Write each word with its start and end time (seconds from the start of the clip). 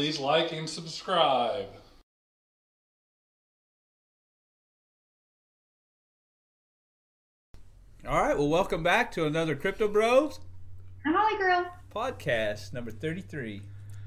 I'm 0.00 0.06
Kayla. 0.06 0.12
Please 0.12 0.18
like 0.18 0.52
and 0.52 0.68
subscribe. 0.68 1.66
All 8.06 8.20
right, 8.22 8.36
well, 8.36 8.48
welcome 8.48 8.82
back 8.82 9.12
to 9.12 9.26
another 9.26 9.54
Crypto 9.54 9.86
Bros 9.86 10.40
I'm 11.04 11.12
Holly 11.14 11.36
girl. 11.38 11.66
podcast, 11.94 12.72
number 12.72 12.90
33. 12.90 13.62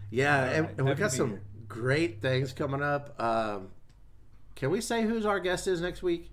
Yeah, 0.09 0.39
All 0.39 0.43
and, 0.45 0.69
and 0.79 0.87
we've 0.87 0.97
got 0.97 1.11
some 1.11 1.29
here. 1.31 1.41
great 1.67 2.21
things 2.21 2.53
coming 2.53 2.81
up. 2.81 3.13
Um, 3.21 3.69
can 4.55 4.71
we 4.71 4.81
say 4.81 5.03
who's 5.03 5.25
our 5.25 5.39
guest 5.39 5.67
is 5.67 5.79
next 5.81 6.01
week? 6.01 6.31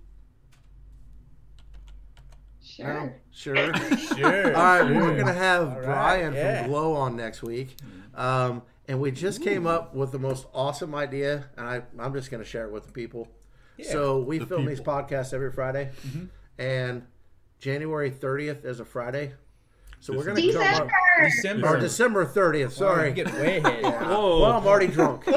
Sure. 2.63 2.93
No? 2.93 3.13
Sure. 3.31 3.73
Sure. 4.17 4.55
All 4.55 4.63
right, 4.63 4.87
sure. 4.87 4.95
we're 4.95 5.17
gonna 5.17 5.33
have 5.33 5.69
All 5.69 5.75
right, 5.75 5.85
Brian 5.85 6.33
yeah. 6.33 6.61
From 6.61 6.71
Glow 6.71 6.93
on 6.93 7.15
next 7.15 7.41
week, 7.43 7.75
um, 8.15 8.61
and 8.91 8.99
we 8.99 9.09
just 9.09 9.41
came 9.41 9.65
up 9.65 9.95
with 9.95 10.11
the 10.11 10.19
most 10.19 10.45
awesome 10.53 10.93
idea, 10.93 11.45
and 11.57 11.65
I, 11.65 11.81
I'm 11.97 12.13
just 12.13 12.29
gonna 12.29 12.43
share 12.43 12.65
it 12.67 12.73
with 12.73 12.85
the 12.87 12.91
people. 12.91 13.29
Yeah, 13.77 13.89
so 13.89 14.19
we 14.19 14.37
the 14.39 14.45
film 14.45 14.65
these 14.65 14.81
podcasts 14.81 15.33
every 15.33 15.51
Friday, 15.51 15.91
Mm-hmm. 16.05 16.25
and 16.61 17.03
January 17.59 18.11
30th 18.11 18.65
is 18.65 18.81
a 18.81 18.85
Friday, 18.85 19.31
so 20.01 20.13
we're 20.13 20.25
gonna 20.25 20.41
come 20.41 20.51
December. 20.51 20.83
up. 20.83 20.89
December. 21.23 21.67
Or 21.67 21.77
December 21.79 22.25
30th. 22.25 22.71
Sorry. 22.71 23.09
you 23.09 23.15
get 23.15 23.31
way 23.33 23.57
ahead. 23.59 23.83
Whoa. 23.83 24.41
well, 24.41 24.51
I'm 24.57 24.65
already 24.67 24.87
drunk. 24.87 25.23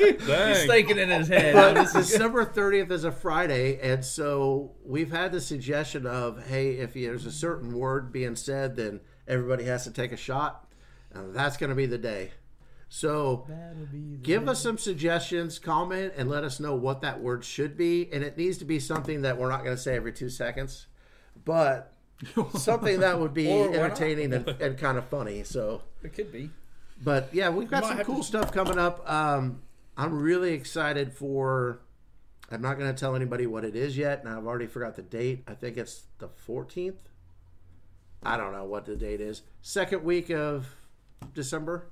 He's 0.00 0.66
thinking 0.66 0.98
in 0.98 1.08
his 1.10 1.28
head. 1.28 1.54
But 1.54 1.76
"Oh, 1.76 1.82
this 1.82 1.94
is 1.94 2.08
December 2.10 2.44
30th 2.46 2.90
is 2.90 3.04
a 3.04 3.12
Friday, 3.12 3.78
and 3.80 4.04
so 4.04 4.72
we've 4.84 5.10
had 5.12 5.30
the 5.32 5.40
suggestion 5.40 6.06
of, 6.06 6.46
hey, 6.48 6.72
if 6.78 6.94
there's 6.94 7.26
a 7.26 7.32
certain 7.32 7.72
word 7.72 8.10
being 8.12 8.34
said, 8.36 8.76
then 8.76 9.00
everybody 9.28 9.64
has 9.64 9.84
to 9.84 9.90
take 9.92 10.12
a 10.12 10.16
shot, 10.16 10.66
and 11.12 11.34
that's 11.34 11.56
going 11.56 11.70
to 11.70 11.76
be 11.76 11.86
the 11.86 11.98
day. 11.98 12.30
So 12.88 13.46
That'll 13.48 13.86
be 13.86 14.16
the 14.16 14.16
give 14.22 14.48
us 14.48 14.60
some 14.62 14.76
suggestions, 14.76 15.58
comment, 15.60 16.12
and 16.16 16.28
let 16.28 16.42
us 16.42 16.58
know 16.58 16.74
what 16.74 17.02
that 17.02 17.20
word 17.20 17.44
should 17.44 17.76
be, 17.76 18.08
and 18.12 18.24
it 18.24 18.36
needs 18.36 18.58
to 18.58 18.64
be 18.64 18.80
something 18.80 19.22
that 19.22 19.38
we're 19.38 19.48
not 19.50 19.62
going 19.64 19.76
to 19.76 19.80
say 19.82 19.94
every 19.94 20.12
two 20.12 20.28
seconds, 20.28 20.86
but 21.44 21.92
something 22.58 23.00
that 23.00 23.20
would 23.20 23.32
be 23.32 23.48
Or 23.48 23.68
why 23.70 23.76
not? 23.76 23.84
entertaining 23.84 24.32
and, 24.32 24.48
and 24.48 24.76
kind 24.78 24.98
of 24.98 25.04
funny. 25.06 25.44
So. 25.44 25.82
It 26.02 26.12
could 26.14 26.32
be. 26.32 26.50
But 27.02 27.28
yeah, 27.32 27.48
we've 27.50 27.70
got 27.70 27.82
might 27.84 27.96
some 27.96 28.04
cool 28.04 28.18
to- 28.18 28.24
stuff 28.24 28.52
coming 28.52 28.78
up. 28.78 29.08
Um, 29.10 29.62
I'm 29.96 30.20
really 30.20 30.52
excited 30.52 31.12
for. 31.12 31.80
I'm 32.50 32.60
not 32.62 32.76
going 32.78 32.92
to 32.92 32.98
tell 32.98 33.14
anybody 33.14 33.46
what 33.46 33.64
it 33.64 33.76
is 33.76 33.96
yet, 33.96 34.24
and 34.24 34.28
I've 34.28 34.46
already 34.46 34.66
forgot 34.66 34.96
the 34.96 35.02
date. 35.02 35.44
I 35.46 35.54
think 35.54 35.76
it's 35.76 36.02
the 36.18 36.28
14th. 36.48 36.96
I 38.22 38.36
don't 38.36 38.52
know 38.52 38.64
what 38.64 38.84
the 38.86 38.96
date 38.96 39.20
is. 39.20 39.42
Second 39.62 40.02
week 40.02 40.30
of 40.30 40.66
December 41.34 41.86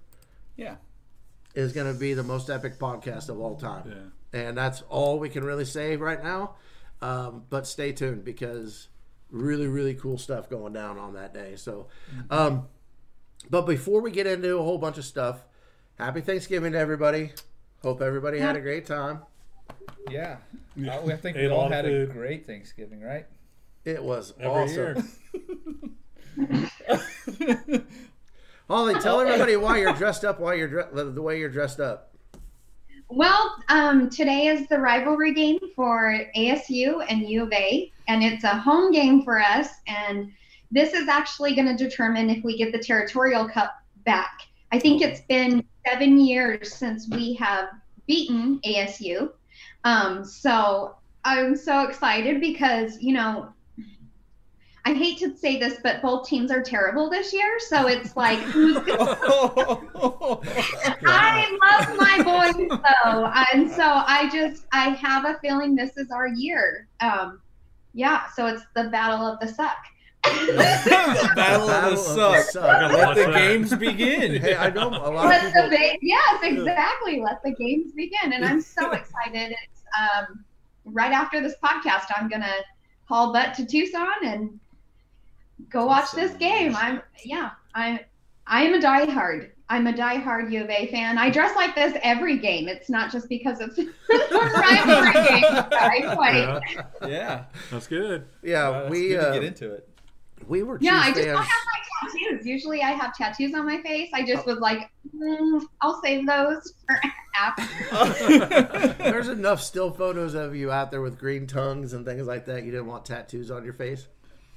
Yeah. 0.56 0.76
is 1.54 1.72
going 1.72 1.92
to 1.92 1.98
be 1.98 2.14
the 2.14 2.22
most 2.22 2.50
epic 2.50 2.78
podcast 2.78 3.28
of 3.28 3.40
all 3.40 3.56
time, 3.56 4.10
Yeah. 4.32 4.40
and 4.40 4.56
that's 4.58 4.82
all 4.82 5.18
we 5.18 5.28
can 5.28 5.44
really 5.44 5.64
say 5.64 5.96
right 5.96 6.22
now. 6.22 6.56
Um, 7.00 7.44
but 7.48 7.66
stay 7.66 7.92
tuned 7.92 8.24
because 8.24 8.88
really, 9.30 9.66
really 9.68 9.94
cool 9.94 10.18
stuff 10.18 10.48
going 10.50 10.72
down 10.72 10.98
on 10.98 11.14
that 11.14 11.32
day. 11.32 11.54
So, 11.56 11.86
um, 12.30 12.66
but 13.50 13.62
before 13.66 14.00
we 14.00 14.10
get 14.10 14.26
into 14.26 14.58
a 14.58 14.62
whole 14.62 14.78
bunch 14.78 14.98
of 14.98 15.04
stuff, 15.04 15.44
happy 15.96 16.20
Thanksgiving 16.20 16.72
to 16.72 16.78
everybody. 16.78 17.32
Hope 17.82 18.02
everybody 18.02 18.40
had 18.40 18.56
a 18.56 18.60
great 18.60 18.84
time. 18.86 19.20
Yeah. 20.10 20.38
Uh, 20.76 20.90
I 21.06 21.16
think 21.16 21.36
we 21.36 21.46
all 21.48 21.58
lot 21.58 21.66
of 21.66 21.72
had 21.72 21.86
a 21.86 22.06
great 22.06 22.46
Thanksgiving, 22.46 23.00
right? 23.00 23.26
It 23.84 24.02
was 24.02 24.34
Every 24.40 24.48
awesome. 24.64 25.08
Holly, 28.68 28.94
tell 29.00 29.20
everybody 29.20 29.56
why 29.56 29.78
you're 29.78 29.94
dressed 29.94 30.24
up. 30.24 30.40
Why 30.40 30.54
you're 30.54 30.68
dre- 30.68 30.88
the 30.92 31.22
way 31.22 31.38
you're 31.38 31.48
dressed 31.48 31.80
up. 31.80 32.14
Well, 33.08 33.56
um, 33.70 34.10
today 34.10 34.48
is 34.48 34.68
the 34.68 34.78
rivalry 34.78 35.32
game 35.32 35.58
for 35.74 36.20
ASU 36.36 37.02
and 37.08 37.22
U 37.22 37.44
of 37.44 37.52
A, 37.52 37.90
and 38.08 38.22
it's 38.22 38.44
a 38.44 38.58
home 38.58 38.92
game 38.92 39.22
for 39.22 39.40
us. 39.40 39.68
And 39.86 40.30
this 40.70 40.92
is 40.92 41.08
actually 41.08 41.54
going 41.54 41.74
to 41.74 41.82
determine 41.82 42.28
if 42.28 42.44
we 42.44 42.58
get 42.58 42.72
the 42.72 42.78
Territorial 42.78 43.48
Cup 43.48 43.82
back. 44.04 44.40
I 44.70 44.78
think 44.78 45.00
it's 45.00 45.22
been 45.22 45.64
seven 45.86 46.20
years 46.20 46.74
since 46.74 47.08
we 47.08 47.32
have 47.34 47.70
beaten 48.06 48.60
ASU. 48.66 49.30
Um, 49.84 50.26
so 50.26 50.94
I'm 51.24 51.56
so 51.56 51.88
excited 51.88 52.42
because, 52.42 53.00
you 53.00 53.14
know, 53.14 53.48
I 54.88 54.94
hate 54.94 55.18
to 55.18 55.36
say 55.36 55.58
this, 55.58 55.80
but 55.82 56.00
both 56.00 56.26
teams 56.26 56.50
are 56.50 56.62
terrible 56.62 57.10
this 57.10 57.30
year. 57.30 57.58
So 57.68 57.88
it's 57.88 58.16
like, 58.16 58.38
who's 58.54 58.76
I 61.06 61.58
love 61.60 61.94
my 61.98 62.22
boys 62.24 62.54
though, 62.70 63.30
and 63.52 63.70
so 63.70 63.82
I 63.84 64.30
just 64.32 64.64
I 64.72 64.88
have 64.90 65.26
a 65.26 65.38
feeling 65.40 65.76
this 65.76 65.98
is 65.98 66.10
our 66.10 66.28
year. 66.28 66.88
Um, 67.00 67.42
yeah, 67.92 68.30
so 68.34 68.46
it's 68.46 68.62
the 68.74 68.84
battle 68.84 69.26
of 69.26 69.38
the 69.40 69.48
suck. 69.48 69.76
Battle, 70.24 71.34
Battle 71.34 71.70
of 71.70 71.84
of 71.84 71.90
the 71.90 71.96
the 71.96 72.02
Suck. 72.02 72.44
Suck. 72.46 72.92
Let 72.92 73.14
the 73.14 73.24
that. 73.24 73.34
games 73.34 73.74
begin. 73.76 74.40
Hey, 74.40 74.56
I 74.56 74.70
know 74.70 74.88
a 74.88 75.12
lot 75.12 75.26
of 75.26 75.30
Let 75.30 75.52
the 75.52 75.62
people. 75.62 75.70
ba- 75.70 75.98
yes, 76.00 76.40
exactly. 76.42 77.20
Let 77.20 77.42
the 77.42 77.52
games 77.54 77.92
begin, 77.92 78.32
and 78.32 78.42
I'm 78.42 78.62
so 78.62 78.90
excited. 78.92 79.52
It's 79.52 79.82
um, 80.00 80.44
right 80.86 81.12
after 81.12 81.42
this 81.42 81.56
podcast, 81.62 82.06
I'm 82.16 82.28
gonna 82.30 82.54
haul 83.04 83.34
butt 83.34 83.54
to 83.54 83.66
Tucson 83.66 84.24
and 84.24 84.58
go 85.70 85.86
watch 85.86 86.12
this 86.12 86.32
game. 86.34 86.74
I'm 86.76 87.02
yeah, 87.24 87.50
I'm 87.74 88.00
I 88.46 88.62
am 88.64 88.74
a 88.74 88.78
diehard. 88.78 89.50
I'm 89.70 89.86
a 89.86 89.92
diehard 89.92 90.50
U 90.50 90.62
of 90.64 90.70
A 90.70 90.86
fan. 90.86 91.18
I 91.18 91.28
dress 91.28 91.54
like 91.54 91.74
this 91.74 91.94
every 92.02 92.38
game. 92.38 92.68
It's 92.68 92.88
not 92.88 93.12
just 93.12 93.28
because 93.28 93.60
it's 93.60 93.76
rivalry 94.08 95.12
game. 95.28 95.44
I 95.44 96.14
quite. 96.14 96.60
Yeah, 97.02 97.08
yeah. 97.08 97.44
that's 97.70 97.86
good. 97.86 98.26
Yeah, 98.42 98.70
Well, 98.70 98.82
it's 98.84 98.90
we 98.90 99.08
good 99.08 99.20
to 99.20 99.28
uh, 99.28 99.32
get 99.34 99.44
into 99.44 99.74
it. 99.74 99.88
we 100.46 100.62
were 100.62 100.78
Yeah, 100.80 100.98
I 101.02 101.06
Chiefs 101.08 101.18
just 101.18 101.28
don't 101.28 101.36
have 101.36 101.46
my 101.46 102.08
tattoos. 102.30 102.46
Usually 102.46 102.82
I 102.82 102.92
have 102.92 103.14
tattoos 103.14 103.52
on 103.54 103.66
my 103.66 103.82
face. 103.82 104.08
I 104.14 104.24
just 104.24 104.46
was 104.46 104.56
like, 104.58 104.90
mm, 105.14 105.60
I'll 105.82 106.00
save 106.02 106.26
those 106.26 106.72
for 106.86 106.98
after. 107.36 108.94
There's 108.98 109.28
enough 109.28 109.60
still 109.60 109.90
photos 109.90 110.32
of 110.32 110.56
you 110.56 110.70
out 110.70 110.90
there 110.90 111.02
with 111.02 111.18
green 111.18 111.46
tongues 111.46 111.92
and 111.92 112.06
things 112.06 112.26
like 112.26 112.46
that. 112.46 112.64
You 112.64 112.70
didn't 112.70 112.86
want 112.86 113.04
tattoos 113.04 113.50
on 113.50 113.64
your 113.64 113.74
face. 113.74 114.08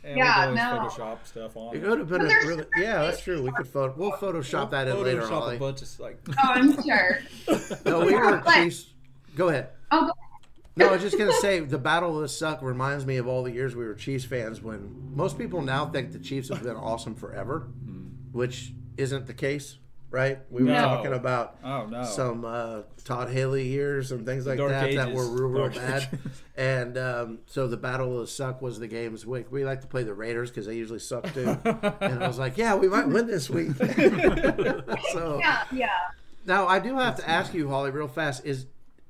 And 0.04 0.18
Yeah, 0.18 0.50
we 0.50 0.56
no. 0.56 0.62
Photoshop 0.62 1.26
stuff 1.26 1.56
on. 1.56 1.76
It 1.76 1.84
it. 1.84 1.88
would 1.90 2.00
have 2.00 2.10
been 2.10 2.20
But 2.20 2.26
a 2.26 2.30
there's 2.30 2.46
really 2.46 2.66
yeah. 2.78 3.04
That's 3.04 3.22
true. 3.22 3.44
We 3.44 3.52
could 3.52 3.68
photo. 3.68 3.94
We'll 3.96 4.12
Photoshop 4.14 4.72
that 4.72 4.88
in 4.88 4.96
Photoshop 4.96 5.04
later, 5.04 5.22
a 5.22 5.28
Holly. 5.28 5.58
bunch 5.58 5.82
of 5.82 6.00
like. 6.00 6.18
Oh, 6.30 6.36
I'm 6.44 6.82
sure. 6.84 7.20
No, 7.86 8.06
we 8.06 8.16
were 8.16 8.38
But- 8.46 8.56
Chiefs. 8.64 8.88
Go 9.36 9.50
ahead. 9.50 9.70
Oh, 9.92 10.08
go- 10.08 10.12
No, 10.76 10.90
I 10.90 10.92
was 10.94 11.02
just 11.02 11.18
gonna 11.18 11.32
say 11.34 11.60
the 11.60 11.78
Battle 11.78 12.16
of 12.16 12.22
the 12.24 12.30
Suck 12.30 12.62
reminds 12.62 13.06
me 13.06 13.18
of 13.18 13.28
all 13.28 13.44
the 13.44 13.52
years 13.52 13.76
we 13.76 13.86
were 13.86 13.94
Chiefs 13.94 14.26
fans. 14.26 14.62
When 14.62 15.12
most 15.16 15.38
people 15.38 15.62
now 15.62 15.86
think 15.86 16.12
the 16.12 16.20
Chiefs 16.20 16.50
have 16.50 16.64
been 16.64 16.76
awesome 16.76 17.14
forever, 17.16 17.68
mm-hmm. 17.86 18.08
which 18.38 18.74
isn't 18.98 19.28
the 19.28 19.34
case, 19.34 19.78
right? 20.12 20.40
We 20.52 20.64
were 20.64 20.70
No. 20.72 20.82
talking 20.82 21.14
about 21.14 21.56
Oh 21.64 21.86
no. 21.88 22.04
some 22.04 22.46
uh, 22.46 22.82
Todd 23.06 23.30
Haley 23.32 23.68
years 23.68 24.12
and 24.12 24.26
things 24.26 24.46
like 24.46 24.58
Dark 24.60 24.72
that 24.72 24.94
that 24.96 25.14
were 25.14 25.26
real, 25.26 25.48
real 25.50 25.62
Dark 25.70 25.76
bad. 25.76 26.08
ages. 26.14 26.20
And 26.58 26.96
um, 26.98 27.40
so 27.48 27.68
the 27.68 27.78
Battle 27.78 28.14
of 28.14 28.20
the 28.20 28.28
Suck 28.28 28.62
was 28.62 28.78
the 28.78 28.88
games 28.88 29.26
week. 29.26 29.52
we 29.52 29.66
like 29.66 29.82
to 29.82 29.88
play 29.88 30.04
the 30.04 30.14
Raiders 30.14 30.52
because 30.52 30.68
they 30.68 30.76
usually 30.76 31.00
suck 31.00 31.34
too. 31.34 31.58
and 32.02 32.24
I 32.24 32.28
was 32.28 32.38
like, 32.38 32.56
yeah, 32.58 32.76
we 32.76 32.88
might 32.88 33.08
win 33.08 33.26
this 33.26 33.50
week. 33.50 33.72
so 35.14 35.38
yeah, 35.40 35.64
yeah. 35.72 35.90
now 36.46 36.68
I 36.68 36.80
do 36.80 36.96
have 36.98 37.16
to 37.18 37.28
ask 37.28 37.54
you, 37.54 37.70
Holly, 37.70 37.92
real 37.92 38.08
fast: 38.08 38.46
is 38.46 38.68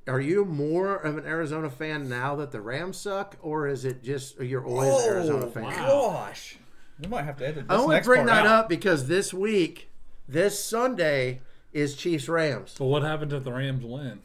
are 0.07 0.21
you 0.21 0.45
more 0.45 0.95
of 0.95 1.17
an 1.17 1.25
Arizona 1.25 1.69
fan 1.69 2.07
now 2.09 2.35
that 2.37 2.51
the 2.51 2.61
Rams 2.61 2.97
suck, 2.97 3.35
or 3.41 3.67
is 3.67 3.85
it 3.85 4.01
just 4.03 4.39
you're 4.39 4.65
always 4.65 4.93
an 5.03 5.09
Arizona 5.13 5.47
fan? 5.47 5.65
Oh 5.79 6.11
gosh. 6.11 6.57
We 7.01 7.07
might 7.07 7.23
have 7.23 7.37
to 7.37 7.47
edit 7.47 7.67
this 7.67 7.77
I 7.77 7.81
only 7.81 7.95
next 7.95 8.07
bring 8.07 8.27
part 8.27 8.27
that 8.27 8.45
out. 8.45 8.59
up 8.65 8.69
because 8.69 9.07
this 9.07 9.33
week, 9.33 9.89
this 10.31 10.63
Sunday, 10.63 11.41
is 11.73 11.95
Chiefs 11.95 12.27
Rams. 12.27 12.75
But 12.77 12.85
what 12.85 13.03
happens 13.03 13.33
if 13.33 13.43
the 13.43 13.51
Rams 13.53 13.83
win? 13.85 14.21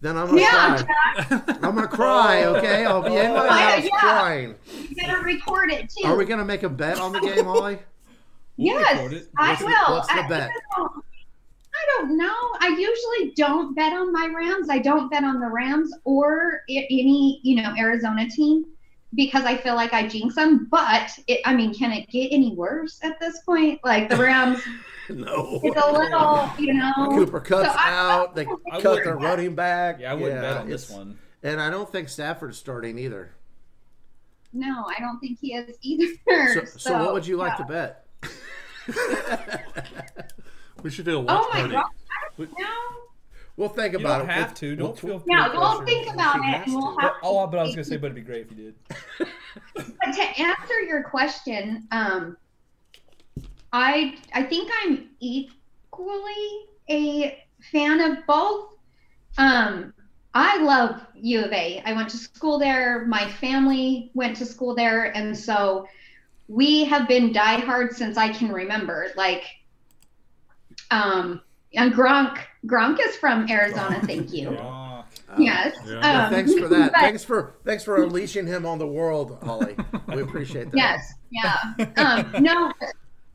Then 0.00 0.16
I'm 0.16 0.26
gonna 0.28 0.40
Yeah, 0.40 0.82
cry. 0.82 1.42
I'm 1.62 1.74
gonna 1.74 1.88
cry. 1.88 2.44
Okay, 2.44 2.84
I'll 2.84 3.02
be 3.02 3.16
in 3.16 3.32
my 3.32 3.46
Oh, 3.46 3.48
house 3.48 3.82
yeah. 3.84 3.90
crying. 4.00 4.54
You 4.88 4.94
better 4.96 5.20
record 5.22 5.72
it 5.72 5.88
too. 5.90 6.06
Are 6.06 6.16
we 6.16 6.24
gonna 6.24 6.44
make 6.44 6.62
a 6.62 6.68
bet 6.68 6.98
on 7.00 7.12
the 7.12 7.20
game, 7.20 7.44
Holly? 7.46 7.78
We'll 8.56 8.66
yes, 8.80 8.94
record 8.96 9.12
it. 9.14 9.28
I 9.38 9.48
What's 9.50 9.60
the- 9.60 9.66
will. 9.66 9.94
what's 9.96 10.08
the 10.08 10.24
I, 10.24 10.28
bet? 10.28 10.50
I 10.76 11.98
don't 11.98 12.16
know. 12.16 12.32
I 12.60 12.68
usually 12.68 13.32
don't 13.36 13.74
bet 13.74 13.92
on 13.92 14.12
my 14.12 14.26
Rams. 14.34 14.68
I 14.70 14.78
don't 14.78 15.10
bet 15.10 15.24
on 15.24 15.40
the 15.40 15.48
Rams 15.48 15.92
or 16.04 16.60
any, 16.68 17.40
you 17.42 17.60
know, 17.62 17.74
Arizona 17.76 18.28
team 18.28 18.66
because 19.14 19.44
I 19.44 19.56
feel 19.56 19.74
like 19.74 19.92
I 19.92 20.06
jinx 20.06 20.36
them. 20.36 20.68
But 20.70 21.10
it, 21.26 21.40
I 21.44 21.54
mean, 21.54 21.74
can 21.74 21.90
it 21.92 22.08
get 22.10 22.28
any 22.30 22.54
worse 22.54 23.00
at 23.02 23.18
this 23.20 23.40
point? 23.40 23.80
Like 23.82 24.08
the 24.08 24.16
Rams, 24.16 24.60
No. 25.10 25.60
it's 25.62 25.76
a 25.82 25.92
little, 25.92 26.50
you 26.58 26.72
know. 26.74 26.92
Cooper 27.10 27.40
Kupp's 27.40 27.68
So 27.72 27.74
I- 27.78 27.90
out. 28.12 28.34
They 28.34 28.42
I 28.46 28.80
cut 28.80 28.84
wouldn't 28.84 29.04
their 29.04 29.16
running 29.16 29.54
back. 29.54 30.00
Yeah, 30.00 30.12
I 30.12 30.14
wouldn't 30.14 30.40
bet 30.40 30.56
on 30.58 30.68
this 30.68 30.88
one. 30.90 31.18
And 31.42 31.60
I 31.60 31.68
don't 31.70 31.90
think 31.90 32.08
Stafford's 32.08 32.56
starting 32.56 32.98
either. 32.98 33.32
No, 34.52 34.86
I 34.88 35.00
don't 35.00 35.18
think 35.18 35.38
he 35.40 35.54
is 35.54 35.76
either. 35.82 36.06
So, 36.54 36.64
so 36.78 37.04
what 37.04 37.12
would 37.12 37.26
you 37.26 37.36
like 37.36 37.58
yeah. 37.58 37.64
to 37.66 37.72
bet? 37.72 38.06
We 40.82 40.90
should 40.90 41.06
do 41.06 41.16
a 41.16 41.20
watch 41.20 41.40
Oh 41.42 41.48
my 41.52 41.60
party. 41.60 41.72
gosh! 41.72 41.84
We- 42.36 42.46
No. 42.58 42.66
We'll 43.56 43.68
think 43.68 43.92
You 43.94 44.00
about 44.00 44.18
don't 44.18 44.28
it. 44.30 44.32
have 44.32 44.48
We'll- 44.48 44.54
to. 44.56 44.76
we'll- 44.76 44.86
Don't 44.88 44.98
feel. 44.98 45.22
Yeah, 45.28 45.48
peer 45.48 45.58
we'll 45.60 45.82
think 45.86 46.12
about 46.12 46.36
it, 46.36 46.66
and 46.66 46.74
we'll 46.74 46.98
have- 46.98 47.12
But, 47.12 47.14
oh, 47.22 47.46
but 47.46 47.58
I 47.58 47.62
was 47.62 47.74
gonna 47.74 47.84
say, 47.84 47.96
but 47.96 48.06
it'd 48.06 48.16
be 48.16 48.20
great 48.20 48.46
if 48.46 48.50
you 48.50 48.56
did. 48.56 48.74
But 49.74 50.12
to 50.12 50.22
answer 50.42 50.80
your 50.86 51.04
question, 51.04 51.86
um, 51.92 52.36
I 53.74 54.14
I 54.32 54.44
think 54.44 54.70
I'm 54.82 55.08
equally 55.18 56.66
a 56.88 57.44
fan 57.72 58.00
of 58.00 58.18
both. 58.26 58.76
Um, 59.36 59.92
I 60.32 60.62
love 60.62 61.00
U 61.16 61.42
of 61.44 61.52
A. 61.52 61.82
I 61.84 61.92
went 61.92 62.08
to 62.10 62.16
school 62.16 62.58
there. 62.58 63.04
My 63.06 63.28
family 63.28 64.12
went 64.14 64.36
to 64.36 64.46
school 64.46 64.76
there, 64.76 65.14
and 65.16 65.36
so 65.36 65.88
we 66.46 66.84
have 66.84 67.08
been 67.08 67.32
diehard 67.32 67.92
since 67.94 68.16
I 68.16 68.28
can 68.32 68.52
remember. 68.52 69.08
Like, 69.16 69.42
um, 70.92 71.40
and 71.74 71.92
Gronk 71.92 72.38
Gronk 72.66 72.98
is 73.00 73.16
from 73.16 73.50
Arizona. 73.50 74.00
Thank 74.06 74.32
you. 74.32 74.50
Rock. 74.50 75.06
Uh, 75.28 75.34
Yes. 75.36 75.76
Yeah. 75.84 76.00
well, 76.00 76.24
Um, 76.26 76.30
thanks 76.32 76.54
for 76.54 76.68
that. 76.68 76.92
but- 76.92 77.00
thanks 77.00 77.24
for 77.24 77.54
thanks 77.64 77.82
for 77.82 78.00
unleashing 78.04 78.46
him 78.46 78.64
on 78.66 78.78
the 78.78 78.86
world, 78.86 79.36
Holly. 79.42 79.74
We 80.14 80.22
appreciate 80.22 80.70
that. 80.70 80.76
Yes, 80.76 81.12
yeah. 81.32 81.86
Um, 81.96 82.42
no, 82.42 82.72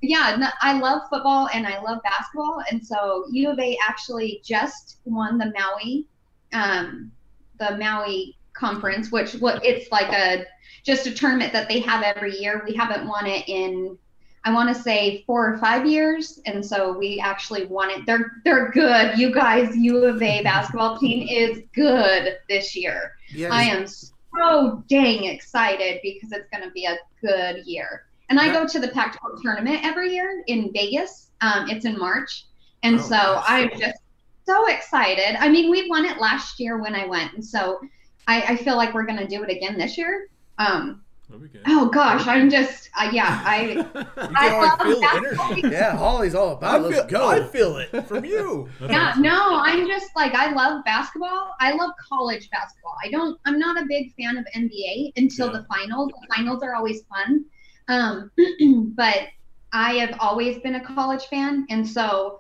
yeah, 0.02 0.36
no, 0.40 0.48
I 0.62 0.80
love 0.80 1.04
football 1.10 1.50
and 1.54 1.68
I 1.68 1.82
love 1.82 2.02
basketball, 2.04 2.62
and 2.72 2.86
so 2.86 3.26
U 3.32 3.50
of 3.50 3.60
A 3.60 3.78
actually 3.86 4.42
just 4.44 4.98
won 5.06 5.38
the 5.38 5.52
Maui, 5.58 6.06
um, 6.54 7.12
the 7.60 7.78
Maui 7.78 8.38
conference, 8.54 9.12
which 9.12 9.34
what 9.36 9.64
it's 9.66 9.92
like 9.92 10.12
a 10.14 10.46
just 10.84 11.06
a 11.08 11.12
tournament 11.12 11.52
that 11.54 11.68
they 11.68 11.80
have 11.82 12.04
every 12.04 12.38
year. 12.38 12.64
We 12.66 12.76
haven't 12.76 13.08
won 13.08 13.26
it 13.26 13.48
in. 13.48 13.98
I 14.46 14.54
want 14.54 14.74
to 14.74 14.82
say 14.82 15.24
four 15.28 15.54
or 15.54 15.58
five 15.58 15.86
years, 15.86 16.40
and 16.46 16.66
so 16.66 16.98
we 16.98 17.20
actually 17.20 17.66
won 17.66 17.90
it. 17.90 18.06
They're 18.06 18.32
they're 18.46 18.72
good. 18.72 19.18
You 19.18 19.34
guys, 19.34 19.76
U 19.76 20.06
of 20.06 20.22
A 20.22 20.42
basketball 20.44 20.98
team 20.98 21.28
is 21.28 21.64
good 21.74 22.38
this 22.48 22.74
year. 22.76 23.16
Yeah, 23.34 23.50
I 23.52 23.64
am 23.64 23.86
so 23.86 24.84
dang 24.88 25.26
excited 25.26 26.00
because 26.04 26.32
it's 26.32 26.50
going 26.52 26.64
to 26.64 26.72
be 26.72 26.86
a 26.86 26.98
good 27.22 27.66
year. 27.66 28.06
And 28.30 28.40
I 28.40 28.52
go 28.52 28.68
to 28.68 28.80
the 28.80 28.90
Pac-12 28.90 29.42
tournament 29.42 29.80
every 29.84 30.14
year 30.14 30.44
in 30.48 30.72
Vegas. 30.74 31.32
Um, 31.42 31.70
it's 31.70 31.86
in 31.86 31.98
March, 31.98 32.46
and 32.84 33.00
Oh, 33.00 33.04
so 33.04 33.16
nice. 33.16 33.44
I'm 33.48 33.70
just 33.80 34.00
so 34.46 34.68
excited. 34.68 35.36
I 35.40 35.48
mean, 35.50 35.72
we 35.72 35.90
won 35.90 36.06
it 36.06 36.18
last 36.20 36.60
year 36.60 36.78
when 36.82 36.94
I 36.96 37.06
went, 37.06 37.34
and 37.34 37.44
so 37.46 37.80
I, 38.28 38.42
I 38.42 38.56
feel 38.58 38.76
like 38.78 38.94
we're 38.94 39.06
going 39.06 39.20
to 39.20 39.28
do 39.28 39.42
it 39.44 39.50
again 39.50 39.78
this 39.78 39.98
year. 39.98 40.28
Um, 40.58 41.02
That'd 41.30 41.44
be 41.44 41.50
good. 41.50 41.62
oh 41.68 41.88
gosh, 41.90 42.26
I'm 42.28 42.50
just 42.50 42.90
uh, 43.00 43.10
yeah, 43.14 43.42
I 43.46 43.86
can 44.16 44.36
I 44.36 44.60
love 44.60 44.80
feel 44.82 44.96
the 44.96 45.02
basketball 45.02 45.52
energy. 45.54 45.62
yeah, 45.70 45.96
Holly's 45.96 46.36
all 46.36 46.54
about. 46.54 46.82
it. 46.82 46.90
feel, 46.90 46.98
Let's 47.00 47.12
go. 47.12 47.28
I 47.30 47.44
feel 47.44 47.78
it 47.78 48.08
from 48.08 48.26
you. 48.26 48.68
Yeah 48.82 49.14
no 49.18 49.62
i'm 49.64 49.88
just 49.88 50.08
like 50.16 50.34
i 50.34 50.52
love 50.52 50.84
basketball 50.86 51.56
i 51.60 51.72
love 51.74 51.92
college 52.10 52.50
basketball 52.50 52.96
i 53.04 53.10
don't 53.12 53.40
i'm 53.46 53.60
not 53.60 53.82
a 53.82 53.86
big 53.88 54.14
fan 54.16 54.38
of 54.38 54.46
nba 54.56 55.12
until 55.18 55.48
Yeah. 55.48 55.60
the 55.60 55.66
finals 55.66 56.10
the 56.22 56.28
finals 56.36 56.64
are 56.64 56.74
always 56.76 57.02
fun 57.04 57.46
um 57.90 58.32
but 58.96 59.28
i 59.74 59.94
have 59.94 60.16
always 60.20 60.60
been 60.60 60.76
a 60.76 60.86
college 60.86 61.26
fan 61.26 61.66
and 61.70 61.88
so 61.88 62.40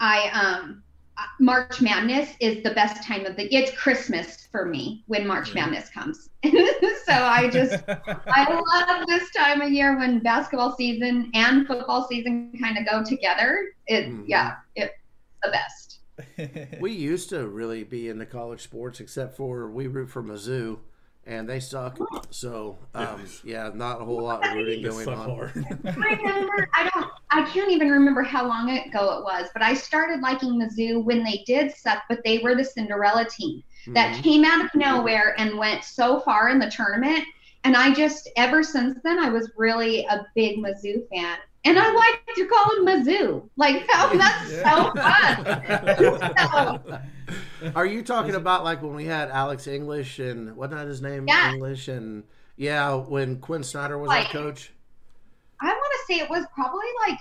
i 0.00 0.28
um 0.30 0.82
march 1.40 1.80
madness 1.80 2.30
is 2.40 2.62
the 2.64 2.72
best 2.72 3.02
time 3.06 3.24
of 3.26 3.36
the 3.36 3.52
it's 3.54 3.70
christmas 3.78 4.48
for 4.50 4.66
me 4.66 5.04
when 5.06 5.26
march 5.26 5.54
Yeah. 5.54 5.66
madness 5.66 5.88
comes 5.90 6.28
so 6.44 7.12
i 7.12 7.48
just 7.52 7.84
I 8.36 8.50
love 8.50 9.06
this 9.06 9.30
time 9.36 9.60
of 9.60 9.70
year 9.70 9.96
when 9.98 10.18
basketball 10.20 10.74
season 10.76 11.30
and 11.34 11.66
football 11.68 12.08
season 12.08 12.52
kind 12.60 12.78
of 12.78 12.84
go 12.86 13.04
together. 13.04 13.58
It 13.86 14.06
Mhm. 14.06 14.24
yeah, 14.26 14.54
it's 14.74 14.92
the 15.42 15.50
best. 15.50 16.00
We 16.80 16.92
used 16.92 17.28
to 17.30 17.46
really 17.46 17.84
be 17.84 18.08
into 18.08 18.26
college 18.26 18.62
sports, 18.62 19.00
except 19.00 19.36
for 19.36 19.70
we 19.70 19.86
root 19.86 20.10
for 20.10 20.22
Mizzou, 20.22 20.78
and 21.26 21.48
they 21.48 21.60
suck. 21.60 21.98
So, 22.30 22.78
um, 22.94 23.24
yeah, 23.44 23.70
not 23.74 24.00
a 24.00 24.04
whole 24.04 24.22
lot 24.22 24.44
of 24.44 24.54
rooting 24.54 24.82
going 24.82 25.08
on. 25.08 25.30
I 25.86 26.16
remember 26.22 26.68
I 26.76 26.90
don't 26.92 27.06
I 27.30 27.42
can't 27.50 27.70
even 27.70 27.90
remember 27.90 28.22
how 28.22 28.46
long 28.46 28.70
ago 28.70 29.18
it 29.18 29.24
was, 29.24 29.48
but 29.52 29.62
I 29.62 29.74
started 29.74 30.20
liking 30.20 30.60
Mizzou 30.60 31.04
when 31.04 31.24
they 31.24 31.42
did 31.46 31.72
suck, 31.72 32.02
but 32.08 32.20
they 32.24 32.38
were 32.38 32.54
the 32.54 32.64
Cinderella 32.64 33.26
team 33.26 33.62
that 33.94 34.16
Mhm. 34.16 34.22
came 34.22 34.44
out 34.44 34.64
of 34.64 34.70
nowhere 34.74 35.34
and 35.38 35.58
went 35.58 35.84
so 35.84 36.20
far 36.20 36.48
in 36.48 36.58
the 36.58 36.70
tournament. 36.70 37.24
And 37.64 37.76
I 37.76 37.92
just 37.94 38.28
ever 38.36 38.62
since 38.62 38.98
then 39.04 39.18
I 39.18 39.30
was 39.30 39.50
really 39.56 40.04
a 40.06 40.26
big 40.34 40.58
Mizzou 40.58 41.08
fan. 41.12 41.38
And 41.66 41.78
I 41.78 41.90
like 41.92 42.34
to 42.36 42.46
call 42.46 42.76
him 42.76 42.84
Mizzou. 42.86 43.48
Like 43.56 43.86
oh, 43.90 44.16
that's 44.18 44.50
so 44.50 44.92
fun. 46.20 46.80
so, 47.62 47.72
Are 47.74 47.86
you 47.86 48.02
talking 48.02 48.34
about 48.34 48.64
like 48.64 48.82
when 48.82 48.94
we 48.94 49.06
had 49.06 49.30
Alex 49.30 49.66
English 49.66 50.18
and 50.18 50.54
wasn't 50.56 50.86
his 50.86 51.00
name? 51.00 51.24
Yeah. 51.26 51.52
English 51.52 51.88
and 51.88 52.24
yeah, 52.56 52.94
when 52.94 53.38
Quin 53.40 53.62
Snyder 53.62 53.98
was 53.98 54.08
Like- 54.08 54.26
our 54.26 54.32
coach. 54.42 54.72
I 55.60 55.66
want 55.68 55.92
to 56.06 56.12
say 56.12 56.20
it 56.20 56.28
was 56.28 56.44
probably 56.54 56.84
like 57.08 57.18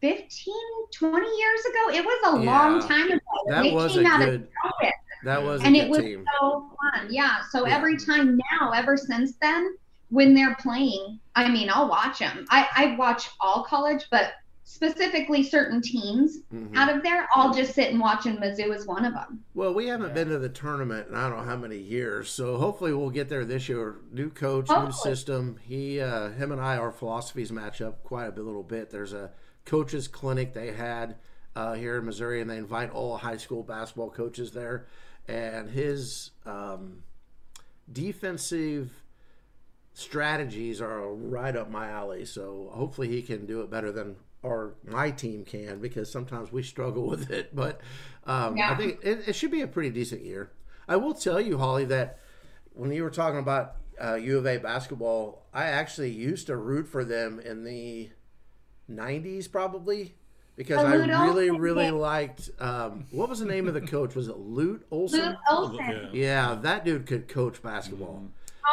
15, 0.00 0.54
20 0.94 1.26
years 1.26 1.60
ago. 1.66 1.90
It 1.98 2.04
was 2.04 2.34
a 2.34 2.42
Yeah. 2.44 2.50
long 2.50 2.80
time 2.80 3.10
ago. 3.10 3.20
That 3.48 3.62
they 3.62 3.72
was 3.72 3.96
a 3.96 4.06
out 4.06 4.18
good. 4.20 4.28
of 4.28 4.40
nowhere, 4.80 4.92
That 5.24 5.42
was 5.42 5.60
a 5.60 5.64
and 5.66 5.74
good 5.74 5.82
it 5.84 5.90
was 5.90 5.98
team. 6.00 6.24
so 6.40 6.70
fun. 6.80 7.08
Yeah. 7.10 7.42
So 7.50 7.66
Yeah. 7.66 7.76
every 7.76 7.96
time 7.98 8.38
now, 8.52 8.70
ever 8.72 8.96
since 8.96 9.34
then, 9.42 9.76
when 10.12 10.34
they're 10.34 10.54
playing, 10.56 11.18
I 11.34 11.48
mean, 11.50 11.70
I'll 11.72 11.88
watch 11.88 12.18
them. 12.18 12.44
I, 12.50 12.68
I 12.76 12.96
watch 12.96 13.30
all 13.40 13.64
college, 13.64 14.04
but 14.10 14.32
specifically 14.64 15.42
certain 15.42 15.80
teams 15.80 16.40
Mhm. 16.52 16.76
out 16.76 16.94
of 16.94 17.02
there, 17.02 17.26
I'll 17.34 17.54
just 17.54 17.72
sit 17.74 17.90
and 17.90 17.98
watch, 17.98 18.26
and 18.26 18.38
Mizzou 18.38 18.74
is 18.76 18.86
one 18.86 19.06
of 19.06 19.14
them. 19.14 19.42
Well, 19.54 19.72
we 19.72 19.86
haven't 19.86 20.08
Yeah. 20.08 20.14
been 20.14 20.28
to 20.28 20.38
the 20.38 20.50
tournament 20.50 21.08
in 21.08 21.14
I 21.14 21.30
don't 21.30 21.38
know 21.38 21.44
how 21.50 21.56
many 21.56 21.78
years, 21.78 22.28
so 22.28 22.58
hopefully 22.58 22.92
we'll 22.92 23.08
get 23.10 23.30
there 23.30 23.46
this 23.46 23.70
year. 23.70 23.96
New 24.12 24.28
coach, 24.28 24.68
new 24.68 24.92
system. 24.92 25.56
He, 25.62 25.98
uh, 25.98 26.28
him, 26.32 26.52
and 26.52 26.60
I, 26.60 26.76
our 26.76 26.92
philosophies 26.92 27.50
match 27.50 27.80
up 27.80 28.04
quite 28.04 28.26
a 28.26 28.32
bit, 28.32 28.44
little 28.44 28.62
bit. 28.62 28.90
There's 28.90 29.14
a 29.14 29.30
coaches 29.64 30.08
clinic 30.08 30.52
they 30.52 30.72
had 30.72 31.16
uh, 31.56 31.72
here 31.72 31.96
in 31.96 32.04
Missouri, 32.04 32.42
and 32.42 32.50
they 32.50 32.58
invite 32.58 32.90
all 32.90 33.16
high 33.16 33.38
school 33.38 33.62
basketball 33.62 34.10
coaches 34.10 34.52
there. 34.52 34.86
And 35.26 35.70
his 35.70 36.32
um, 36.44 37.02
defensive 37.90 39.01
strategies 39.94 40.80
are 40.80 41.12
right 41.12 41.54
up 41.54 41.70
my 41.70 41.88
alley. 41.88 42.24
So 42.24 42.70
hopefully 42.72 43.08
he 43.08 43.22
can 43.22 43.46
do 43.46 43.60
it 43.60 43.70
better 43.70 43.92
than 43.92 44.16
our 44.44 44.74
my 44.84 45.10
team 45.10 45.44
can 45.44 45.78
because 45.78 46.10
sometimes 46.10 46.50
we 46.50 46.62
struggle 46.62 47.06
with 47.08 47.30
it. 47.30 47.54
But 47.54 47.80
um, 48.24 48.58
I 48.60 48.74
think 48.74 49.00
it, 49.02 49.28
it 49.28 49.34
should 49.34 49.50
be 49.50 49.62
a 49.62 49.66
pretty 49.66 49.90
decent 49.90 50.24
year. 50.24 50.50
I 50.88 50.96
will 50.96 51.14
tell 51.14 51.40
you, 51.40 51.58
Holly, 51.58 51.84
that 51.86 52.18
when 52.74 52.92
you 52.92 53.02
were 53.02 53.10
talking 53.10 53.38
about 53.38 53.76
uh, 54.02 54.14
U 54.14 54.38
of 54.38 54.46
A 54.46 54.58
basketball, 54.58 55.46
I 55.54 55.64
actually 55.64 56.10
used 56.10 56.48
to 56.48 56.56
root 56.56 56.88
for 56.88 57.04
them 57.04 57.38
in 57.40 57.64
the 57.64 58.10
'90s, 58.90 59.50
probably 59.50 60.14
because 60.56 60.84
I 60.84 60.94
really, 60.94 61.48
Olson, 61.48 61.62
really 61.62 61.90
liked. 61.90 62.50
Um, 62.58 63.06
what 63.10 63.28
was 63.28 63.38
the 63.40 63.46
name 63.46 63.68
of 63.68 63.74
the 63.74 63.80
coach? 63.80 64.14
Was 64.14 64.28
it 64.28 64.36
Lute 64.38 64.84
Olson? 64.90 65.20
Lute 65.20 65.36
Olson. 65.50 65.78
Yeah. 65.78 66.08
Yeah, 66.12 66.58
that 66.62 66.84
dude 66.84 67.06
could 67.06 67.28
coach 67.28 67.62
basketball. 67.62 68.24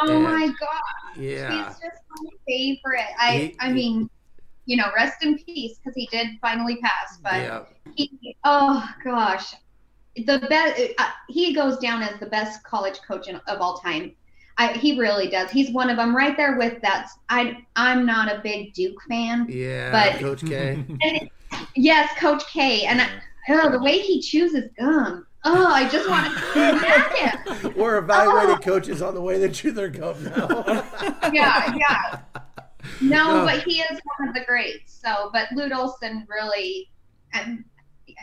Oh 0.02 0.14
And- 0.14 0.22
my 0.24 0.46
God. 0.46 1.16
Yeah. 1.16 1.50
He's 1.68 1.74
just 1.78 2.02
my 2.22 2.30
favorite. 2.46 3.06
I 3.18 3.36
He- 3.36 3.56
I 3.60 3.72
mean, 3.72 4.08
you 4.66 4.76
know, 4.76 4.86
rest 4.96 5.22
in 5.24 5.38
peace 5.38 5.78
because 5.78 5.94
he 5.94 6.06
did 6.12 6.28
finally 6.40 6.76
pass. 6.76 7.18
But 7.22 7.34
yeah. 7.34 7.62
he, 7.94 8.36
oh 8.44 8.88
gosh, 9.04 9.54
the 10.16 10.38
best. 10.48 10.80
Uh, 10.98 11.08
he 11.28 11.52
goes 11.54 11.78
down 11.78 12.02
as 12.02 12.18
the 12.20 12.26
best 12.26 12.62
college 12.64 13.00
coach 13.06 13.28
in, 13.28 13.36
of 13.36 13.60
all 13.60 13.78
time. 13.78 14.12
I, 14.58 14.72
he 14.74 14.98
really 14.98 15.28
does. 15.28 15.50
He's 15.50 15.70
one 15.72 15.88
of 15.88 15.96
them, 15.96 16.14
right 16.14 16.36
there 16.36 16.56
with 16.58 16.82
that. 16.82 17.08
I 17.30 17.64
I'm 17.76 18.04
not 18.04 18.30
a 18.30 18.40
big 18.42 18.74
Duke 18.74 19.00
fan. 19.08 19.46
Yeah, 19.48 19.90
But- 19.90 20.20
Coach 20.20 20.44
K. 20.46 20.84
Yes, 21.74 22.16
Coach 22.18 22.44
K, 22.46 22.84
and 22.86 23.00
I, 23.02 23.08
oh, 23.48 23.70
the 23.70 23.80
way 23.82 23.98
he 23.98 24.20
chooses 24.20 24.70
gum. 24.78 25.26
Oh, 25.44 25.66
I 25.72 25.88
just 25.88 26.08
want 26.08 26.26
to 26.32 26.40
smack 26.52 27.16
him. 27.16 27.74
We're 27.76 27.96
evaluating 27.98 28.56
coaches 28.62 29.00
on 29.00 29.14
the 29.14 29.20
way 29.22 29.38
they 29.38 29.48
chew 29.48 29.72
their 29.72 29.88
gum 29.88 30.22
now. 30.24 30.84
Yeah, 31.32 31.74
yeah. 31.76 32.20
No, 33.00 33.38
No. 33.38 33.44
but 33.46 33.62
he 33.62 33.80
is 33.80 34.00
one 34.18 34.28
of 34.28 34.34
the 34.34 34.44
greats. 34.46 35.00
So, 35.02 35.30
but 35.32 35.48
Lute 35.52 35.72
Olson 35.72 36.26
really, 36.28 36.90
um, 37.34 37.64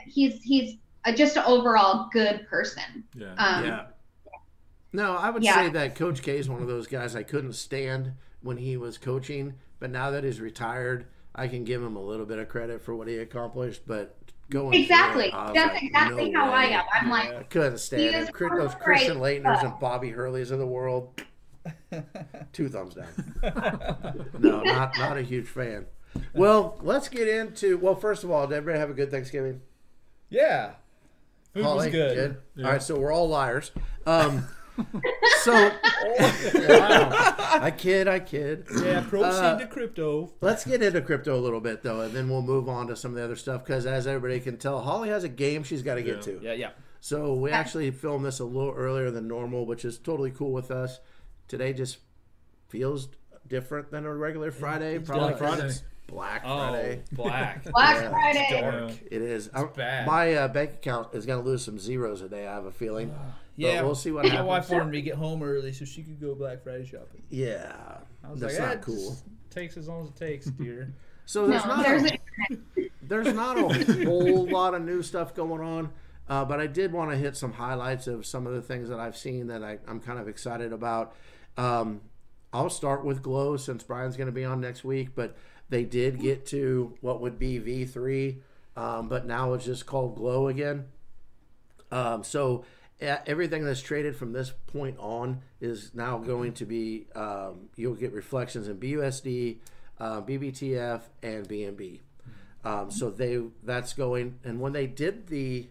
he's 0.06 0.42
he's 0.44 0.76
a, 1.06 1.14
just 1.14 1.38
an 1.38 1.44
overall 1.48 2.10
good 2.12 2.46
person. 2.48 3.04
Yeah. 3.16 3.34
Um, 3.38 3.66
yeah. 3.66 3.86
No, 4.94 5.16
I 5.16 5.30
would 5.30 5.44
Yeah. 5.44 5.56
say 5.56 5.70
that 5.70 5.96
Coach 5.96 6.22
K 6.22 6.38
is 6.38 6.50
one 6.50 6.62
of 6.62 6.68
those 6.68 6.88
guys 6.88 7.16
I 7.16 7.24
couldn't 7.24 7.54
stand 7.54 8.14
when 8.42 8.58
he 8.58 8.78
was 8.78 8.98
coaching, 8.98 9.56
but 9.80 9.90
now 9.90 10.12
that 10.12 10.24
he's 10.24 10.40
retired, 10.40 11.08
I 11.36 11.48
can 11.48 11.64
give 11.64 11.82
him 11.82 11.96
a 11.96 12.02
little 12.02 12.26
bit 12.26 12.40
of 12.40 12.48
credit 12.50 12.82
for 12.82 12.96
what 12.96 13.08
he 13.08 13.18
accomplished. 13.18 13.82
But 13.88 14.16
going 14.50 14.74
Exactly. 14.82 15.26
it, 15.28 15.34
I 15.34 15.46
was 15.46 15.54
That's 15.54 15.74
like, 15.74 15.84
exactly 15.84 16.30
no 16.30 16.40
how 16.46 16.52
I 16.52 16.64
am. 16.66 16.86
I'm 16.94 17.10
like, 17.10 17.34
I 17.36 17.44
couldn't 17.44 17.78
stand 17.80 18.02
He 18.02 18.08
it. 18.10 18.16
is 18.16 18.30
Chris- 18.30 18.52
Those 18.56 18.74
of 18.74 18.80
Christian 18.80 19.20
greats, 19.20 19.40
Laettners 19.46 19.62
but- 19.62 19.66
and 19.72 19.80
Bobby 19.80 20.12
Hurleys 20.12 20.52
of 20.52 20.60
the 20.60 20.66
world. 20.68 21.22
Two 22.54 22.70
thumbs 22.70 22.96
down. 22.96 23.08
No, 24.40 24.62
not 24.62 24.98
not 24.98 25.18
a 25.18 25.22
huge 25.22 25.48
fan. 25.48 25.86
Well, 26.34 26.78
let's 26.82 27.10
get 27.10 27.28
into. 27.28 27.78
Well, 27.78 27.96
first 27.96 28.24
of 28.24 28.32
all, 28.32 28.48
did 28.48 28.56
everybody 28.56 28.80
have 28.80 28.90
a 28.90 28.94
good 28.94 29.12
Thanksgiving? 29.12 29.62
Yeah. 30.30 30.72
Food 31.54 31.64
was 31.64 31.74
Holly? 31.74 31.92
good. 31.92 32.38
All 32.60 32.64
right, 32.64 32.82
so 32.82 32.98
we're 33.00 33.12
all 33.12 33.28
liars. 33.28 33.72
Um, 34.06 34.48
so 35.42 35.54
I 36.80 37.74
kid, 37.76 38.08
I 38.08 38.20
kid. 38.20 38.66
Yeah, 38.84 39.02
proceed 39.08 39.40
Uh, 39.44 39.58
to 39.60 39.68
crypto. 39.68 40.32
Let's 40.42 40.66
get 40.66 40.82
into 40.82 41.02
crypto 41.02 41.36
a 41.38 41.42
little 41.42 41.60
bit 41.62 41.84
though, 41.84 42.02
and 42.02 42.14
then 42.14 42.30
we'll 42.30 42.42
move 42.42 42.70
on 42.70 42.88
to 42.88 42.96
some 42.96 43.12
of 43.12 43.18
the 43.18 43.24
other 43.24 43.36
stuff. 43.36 43.64
Because 43.66 43.86
as 43.86 44.08
everybody 44.08 44.40
can 44.40 44.58
tell, 44.58 44.82
Holly 44.82 45.10
has 45.10 45.24
a 45.24 45.30
game 45.30 45.64
she's 45.64 45.82
got 45.84 45.96
to 45.96 46.04
get 46.04 46.18
Yeah. 46.18 46.22
to. 46.22 46.40
Yeah, 46.44 46.54
yeah. 46.54 46.70
So 47.00 47.34
we 47.36 47.52
actually 47.52 47.92
filmed 47.92 48.26
this 48.26 48.40
a 48.40 48.46
little 48.46 48.74
earlier 48.74 49.12
than 49.12 49.28
normal, 49.28 49.66
which 49.66 49.86
is 49.86 49.98
totally 49.98 50.32
cool 50.32 50.52
with 50.52 50.72
us. 50.72 51.00
Today 51.48 51.72
just 51.74 52.00
feels 52.70 53.08
different 53.48 53.92
than 53.92 54.06
a 54.06 54.14
regular 54.14 54.52
Friday. 54.52 55.00
Probably 55.00 55.30
Black 55.30 55.40
'cause 55.40 55.56
Friday. 55.56 55.68
it's 55.70 55.84
Black 56.08 56.42
Oh, 56.46 56.58
Friday. 56.58 57.02
black. 57.12 57.64
Black 57.72 58.02
Yeah. 58.02 58.10
Friday. 58.10 58.62
Dark. 58.62 58.92
It 59.12 59.22
is. 59.22 59.50
I'm- 59.54 59.70
bad. 59.76 60.06
My 60.08 60.34
uh, 60.34 60.48
bank 60.48 60.72
account 60.74 61.14
is 61.14 61.26
going 61.26 61.42
to 61.44 61.50
lose 61.50 61.64
some 61.64 61.80
zeros 61.80 62.22
today. 62.22 62.46
I 62.48 62.54
have 62.56 62.66
a 62.66 62.72
feeling. 62.72 63.14
Yeah, 63.58 63.82
we'll 63.82 63.96
see 63.96 64.12
what 64.12 64.24
happens. 64.26 64.40
My 64.40 64.46
wife 64.46 64.70
wanted 64.70 64.86
me 64.92 64.98
to 65.00 65.02
get 65.02 65.16
home 65.16 65.44
early 65.44 65.74
so 65.74 65.84
she 65.84 66.04
could 66.04 66.22
go 66.22 66.36
Black 66.36 66.64
Friday 66.64 66.86
shopping. 66.86 67.24
Yeah, 67.30 67.74
I 68.24 68.32
was 68.32 68.40
that's 68.40 68.58
like, 68.60 68.68
not 68.68 68.78
"Eh, 68.78 68.82
cool. 68.82 69.18
Takes 69.50 69.76
as 69.78 69.88
long 69.88 70.04
as 70.04 70.10
it 70.10 70.16
takes, 70.16 70.46
dear. 70.46 70.94
So 71.30 71.46
there's 71.46 71.66
No, 71.66 71.76
not 71.76 71.84
there's 71.86 72.04
a, 72.06 72.18
a, 72.78 72.90
there's 73.02 73.34
not 73.34 73.58
a 73.58 74.06
whole 74.06 74.48
lot 74.48 74.74
of 74.74 74.82
new 74.82 75.02
stuff 75.02 75.36
going 75.36 75.60
on, 75.62 75.90
uh, 76.30 76.46
but 76.46 76.62
I 76.62 76.68
did 76.68 76.94
want 76.94 77.12
to 77.12 77.18
hit 77.18 77.36
some 77.36 77.52
highlights 77.52 78.08
of 78.08 78.26
some 78.26 78.48
of 78.48 78.54
the 78.54 78.62
things 78.62 78.88
that 78.88 78.98
I've 79.02 79.18
seen 79.18 79.48
that 79.48 79.62
I, 79.62 79.78
I'm 79.90 80.00
kind 80.00 80.20
of 80.20 80.30
excited 80.30 80.72
about. 80.72 81.18
Um, 81.58 82.00
I'll 82.54 82.70
start 82.70 83.04
with 83.04 83.22
Glow 83.22 83.58
since 83.58 83.84
Brian's 83.84 84.16
going 84.16 84.28
to 84.28 84.32
be 84.32 84.46
on 84.46 84.62
next 84.62 84.86
week, 84.86 85.16
but 85.16 85.36
they 85.68 85.84
did 85.84 86.22
get 86.22 86.46
to 86.46 86.94
what 87.02 87.20
would 87.20 87.38
be 87.38 87.60
V3, 87.60 88.38
um, 88.78 89.10
but 89.10 89.26
now 89.26 89.52
it's 89.52 89.66
just 89.66 89.86
called 89.86 90.16
Glow 90.16 90.48
again. 90.48 90.86
Um, 91.92 92.24
so 92.24 92.64
everything 93.00 93.64
that's 93.64 93.82
traded 93.82 94.16
from 94.16 94.34
this 94.34 94.52
point 94.68 94.98
on 95.00 95.42
is 95.62 95.92
now 95.94 96.18
going 96.18 96.54
to 96.54 96.66
be 96.66 97.08
um, 97.16 97.70
you'll 97.76 97.96
get 97.96 98.12
reflections 98.14 98.68
in 98.68 98.78
BUSD, 98.78 99.58
uh, 100.00 100.22
BBTF, 100.22 101.02
and 101.22 101.48
BNB. 101.48 102.00
Um, 102.64 102.90
so 102.92 103.10
they 103.10 103.40
that's 103.64 103.94
going 103.94 104.40
and 104.44 104.60
when 104.60 104.74
they 104.74 104.88
did 104.88 105.28
the 105.28 105.68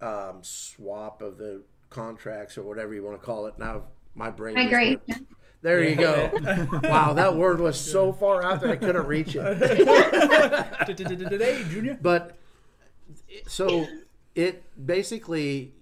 um, 0.00 0.38
swap 0.42 1.22
of 1.22 1.38
the 1.38 1.62
contracts 1.90 2.56
or 2.58 2.62
whatever 2.62 2.94
you 2.94 3.02
want 3.04 3.18
to 3.20 3.24
call 3.24 3.46
it 3.46 3.58
now 3.58 3.84
my 4.14 4.30
brain 4.30 4.54
just 4.56 4.64
migration. 4.66 5.00
went- 5.08 5.26
there 5.62 5.82
you 5.82 5.96
go 5.96 6.30
wow 6.84 7.12
that 7.14 7.34
word 7.34 7.60
was 7.60 7.78
so 7.80 8.12
far 8.12 8.42
out 8.44 8.60
that 8.60 8.70
I 8.70 8.76
couldn't 8.76 9.06
reach 9.06 9.34
it 9.36 9.58
Today, 10.96 11.64
Junior. 11.68 11.98
but 12.00 12.36
so 13.46 13.86
it 14.34 14.62
basically 14.84 15.72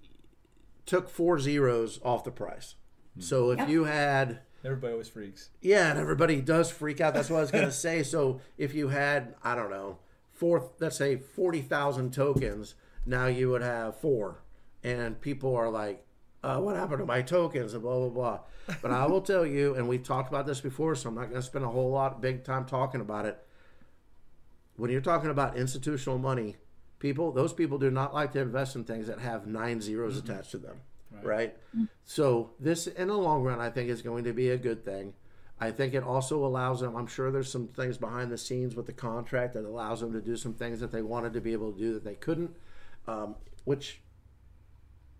took 0.87 1.09
four 1.11 1.39
zeros 1.39 1.99
off 2.05 2.25
the 2.25 2.31
price. 2.31 2.77
So 3.19 3.51
if 3.51 3.59
Yep. 3.59 3.69
you 3.69 3.85
had 3.85 4.41
Everybody 4.65 4.93
always 4.93 5.09
freaks. 5.09 5.51
yeah, 5.61 5.91
and 5.91 5.99
everybody 5.99 6.41
does 6.41 6.71
freak 6.71 7.01
out. 7.01 7.15
That's 7.15 7.31
what 7.31 7.39
I 7.39 7.41
was 7.41 7.51
gonna 7.51 7.71
say. 7.87 8.03
So 8.03 8.41
if 8.59 8.75
you 8.75 8.89
had 8.89 9.35
I 9.45 9.55
don't 9.55 9.71
know 9.71 9.99
four, 10.33 10.71
let's 10.81 10.97
say 10.97 11.17
forty 11.17 11.61
thousand 11.63 12.13
tokens, 12.13 12.75
now 13.05 13.27
you 13.27 13.49
would 13.51 13.63
have 13.63 13.97
four, 13.97 14.43
and 14.83 15.21
people 15.21 15.55
are 15.57 15.71
like, 15.71 16.05
uh, 16.43 16.59
"What 16.61 16.77
happened 16.77 16.99
to 17.01 17.07
my 17.07 17.23
tokens?" 17.23 17.75
and 17.75 17.83
blah 17.83 17.99
blah 17.99 18.09
blah. 18.09 18.41
But 18.83 18.91
I 18.91 19.07
will 19.07 19.21
tell 19.21 19.47
you, 19.47 19.75
and 19.77 19.89
we've 19.89 20.03
talked 20.03 20.29
about 20.29 20.45
this 20.47 20.61
before, 20.61 20.95
so 20.97 21.09
I'm 21.09 21.15
not 21.15 21.29
gonna 21.29 21.41
spend 21.43 21.65
a 21.65 21.69
whole 21.69 21.91
lot 21.91 22.21
big 22.21 22.43
time 22.45 22.65
talking 22.67 23.01
about 23.01 23.25
it. 23.27 23.39
When 24.77 24.91
you're 24.91 25.01
talking 25.01 25.31
about 25.31 25.57
institutional 25.57 26.19
money, 26.19 26.57
people 26.99 27.33
those 27.33 27.53
people 27.53 27.79
do 27.79 27.91
not 27.91 28.15
like 28.15 28.33
to 28.33 28.41
invest 28.41 28.77
in 28.77 28.85
things 28.85 29.07
that 29.07 29.19
have 29.19 29.47
nine 29.47 29.81
zeros 29.81 30.17
attached 30.17 30.51
to 30.51 30.59
them 30.59 30.81
right, 31.23 31.57
so 32.05 32.51
this 32.61 32.87
in 32.87 33.09
the 33.09 33.17
long 33.17 33.43
run 33.43 33.61
i 33.61 33.71
think 33.71 33.89
is 33.89 34.03
going 34.03 34.25
to 34.25 34.33
be 34.33 34.51
a 34.51 34.57
good 34.57 34.85
thing. 34.85 35.15
I 35.59 35.71
think 35.71 35.95
it 35.95 36.03
also 36.03 36.45
allows 36.45 36.81
them 36.81 36.97
i'm 36.97 37.07
sure 37.07 37.31
there's 37.31 37.51
some 37.51 37.69
things 37.69 37.97
behind 37.99 38.31
the 38.31 38.39
scenes 38.39 38.77
with 38.77 38.87
the 38.87 38.93
contract 38.93 39.55
that 39.55 39.65
allows 39.65 40.01
them 40.01 40.13
to 40.13 40.21
do 40.21 40.37
some 40.37 40.55
things 40.55 40.81
that 40.81 40.93
they 40.93 41.03
wanted 41.03 41.33
to 41.35 41.41
be 41.41 41.53
able 41.53 41.73
to 41.73 41.79
do 41.79 41.95
that 41.95 42.05
they 42.05 42.15
couldn't 42.15 42.55
um, 43.09 43.37
which 43.65 44.01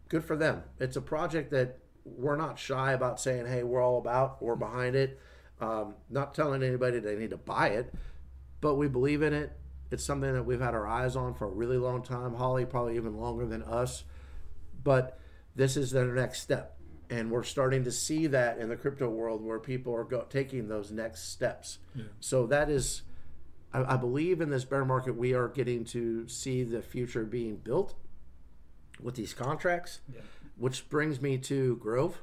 good 0.09 0.25
for 0.25 0.37
them. 0.37 0.63
It's 0.79 0.97
a 0.97 1.01
project 1.01 1.51
that 1.51 1.79
we're 2.05 2.37
not 2.37 2.59
shy 2.59 2.93
about 2.93 3.21
saying 3.21 3.47
hey 3.47 3.63
we're 3.63 3.83
all 3.83 3.99
about 3.99 4.43
we're 4.43 4.57
behind 4.57 4.95
it. 4.97 5.21
Um, 5.61 5.95
not 6.11 6.35
telling 6.35 6.63
anybody 6.63 6.99
they 6.99 7.17
need 7.17 7.31
to 7.31 7.39
buy 7.39 7.69
it 7.69 7.93
but 8.61 8.75
we 8.75 8.89
believe 8.89 9.23
in 9.23 9.33
it. 9.33 9.53
It's 9.91 10.05
something 10.05 10.33
that 10.33 10.45
we've 10.45 10.61
had 10.61 10.75
our 10.75 10.87
eyes 10.87 11.15
on 11.17 11.35
for 11.35 11.47
a 11.47 11.51
really 11.51 11.77
long 11.79 12.03
time. 12.03 12.35
Holly, 12.35 12.65
probably 12.67 12.97
even 12.97 13.17
longer 13.19 13.47
than 13.47 13.63
us. 13.63 14.05
But 14.83 15.19
this 15.55 15.77
is 15.77 15.91
their 15.91 16.07
next 16.07 16.41
step. 16.43 16.77
And 17.09 17.31
we're 17.31 17.45
starting 17.45 17.85
to 17.85 17.93
see 17.93 18.27
that 18.27 18.59
in 18.59 18.69
the 18.69 18.77
crypto 18.77 19.09
world 19.09 19.43
where 19.45 19.61
people 19.61 19.95
are 19.95 20.03
go- 20.05 20.27
taking 20.29 20.67
those 20.69 20.91
next 20.91 21.31
steps. 21.31 21.79
So 22.19 22.47
that 22.49 22.69
is, 22.69 23.03
I, 23.73 23.95
I 23.95 23.97
believe 23.97 24.41
in 24.41 24.51
this 24.51 24.65
bear 24.65 24.85
market, 24.85 25.17
we 25.17 25.33
are 25.33 25.47
getting 25.49 25.85
to 25.87 26.27
see 26.27 26.65
the 26.65 26.83
future 26.83 27.25
being 27.25 27.57
built 27.57 27.95
with 29.01 29.15
these 29.15 29.35
contracts, 29.35 30.01
which 30.57 30.89
brings 30.89 31.21
me 31.21 31.39
to 31.39 31.77
Grove 31.77 32.23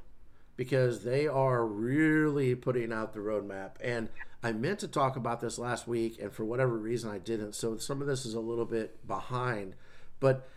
because 0.58 1.04
they 1.04 1.28
are 1.28 1.66
really 1.66 2.54
putting 2.56 2.92
out 2.92 3.14
the 3.14 3.20
roadmap. 3.20 3.72
And 3.82 4.10
I 4.44 4.52
meant 4.52 4.80
to 4.80 4.88
talk 4.88 5.16
about 5.16 5.40
this 5.40 5.58
last 5.58 5.88
week, 5.88 6.20
and 6.22 6.32
for 6.32 6.44
whatever 6.44 6.78
reason, 6.78 7.10
I 7.10 7.18
didn't. 7.18 7.54
So 7.54 7.78
some 7.78 8.02
of 8.02 8.08
this 8.08 8.26
is 8.26 8.34
a 8.34 8.40
little 8.40 8.66
bit 8.66 9.08
behind, 9.08 9.76
but 10.20 10.48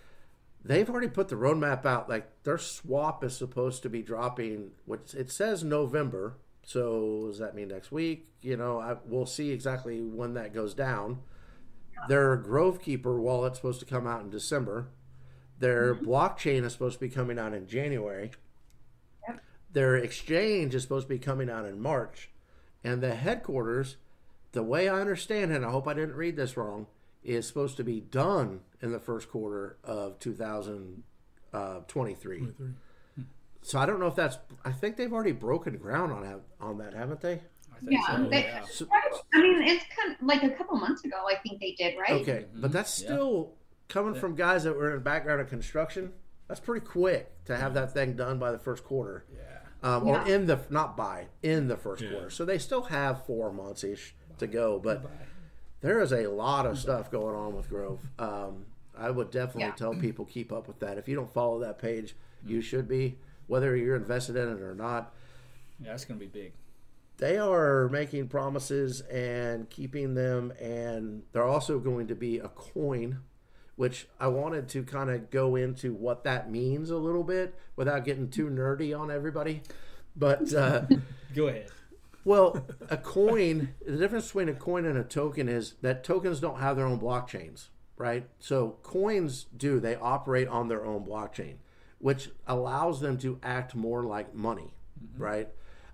they've 0.64 0.88
already 0.90 1.08
put 1.08 1.28
the 1.28 1.36
roadmap 1.36 1.86
out. 1.86 2.08
Like 2.08 2.42
their 2.42 2.58
swap 2.58 3.22
is 3.22 3.36
supposed 3.36 3.82
to 3.84 3.88
be 3.88 4.02
dropping. 4.02 4.72
What 4.84 5.14
it 5.16 5.30
says 5.30 5.62
November. 5.62 6.36
So 6.64 7.26
does 7.28 7.38
that 7.38 7.54
mean 7.54 7.68
next 7.68 7.92
week? 7.92 8.26
You 8.40 8.56
know, 8.56 8.80
I, 8.80 8.96
we'll 9.04 9.24
see 9.24 9.52
exactly 9.52 10.00
when 10.00 10.34
that 10.34 10.52
goes 10.52 10.74
down. 10.74 11.20
Their 12.08 12.36
Grove 12.36 12.82
Keeper 12.82 13.20
wallet's 13.20 13.58
supposed 13.58 13.78
to 13.80 13.86
come 13.86 14.06
out 14.06 14.22
in 14.22 14.30
December. 14.30 14.88
Their 15.58 15.94
mm-hmm. 15.94 16.06
blockchain 16.06 16.64
is 16.64 16.72
supposed 16.72 16.98
to 16.98 17.00
be 17.00 17.08
coming 17.08 17.38
out 17.38 17.54
in 17.54 17.66
January. 17.66 18.32
Their 19.72 19.96
exchange 19.96 20.74
is 20.74 20.82
supposed 20.82 21.06
to 21.06 21.14
be 21.14 21.18
coming 21.18 21.50
out 21.50 21.66
in 21.66 21.80
March. 21.80 22.30
And 22.84 23.02
the 23.02 23.14
headquarters, 23.14 23.96
the 24.52 24.62
way 24.62 24.88
I 24.88 25.00
understand 25.00 25.50
it, 25.52 25.56
and 25.56 25.64
I 25.64 25.70
hope 25.70 25.88
I 25.88 25.94
didn't 25.94 26.14
read 26.14 26.36
this 26.36 26.56
wrong, 26.56 26.86
is 27.24 27.46
supposed 27.48 27.76
to 27.78 27.84
be 27.84 28.00
done 28.00 28.60
in 28.80 28.92
the 28.92 29.00
first 29.00 29.28
quarter 29.30 29.76
of 29.82 30.18
2023. 30.20 31.02
Uh, 31.52 31.62
so 33.62 33.78
I 33.80 33.86
don't 33.86 33.98
know 33.98 34.06
if 34.06 34.14
that's. 34.14 34.38
I 34.64 34.70
think 34.72 34.96
they've 34.96 35.12
already 35.12 35.32
broken 35.32 35.76
ground 35.76 36.12
on 36.12 36.22
that, 36.22 36.40
on 36.60 36.78
that, 36.78 36.94
haven't 36.94 37.20
they? 37.20 37.40
I 37.74 37.78
think 37.80 37.90
Yeah, 37.92 38.16
so. 38.16 38.28
they- 38.28 38.42
yeah. 38.44 38.64
So, 38.70 38.86
I 39.34 39.42
mean, 39.42 39.62
it's 39.62 39.84
kind 39.96 40.14
of 40.14 40.22
like 40.26 40.42
a 40.44 40.50
couple 40.50 40.76
months 40.76 41.04
ago. 41.04 41.16
I 41.28 41.34
think 41.36 41.60
they 41.60 41.72
did, 41.72 41.96
right? 41.98 42.20
okay, 42.22 42.44
mm-hmm. 42.48 42.60
but 42.60 42.70
that's 42.72 43.00
Yeah. 43.02 43.06
still 43.08 43.54
coming 43.88 44.14
from 44.14 44.34
guys 44.36 44.62
that 44.64 44.76
were 44.76 44.88
in 44.90 44.94
the 44.94 45.00
background 45.00 45.40
of 45.40 45.48
construction. 45.48 46.12
That's 46.48 46.60
pretty 46.60 46.86
quick 46.86 47.44
to 47.46 47.56
have 47.56 47.74
that 47.74 47.92
thing 47.92 48.14
done 48.14 48.38
by 48.38 48.52
the 48.52 48.58
first 48.58 48.84
quarter. 48.84 49.24
Yeah. 49.34 49.55
Um, 49.86 50.06
or 50.08 50.26
in 50.26 50.46
the 50.46 50.58
not 50.70 50.96
by 50.96 51.26
in 51.42 51.68
the 51.68 51.76
first 51.76 52.02
Yeah. 52.02 52.10
quarter. 52.10 52.30
So 52.30 52.44
they 52.44 52.58
still 52.58 52.82
have 52.82 53.24
four 53.24 53.52
months 53.52 53.84
ish 53.84 54.14
to 54.38 54.46
go, 54.46 54.78
but 54.78 55.04
there 55.80 56.00
is 56.00 56.12
a 56.12 56.26
lot 56.26 56.66
of 56.66 56.78
stuff 56.78 57.10
going 57.10 57.36
on 57.36 57.54
with 57.54 57.68
Grove. 57.68 58.00
Um, 58.18 58.66
I 58.96 59.10
would 59.10 59.30
definitely 59.30 59.68
Yeah. 59.68 59.74
tell 59.76 59.94
people 59.94 60.24
keep 60.24 60.52
up 60.52 60.66
with 60.66 60.78
that. 60.80 60.98
If 60.98 61.06
you 61.08 61.14
don't 61.14 61.32
follow 61.32 61.60
that 61.60 61.78
page, 61.78 62.16
you 62.44 62.60
should 62.60 62.88
be, 62.88 63.18
whether 63.46 63.76
you're 63.76 63.96
invested 63.96 64.36
in 64.36 64.48
it 64.48 64.60
or 64.60 64.74
not. 64.74 65.14
Yeah, 65.80 65.90
that's 65.90 66.04
gonna 66.04 66.18
be 66.20 66.26
big. 66.26 66.52
They 67.18 67.38
are 67.38 67.88
making 67.88 68.28
promises 68.28 69.00
and 69.02 69.70
keeping 69.70 70.14
them, 70.14 70.52
and 70.60 71.22
they're 71.32 71.44
also 71.44 71.78
going 71.78 72.08
to 72.08 72.14
be 72.14 72.38
a 72.38 72.48
coin. 72.48 73.20
Which 73.76 74.08
I 74.18 74.28
wanted 74.28 74.68
to 74.70 74.82
kind 74.82 75.10
of 75.10 75.30
go 75.30 75.54
into 75.54 75.92
what 75.92 76.24
that 76.24 76.50
means 76.50 76.90
a 76.90 76.96
little 76.96 77.22
bit 77.22 77.54
without 77.76 78.04
getting 78.04 78.30
too 78.30 78.48
nerdy 78.48 78.98
on 78.98 79.10
everybody. 79.10 79.62
But 80.16 80.52
uh, 80.54 80.82
Go 81.34 81.48
ahead. 81.48 81.68
Well, 82.24 82.66
a 82.90 82.96
coin, 82.96 83.74
the 83.86 83.98
difference 83.98 84.26
between 84.26 84.48
a 84.48 84.54
coin 84.54 84.84
and 84.84 84.98
a 84.98 85.04
token 85.04 85.48
is 85.48 85.74
that 85.82 86.02
tokens 86.02 86.40
don't 86.40 86.58
have 86.58 86.76
their 86.76 86.86
own 86.86 86.98
blockchains, 86.98 87.68
right? 87.96 88.26
So 88.40 88.78
coins 88.82 89.46
do, 89.56 89.78
they 89.78 89.94
operate 89.94 90.48
on 90.48 90.66
their 90.68 90.84
own 90.84 91.04
blockchain, 91.04 91.58
which 91.98 92.30
allows 92.46 93.00
them 93.00 93.16
to 93.18 93.38
act 93.44 93.76
more 93.76 94.02
like 94.02 94.34
money, 94.34 94.72
right? 95.16 95.48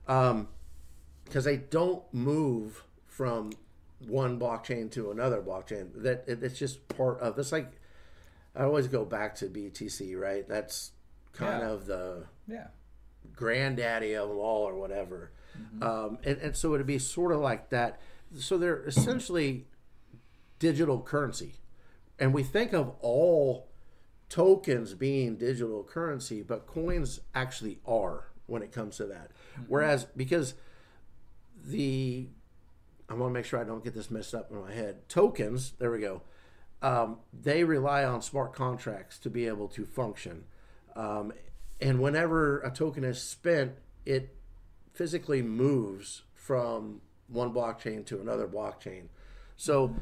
Because 0.06 1.44
they 1.44 1.58
don't 1.58 2.02
move 2.14 2.84
from 3.04 3.50
one 4.06 4.38
blockchain 4.38 4.90
to 4.92 5.10
another 5.10 5.40
blockchain. 5.42 5.90
That 6.02 6.24
it, 6.26 6.42
it's 6.42 6.58
just 6.58 6.86
part 6.88 7.20
of 7.20 7.38
it's 7.38 7.52
like 7.52 7.70
I 8.54 8.64
always 8.64 8.86
go 8.88 9.04
back 9.04 9.34
to 9.36 9.46
BTC, 9.46 10.18
right? 10.18 10.46
That's 10.48 10.92
kind 11.32 11.60
Yeah. 11.62 11.68
of 11.70 11.86
the 11.86 12.24
Yeah. 12.46 12.66
granddaddy 13.34 14.14
of 14.14 14.28
them 14.28 14.38
all 14.38 14.62
or 14.68 14.74
whatever. 14.74 15.32
Um, 15.80 16.18
and, 16.24 16.38
and 16.38 16.56
so 16.56 16.74
it'd 16.74 16.86
be 16.86 16.98
sort 16.98 17.32
of 17.32 17.40
like 17.40 17.70
that. 17.70 18.00
So 18.38 18.56
they're 18.58 18.82
essentially 18.84 19.66
digital 20.58 21.00
currency. 21.02 21.54
And 22.18 22.32
we 22.32 22.42
think 22.42 22.72
of 22.72 22.94
all 23.00 23.68
tokens 24.28 24.94
being 24.94 25.36
digital 25.36 25.82
currency, 25.84 26.42
but 26.42 26.66
coins 26.66 27.20
actually 27.34 27.78
are 27.86 28.28
when 28.46 28.62
it 28.62 28.72
comes 28.72 28.96
to 28.98 29.04
that. 29.06 29.30
Whereas, 29.66 30.04
because 30.16 30.54
the, 31.64 32.28
I 33.12 33.14
want 33.14 33.30
to 33.30 33.34
make 33.34 33.44
sure 33.44 33.60
I 33.60 33.64
don't 33.64 33.84
get 33.84 33.94
this 33.94 34.10
messed 34.10 34.34
up 34.34 34.50
in 34.50 34.58
my 34.58 34.72
head. 34.72 35.06
Tokens, 35.06 35.74
there 35.78 35.90
we 35.90 35.98
go. 35.98 36.22
Um, 36.80 37.18
they 37.30 37.62
rely 37.62 38.04
on 38.04 38.22
smart 38.22 38.54
contracts 38.54 39.18
to 39.18 39.30
be 39.30 39.46
able 39.46 39.68
to 39.68 39.84
function. 39.84 40.44
Um, 40.96 41.34
and 41.78 42.00
whenever 42.00 42.60
a 42.60 42.70
token 42.70 43.04
is 43.04 43.20
spent, 43.20 43.72
it 44.06 44.34
physically 44.94 45.42
moves 45.42 46.22
from 46.32 47.02
one 47.28 47.52
blockchain 47.52 48.06
to 48.06 48.18
another 48.18 48.48
blockchain. 48.48 49.08
So 49.56 49.94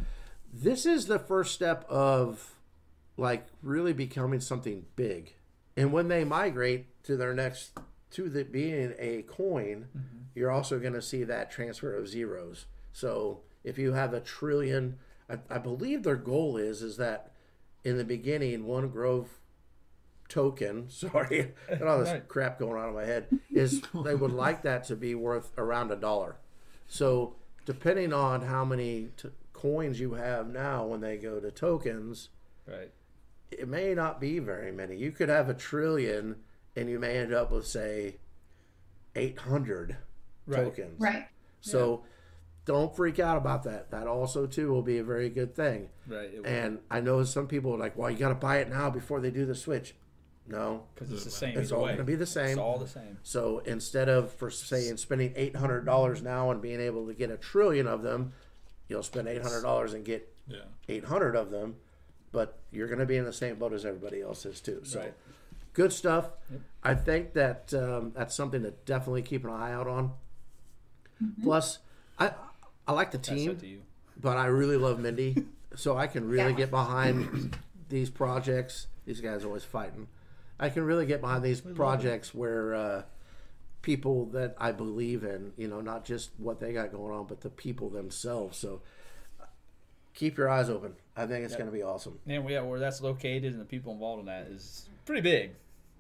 this 0.53 0.87
is 0.87 1.07
the 1.07 1.19
first 1.19 1.53
step 1.53 1.85
of 1.89 2.55
like 3.17 3.49
really 3.61 3.93
becoming 3.93 4.41
something 4.41 4.87
big. 4.95 5.35
And 5.77 5.93
when 5.93 6.07
they 6.07 6.23
migrate 6.23 7.03
to 7.05 7.17
their 7.17 7.35
next 7.35 7.73
to 8.13 8.29
the 8.29 8.45
being 8.45 8.95
a 9.01 9.23
coin, 9.23 9.89
you're 10.33 10.51
also 10.51 10.79
going 10.79 10.95
to 10.95 11.03
see 11.03 11.25
that 11.25 11.51
transfer 11.51 11.93
of 11.93 12.07
zeros. 12.07 12.67
So 12.93 13.41
if 13.65 13.79
you 13.79 13.93
have 13.93 14.13
a 14.15 14.21
trillion, 14.21 14.99
I, 15.29 15.39
I 15.49 15.59
believe 15.59 16.03
their 16.03 16.17
goal 16.17 16.57
is 16.57 16.83
is 16.83 16.97
that 16.99 17.33
in 17.85 17.97
the 17.97 18.05
beginning, 18.05 18.67
one 18.67 18.89
Grove 18.89 19.39
token, 20.29 20.89
sorry, 20.91 21.53
got 21.69 21.83
all 21.83 21.99
this 22.01 22.11
Right. 22.11 22.29
crap 22.29 22.59
going 22.59 22.81
on 22.81 22.89
in 22.91 22.95
my 22.95 23.05
head, 23.05 23.27
is 23.51 23.83
they 24.05 24.15
would 24.15 24.33
like 24.33 24.63
that 24.63 24.85
to 24.85 24.97
be 24.97 25.15
worth 25.15 25.51
around 25.59 25.91
a 25.91 25.97
dollar. 25.97 26.37
So 26.89 27.37
depending 27.65 28.13
on 28.13 28.43
how 28.43 28.65
many 28.65 29.11
t- 29.17 29.29
coins 29.53 30.01
you 30.01 30.15
have 30.15 30.49
now 30.49 30.85
when 30.87 31.01
they 31.01 31.17
go 31.17 31.41
to 31.41 31.51
tokens, 31.51 32.29
Right. 32.67 32.91
it 33.51 33.69
may 33.69 33.95
not 33.95 34.21
be 34.21 34.39
very 34.39 34.73
many. 34.73 34.97
You 34.97 35.11
could 35.13 35.29
have 35.29 35.49
a 35.49 35.55
trillion 35.55 36.37
and 36.77 36.89
you 36.89 36.99
may 36.99 37.17
end 37.19 37.33
up 37.35 37.51
with 37.51 37.67
say 37.67 38.17
800 39.15 39.97
Right. 40.47 40.65
tokens. 40.65 41.01
Right. 41.01 41.27
So 41.61 42.05
don't 42.67 42.95
freak 42.95 43.19
out 43.19 43.37
about 43.37 43.63
that. 43.65 43.91
That 43.91 44.07
also 44.07 44.47
too 44.47 44.71
will 44.71 44.83
be 44.83 44.99
a 44.99 45.05
very 45.05 45.29
good 45.31 45.55
thing. 45.55 45.89
Right. 46.07 46.31
It 46.35 46.45
And 46.47 46.81
I 46.91 47.01
know 47.01 47.25
some 47.25 47.47
people 47.47 47.75
are 47.75 47.79
like, 47.79 47.97
"Well, 47.97 48.11
you 48.11 48.17
got 48.19 48.29
to 48.29 48.35
buy 48.35 48.59
it 48.59 48.69
now 48.69 48.91
before 48.91 49.21
they 49.21 49.31
do 49.31 49.45
the 49.47 49.55
switch." 49.55 49.95
No, 50.47 50.85
because 50.95 51.13
it's 51.13 51.25
the 51.25 51.31
same. 51.31 51.57
it's 51.57 51.71
all 51.71 51.83
going 51.87 51.99
to 51.99 52.05
be 52.05 52.17
the 52.17 52.27
same. 52.27 52.51
It's 52.51 52.59
all 52.59 52.79
the 52.79 52.89
same. 52.89 53.19
So 53.23 53.61
instead 53.61 54.09
of 54.09 54.33
for 54.33 54.51
saying 54.51 54.97
spending 54.97 55.33
eight 55.37 55.55
hundred 55.57 55.85
dollars 55.87 56.23
now 56.23 56.51
and 56.51 56.61
being 56.61 56.81
able 56.81 57.07
to 57.07 57.15
get 57.15 57.31
a 57.31 57.37
trillion 57.37 57.87
of 57.87 58.03
them, 58.03 58.33
you'll 58.89 59.03
spend 59.05 59.29
eight 59.29 59.43
hundred 59.43 59.63
dollars 59.63 59.95
and 59.95 60.05
get 60.05 60.29
Yeah. 60.49 60.63
eight 60.89 61.05
hundred 61.05 61.37
of 61.37 61.51
them, 61.51 61.77
but 62.33 62.59
you're 62.73 62.89
going 62.89 62.99
to 62.99 63.07
be 63.07 63.17
in 63.17 63.25
the 63.25 63.33
same 63.33 63.57
boat 63.57 63.73
as 63.73 63.85
everybody 63.87 64.23
else 64.23 64.45
is 64.45 64.61
too. 64.61 64.81
So 64.85 64.99
Right. 65.01 65.15
good 65.73 65.93
stuff. 65.93 66.31
I 66.83 66.95
think 66.95 67.35
that 67.35 67.73
um, 67.75 68.11
that's 68.17 68.35
something 68.35 68.63
to 68.65 68.73
definitely 68.87 69.23
keep 69.23 69.45
an 69.45 69.51
eye 69.51 69.73
out 69.73 69.87
on. 69.87 70.13
Plus, 71.43 71.79
I 72.19 72.33
I 72.87 72.93
like 72.93 73.11
the 73.11 73.19
team, 73.19 73.51
up 73.51 73.59
to 73.61 73.67
you. 73.67 73.83
but 74.21 74.37
I 74.37 74.47
really 74.47 74.77
love 74.77 74.99
Mindy, 74.99 75.45
so 75.77 75.97
I 75.97 76.07
can 76.07 76.29
really 76.29 76.51
Yeah. 76.53 76.57
get 76.59 76.71
behind 76.71 77.57
these 77.89 78.11
projects. 78.11 78.87
These 79.07 79.21
guys 79.21 79.45
are 79.45 79.49
always 79.49 79.65
fighting. 79.65 80.09
I 80.59 80.69
can 80.69 80.85
really 80.85 81.07
get 81.07 81.21
behind 81.21 81.43
these 81.43 81.61
projects 81.61 82.35
where 82.35 82.75
uh, 82.75 83.03
people 83.83 84.27
that 84.27 84.55
I 84.59 84.73
believe 84.73 85.25
in, 85.25 85.53
you 85.57 85.69
know, 85.69 85.81
not 85.81 86.05
just 86.05 86.31
what 86.39 86.61
they 86.61 86.73
got 86.73 86.93
going 86.93 87.15
on, 87.17 87.27
but 87.27 87.41
the 87.41 87.49
people 87.49 87.89
themselves. 87.89 88.59
So 88.59 88.83
keep 90.15 90.37
your 90.37 90.49
eyes 90.51 90.69
open. 90.69 90.95
I 91.17 91.27
think 91.27 91.45
it's 91.45 91.55
going 91.55 91.67
to 91.67 91.73
be 91.73 91.83
awesome. 91.83 92.19
And 92.27 92.49
yeah, 92.49 92.61
where 92.63 92.79
that's 92.79 93.01
located 93.01 93.53
and 93.53 93.61
the 93.61 93.65
people 93.65 93.93
involved 93.93 94.21
in 94.21 94.27
that 94.27 94.49
is 94.49 94.89
pretty 95.07 95.23
big. 95.23 95.51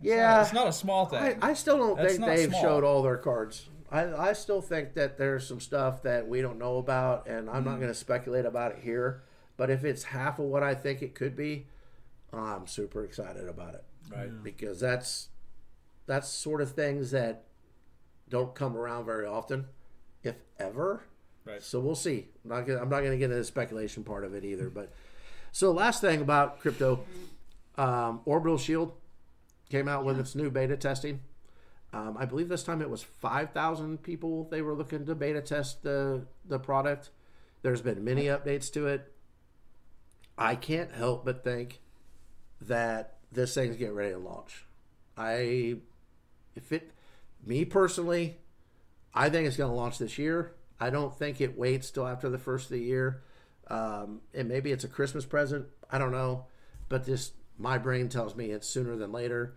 It's 0.00 0.08
Yeah. 0.10 0.34
not, 0.34 0.40
it's 0.42 0.52
not 0.52 0.66
a 0.68 0.72
small 0.72 1.06
thing. 1.06 1.38
I, 1.42 1.50
I 1.50 1.54
still 1.54 1.78
don't 1.78 1.96
That's 1.96 2.14
think 2.16 2.26
they've 2.26 2.48
small. 2.50 2.62
showed 2.62 2.84
all 2.84 3.02
their 3.02 3.16
cards. 3.18 3.66
I, 3.90 4.28
I 4.28 4.32
still 4.34 4.62
think 4.62 4.94
that 4.94 5.18
there's 5.18 5.46
some 5.46 5.60
stuff 5.60 6.02
that 6.02 6.28
we 6.28 6.40
don't 6.42 6.58
know 6.58 6.78
about, 6.78 7.26
and 7.26 7.48
I'm 7.50 7.56
Mm-hmm. 7.56 7.64
not 7.70 7.76
going 7.76 7.88
to 7.92 7.94
speculate 7.94 8.44
about 8.44 8.72
it 8.72 8.78
here. 8.82 9.22
But 9.56 9.68
if 9.70 9.84
it's 9.84 10.04
half 10.04 10.38
of 10.38 10.46
what 10.46 10.62
I 10.62 10.74
think 10.74 11.02
it 11.02 11.14
could 11.14 11.36
be, 11.36 11.66
I'm 12.32 12.66
super 12.66 13.04
excited 13.04 13.48
about 13.48 13.74
it 13.74 13.84
right. 14.10 14.30
because 14.42 14.80
that's 14.80 15.28
that's 16.06 16.28
sort 16.28 16.60
of 16.60 16.72
things 16.72 17.10
that 17.10 17.42
don't 18.28 18.54
come 18.54 18.76
around 18.76 19.04
very 19.04 19.26
often, 19.26 19.66
if 20.22 20.36
ever. 20.58 21.02
Right. 21.44 21.62
So 21.62 21.80
we'll 21.80 21.94
see. 21.96 22.28
I'm 22.44 22.50
not 22.50 22.66
gonna, 22.66 22.80
I'm 22.80 22.88
not 22.88 23.00
going 23.00 23.10
to 23.12 23.18
get 23.18 23.24
into 23.26 23.36
the 23.36 23.44
speculation 23.44 24.04
part 24.04 24.24
of 24.24 24.34
it 24.34 24.44
either. 24.44 24.70
But 24.70 24.92
so 25.52 25.72
last 25.72 26.00
thing 26.00 26.20
about 26.20 26.60
crypto, 26.60 27.00
um, 27.76 28.20
Orbital 28.24 28.56
Shield 28.58 28.92
came 29.68 29.88
out 29.88 30.04
with 30.04 30.18
its 30.18 30.34
new 30.34 30.50
beta 30.50 30.76
testing. 30.76 31.20
Um, 31.92 32.16
I 32.18 32.24
believe 32.24 32.48
this 32.48 32.62
time 32.62 32.82
it 32.82 32.90
was 32.90 33.02
5,000 33.02 34.02
people 34.02 34.44
they 34.50 34.62
were 34.62 34.74
looking 34.74 35.06
to 35.06 35.14
beta 35.14 35.40
test 35.40 35.82
the 35.82 36.26
the 36.46 36.58
product. 36.58 37.10
There's 37.62 37.82
been 37.82 38.04
many 38.04 38.24
updates 38.24 38.72
to 38.74 38.86
it. 38.86 39.12
I 40.38 40.54
can't 40.54 40.92
help 40.92 41.24
but 41.24 41.44
think 41.44 41.80
that 42.62 43.18
this 43.32 43.54
thing's 43.54 43.76
getting 43.76 43.94
ready 43.94 44.12
to 44.12 44.18
launch. 44.18 44.64
I, 45.16 45.76
if 46.54 46.72
it, 46.72 46.92
me 47.44 47.64
personally, 47.64 48.38
I 49.14 49.28
think 49.28 49.46
it's 49.46 49.56
going 49.56 49.70
to 49.70 49.76
launch 49.76 49.98
this 49.98 50.18
year. 50.18 50.54
I 50.78 50.90
don't 50.90 51.14
think 51.14 51.40
it 51.40 51.58
waits 51.58 51.90
till 51.90 52.06
after 52.06 52.30
the 52.30 52.38
first 52.38 52.66
of 52.66 52.72
the 52.72 52.80
year. 52.80 53.22
Um, 53.68 54.20
and 54.34 54.48
maybe 54.48 54.72
it's 54.72 54.84
a 54.84 54.88
Christmas 54.88 55.26
present. 55.26 55.66
I 55.90 55.98
don't 55.98 56.12
know, 56.12 56.46
but 56.88 57.04
this 57.04 57.32
my 57.58 57.76
brain 57.76 58.08
tells 58.08 58.34
me 58.34 58.50
it's 58.50 58.66
sooner 58.66 58.96
than 58.96 59.12
later. 59.12 59.54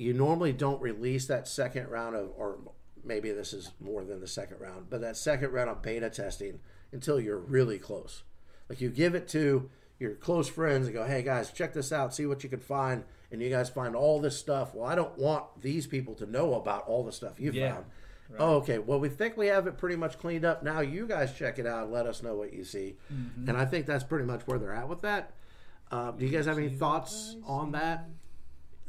You 0.00 0.14
normally 0.14 0.52
don't 0.52 0.80
release 0.80 1.26
that 1.26 1.46
second 1.46 1.88
round 1.88 2.16
of, 2.16 2.30
or 2.36 2.58
maybe 3.04 3.30
this 3.32 3.52
is 3.52 3.70
more 3.80 4.02
than 4.02 4.20
the 4.20 4.26
second 4.26 4.58
round, 4.60 4.86
but 4.88 5.00
that 5.02 5.16
second 5.16 5.52
round 5.52 5.68
of 5.68 5.82
beta 5.82 6.08
testing 6.08 6.60
until 6.90 7.20
you're 7.20 7.38
really 7.38 7.78
close. 7.78 8.22
Like 8.68 8.80
you 8.80 8.88
give 8.88 9.14
it 9.14 9.28
to 9.28 9.68
your 9.98 10.14
close 10.14 10.48
friends 10.48 10.86
and 10.86 10.94
go, 10.94 11.04
hey 11.04 11.22
guys, 11.22 11.52
check 11.52 11.74
this 11.74 11.92
out, 11.92 12.14
see 12.14 12.24
what 12.24 12.42
you 12.42 12.48
can 12.48 12.60
find. 12.60 13.04
And 13.30 13.42
you 13.42 13.50
guys 13.50 13.68
find 13.68 13.94
all 13.94 14.20
this 14.20 14.38
stuff. 14.38 14.74
Well, 14.74 14.86
I 14.88 14.94
don't 14.94 15.16
want 15.18 15.44
these 15.60 15.86
people 15.86 16.14
to 16.14 16.26
know 16.26 16.54
about 16.54 16.86
all 16.88 17.04
the 17.04 17.12
stuff 17.12 17.38
you 17.38 17.52
Yeah. 17.52 17.74
found. 17.74 17.84
Oh, 18.38 18.54
okay. 18.56 18.78
Well, 18.78 19.00
we 19.00 19.08
think 19.08 19.36
we 19.36 19.48
have 19.48 19.66
it 19.66 19.76
pretty 19.76 19.96
much 19.96 20.18
cleaned 20.18 20.44
up. 20.44 20.62
Now 20.62 20.80
you 20.80 21.06
guys 21.06 21.34
check 21.34 21.58
it 21.58 21.66
out 21.66 21.90
let 21.90 22.06
us 22.06 22.22
know 22.22 22.36
what 22.36 22.52
you 22.54 22.64
see. 22.64 22.96
And 23.46 23.50
I 23.56 23.64
think 23.66 23.84
that's 23.86 24.04
pretty 24.04 24.24
much 24.24 24.46
where 24.46 24.58
they're 24.58 24.72
at 24.72 24.88
with 24.88 25.02
that. 25.02 25.32
Um, 25.90 26.16
do 26.16 26.24
you 26.24 26.30
guys 26.30 26.46
have 26.46 26.56
any 26.56 26.68
thoughts 26.70 27.36
on 27.44 27.72
that 27.72 28.08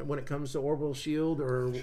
when 0.05 0.19
it 0.19 0.25
comes 0.25 0.51
to 0.53 0.59
Orbital 0.59 0.93
Shield 0.93 1.39
or 1.41 1.73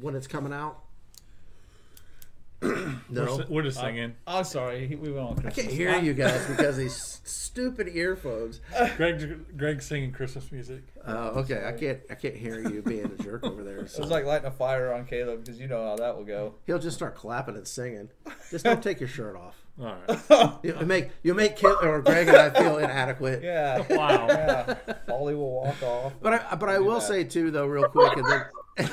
when 0.00 0.14
it's 0.14 0.26
coming 0.26 0.52
out? 0.52 0.78
We're, 2.62 2.94
no. 3.08 3.42
we're 3.48 3.62
just 3.62 3.80
singing. 3.80 4.14
I'm 4.26 4.44
sorry. 4.44 4.86
he- 4.86 4.94
We 4.94 5.10
went 5.10 5.26
on 5.26 5.38
I 5.38 5.40
Christmas. 5.42 5.54
can't 5.64 5.74
hear 5.74 5.98
you 5.98 6.12
guys 6.12 6.46
because 6.50 6.76
these 6.76 7.20
stupid 7.24 7.88
earphones. 7.88 8.60
Greg's, 8.98 9.24
Greg's 9.56 9.86
singing 9.86 10.12
Christmas 10.12 10.52
music. 10.52 10.82
Uh, 11.06 11.32
okay, 11.36 11.64
I 11.66 11.72
can't. 11.72 12.00
I 12.10 12.14
can't 12.16 12.36
hear 12.36 12.60
you 12.68 12.82
being 12.82 13.06
a 13.18 13.22
jerk 13.22 13.44
over 13.44 13.62
there. 13.64 13.78
It 13.78 13.90
So. 13.90 14.02
was 14.02 14.10
like 14.10 14.26
lighting 14.26 14.46
a 14.46 14.50
fire 14.50 14.92
on 14.92 15.06
Caleb 15.06 15.42
because 15.44 15.58
you 15.58 15.68
know 15.68 15.82
how 15.86 15.96
that 15.96 16.14
will 16.16 16.24
go. 16.24 16.54
He'll 16.66 16.78
just 16.78 16.96
start 16.96 17.14
clapping 17.16 17.56
and 17.56 17.66
singing. 17.66 18.10
Just 18.50 18.66
don't 18.66 18.82
take 18.82 19.00
your 19.00 19.08
shirt 19.08 19.36
off. 19.36 19.56
All 19.80 19.96
right. 20.08 20.58
You 20.62 20.74
make 20.86 21.10
you 21.22 21.32
make 21.34 21.56
Kil 21.56 21.76
or 21.82 22.02
Greg 22.02 22.28
and 22.28 22.36
I 22.36 22.50
feel 22.50 22.78
inadequate. 22.78 23.42
Yeah. 23.42 23.84
Wow. 23.96 24.26
Yeah. 24.28 24.74
Ollie 25.08 25.34
will 25.34 25.50
walk 25.52 25.82
off. 25.82 26.12
But 26.20 26.32
I 26.34 26.54
but 26.56 26.68
I 26.68 26.78
will 26.78 26.94
that. 27.00 27.02
say 27.02 27.24
too 27.24 27.50
though 27.50 27.66
real 27.66 27.88
quick 27.88 28.16
and 28.16 28.26
then 28.26 28.44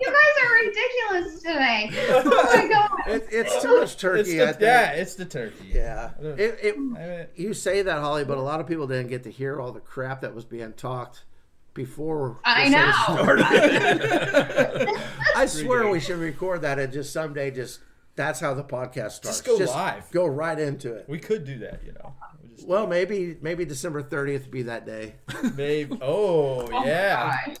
You 0.00 0.10
guys 0.10 0.36
are 0.42 0.54
ridiculous 0.64 1.42
today. 1.42 1.90
Oh 2.10 2.24
my 2.54 2.68
god. 2.72 2.90
it, 3.14 3.26
it's 3.30 3.62
too 3.62 3.74
much 3.78 3.92
It's 3.92 3.94
turkey. 3.94 4.36
the, 4.38 4.42
I 4.42 4.46
think. 4.52 4.60
yeah, 4.62 4.90
it's 4.92 5.14
the 5.14 5.24
turkey. 5.24 5.70
Yeah. 5.72 6.10
It, 6.20 6.58
it, 6.62 6.76
I 6.96 7.26
you 7.40 7.54
say 7.54 7.82
that 7.82 7.98
Holly, 8.00 8.24
but 8.24 8.38
a 8.38 8.42
lot 8.42 8.60
of 8.60 8.66
people 8.66 8.86
didn't 8.86 9.08
get 9.08 9.22
to 9.24 9.30
hear 9.30 9.60
all 9.60 9.72
the 9.72 9.80
crap 9.80 10.20
that 10.22 10.34
was 10.34 10.44
being 10.44 10.72
talked 10.72 11.24
before. 11.74 12.38
I 12.44 12.68
know. 12.68 12.92
started. 13.04 14.88
I 15.36 15.46
swear 15.46 15.88
we 15.88 16.00
should 16.00 16.18
record 16.18 16.62
that 16.62 16.78
and 16.78 16.92
just 16.92 17.12
someday 17.12 17.50
just 17.50 17.80
that's 18.16 18.40
how 18.40 18.54
the 18.54 18.64
podcast 18.64 19.12
starts. 19.12 19.40
Just 19.40 19.44
go 19.44 19.56
live. 19.56 20.10
Go 20.10 20.26
right 20.26 20.58
into 20.58 20.92
it. 20.94 21.06
we 21.08 21.18
could 21.18 21.44
do 21.44 21.58
that, 21.60 21.80
you 21.84 21.92
know. 21.92 22.14
We 22.42 22.48
just, 22.56 22.66
Well, 22.68 22.86
maybe 22.86 23.36
maybe 23.40 23.64
December 23.64 24.02
30th 24.02 24.50
be 24.50 24.62
that 24.62 24.84
day. 24.86 25.14
maybe. 25.56 25.98
Oh, 26.00 26.62
Oh 26.62 26.70
my 26.70 26.84
yeah. 26.86 27.54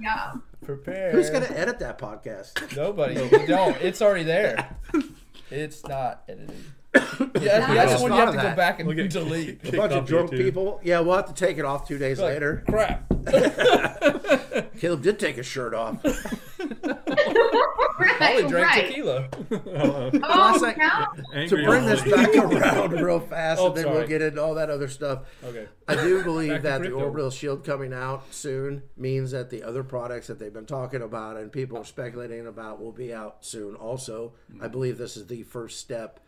Yeah. 0.00 0.32
Prepare. 0.64 1.10
Who's 1.12 1.30
gonna 1.30 1.46
edit 1.46 1.78
that 1.80 1.98
podcast? 1.98 2.76
Nobody. 2.76 3.14
You 3.40 3.46
don't. 3.46 3.76
It's 3.80 4.02
already 4.02 4.24
there. 4.24 4.76
It's 5.50 5.86
not 5.86 6.22
edited. 6.28 6.56
Yeah, 7.40 7.66
I 7.68 7.74
that's 7.74 7.92
just 7.92 8.02
when 8.04 8.12
you 8.12 8.18
have 8.18 8.30
of 8.30 8.36
to 8.36 8.40
go 8.42 8.54
back 8.56 8.80
and 8.80 8.88
Look 8.88 8.98
at- 8.98 9.10
delete. 9.10 9.60
A 9.68 9.76
bunch 9.76 9.92
of 9.92 10.06
drunk 10.06 10.30
YouTube. 10.30 10.38
people. 10.38 10.80
Yeah, 10.82 11.00
we'll 11.00 11.16
have 11.16 11.26
to 11.26 11.34
take 11.34 11.58
it 11.58 11.64
off 11.66 11.86
two 11.86 11.98
days 11.98 12.18
Like, 12.18 12.34
later. 12.34 12.64
Crap. 12.68 13.06
Caleb 14.80 15.02
did 15.02 15.18
take 15.18 15.36
his 15.36 15.44
shirt 15.46 15.74
off. 15.74 16.02
Right, 17.98 18.16
Holly 18.16 18.48
drank 18.48 18.66
right. 18.66 18.86
tequila. 18.86 19.28
Oh 19.48 20.10
Classic. 20.58 20.76
no! 20.78 21.46
to 21.46 21.64
bring 21.64 21.86
this 21.86 22.02
back 22.02 22.34
around 22.36 22.92
real 22.92 23.20
fast, 23.20 23.60
Oh, 23.60 23.68
and 23.68 23.76
then 23.76 23.90
we'll 23.90 24.06
get 24.06 24.22
into 24.22 24.42
all 24.42 24.54
that 24.54 24.70
other 24.70 24.88
stuff. 24.88 25.22
Okay. 25.44 25.66
I 25.88 25.94
do 25.96 26.22
believe 26.24 26.62
that 26.62 26.82
the 26.82 26.88
crypto. 26.88 27.04
orbital 27.04 27.30
shield 27.30 27.64
coming 27.64 27.92
out 27.92 28.32
soon 28.34 28.82
means 28.96 29.30
that 29.32 29.50
the 29.50 29.62
other 29.62 29.82
products 29.84 30.26
that 30.26 30.38
they've 30.38 30.52
been 30.52 30.66
talking 30.66 31.02
about 31.02 31.36
and 31.36 31.50
people 31.52 31.78
are 31.78 31.84
speculating 31.84 32.46
about 32.46 32.80
will 32.80 32.92
be 32.92 33.12
out 33.12 33.44
soon. 33.44 33.74
Also, 33.74 34.32
hmm. 34.52 34.62
I 34.62 34.68
believe 34.68 34.98
this 34.98 35.16
is 35.16 35.26
the 35.26 35.42
first 35.42 35.80
step. 35.80 36.20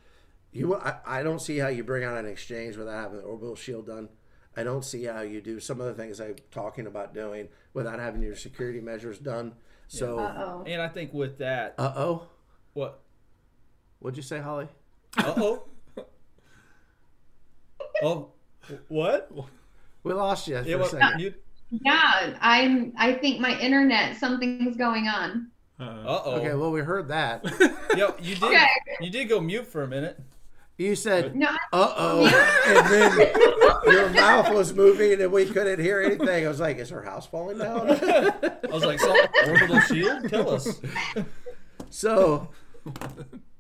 You, 0.53 0.77
I, 0.77 0.97
I 1.05 1.23
don't 1.23 1.41
see 1.43 1.59
how 1.59 1.69
you 1.69 1.85
bring 1.85 2.05
out 2.05 2.17
an 2.17 2.27
exchange 2.27 2.77
without 2.77 3.03
having 3.03 3.19
the 3.19 3.25
orbital 3.25 3.55
shield 3.57 3.87
done. 3.87 4.09
I 4.57 4.65
don't 4.65 4.85
see 4.85 5.05
how 5.05 5.21
you 5.21 5.41
do 5.41 5.61
some 5.61 5.81
of 5.81 5.87
the 5.87 5.95
things 5.95 6.21
I'm 6.21 6.35
talking 6.51 6.87
about 6.87 7.15
doing 7.15 7.49
without 7.75 8.01
having 8.01 8.23
your 8.23 8.35
security 8.35 8.81
measures 8.81 9.19
done. 9.19 9.55
So, 9.89 10.19
Uh 10.19 10.35
oh. 10.37 10.65
And 10.67 10.81
I 10.81 10.89
think 10.89 11.13
with 11.13 11.39
that, 11.39 11.75
uh 11.79 11.93
oh, 11.97 12.23
what? 12.75 13.01
what'd 13.99 14.17
you 14.17 14.23
say, 14.23 14.39
Holly? 14.39 14.69
Uh 15.17 15.35
oh. 15.37 15.63
oh, 18.03 18.29
what? 18.89 19.31
We 20.05 20.13
lost 20.13 20.47
you 20.47 20.63
for 20.63 20.69
It 20.69 20.73
a 20.73 20.79
was, 20.79 20.91
second. 20.91 21.21
you, 21.21 21.35
Yeah, 21.71 22.37
I'm. 22.41 22.93
I 22.97 23.15
think 23.15 23.41
my 23.41 23.59
internet. 23.59 24.17
Something's 24.17 24.77
going 24.77 25.09
on. 25.09 25.51
Uh, 25.81 25.83
uh 25.85 26.23
oh. 26.25 26.33
Okay, 26.37 26.55
well 26.55 26.71
we 26.71 26.81
heard 26.81 27.09
that. 27.09 27.45
Yo, 27.97 28.15
you 28.21 28.35
did. 28.35 28.43
Okay. 28.45 28.67
You 29.01 29.11
did 29.11 29.29
go 29.29 29.41
mute 29.41 29.67
for 29.67 29.83
a 29.83 29.89
minute. 29.89 30.21
You 30.79 30.95
said 30.95 31.35
No, 31.35 31.49
uh 31.73 31.95
oh, 31.97 32.27
and 32.67 32.87
then 32.89 33.93
your 33.93 34.11
mouth 34.11 34.55
was 34.55 34.73
moving 34.73 35.21
and 35.21 35.33
we 35.33 35.45
couldn't 35.45 35.81
hear 35.81 36.01
anything. 36.01 36.47
I 36.47 36.49
was 36.49 36.61
like, 36.61 36.79
is 36.79 36.91
her 36.91 37.03
house 37.03 37.27
falling 37.27 37.59
down? 37.59 37.91
I 37.91 38.57
was 38.71 38.85
like, 38.85 39.01
so, 39.01 39.15
orbital 39.47 39.81
shield. 39.81 40.29
Tell 40.29 40.51
us. 40.51 40.81
so, 41.91 42.51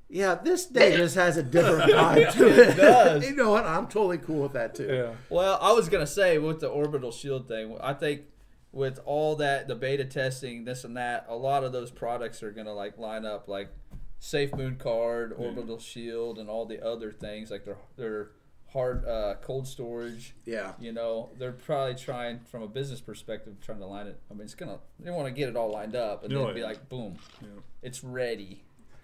yeah, 0.09 0.37
this 0.37 0.67
day 0.67 0.97
just 0.97 1.17
has 1.17 1.37
a 1.37 1.43
different 1.43 1.91
vibe 1.93 2.33
to 2.35 2.47
it. 2.49 2.69
It 2.71 2.77
does. 2.77 3.29
You 3.29 3.35
know 3.35 3.51
what? 3.51 3.67
I'm 3.67 3.89
totally 3.89 4.19
cool 4.19 4.43
with 4.43 4.53
that 4.53 4.77
too. 4.77 4.87
yeah. 4.89 5.15
Well, 5.29 5.59
I 5.61 5.73
was 5.73 5.89
gonna 5.89 6.07
say 6.07 6.39
with 6.39 6.61
the 6.61 6.69
orbital 6.69 7.11
shield 7.11 7.49
thing, 7.49 7.77
I 7.81 7.95
think 7.95 8.23
with 8.71 9.01
all 9.05 9.35
that 9.37 9.67
the 9.67 9.75
beta 9.75 10.05
testing, 10.05 10.65
this 10.65 10.85
and 10.85 10.97
that, 10.97 11.27
a 11.29 11.35
lot 11.37 11.65
of 11.65 11.73
those 11.73 11.91
products 11.91 12.43
are 12.45 12.53
gonna 12.53 12.75
like 12.75 12.97
line 12.97 13.25
up 13.27 13.49
like 13.49 13.71
Safe 14.19 14.55
Moon 14.55 14.77
Card, 14.77 15.33
Orbital 15.37 15.79
Shield, 15.79 16.39
and 16.39 16.49
all 16.51 16.67
the 16.67 16.85
other 16.85 17.13
things 17.13 17.51
like 17.51 17.65
their 17.65 17.79
their 17.97 18.31
hard 18.73 19.07
uh, 19.07 19.35
cold 19.41 19.67
storage. 19.67 20.35
Yeah. 20.45 20.73
You 20.79 20.93
know, 20.93 21.31
they're 21.39 21.53
probably 21.53 21.95
trying 21.95 22.41
from 22.41 22.63
a 22.63 22.69
business 22.69 23.01
perspective, 23.01 23.55
trying 23.61 23.79
to 23.79 23.87
line 23.87 24.07
it. 24.09 24.19
I 24.31 24.35
mean, 24.35 24.43
it's 24.43 24.55
gonna 24.55 24.79
they 25.01 25.11
want 25.11 25.27
to 25.27 25.33
get 25.33 25.49
it 25.49 25.57
all 25.57 25.71
lined 25.73 25.97
up 25.97 26.25
and 26.25 26.33
Oh, 26.35 26.47
then 26.47 26.55
be 26.55 26.63
like, 26.63 26.89
boom, 26.89 27.17
Yeah. 27.41 27.49
it's 27.83 28.03
ready. 28.05 28.63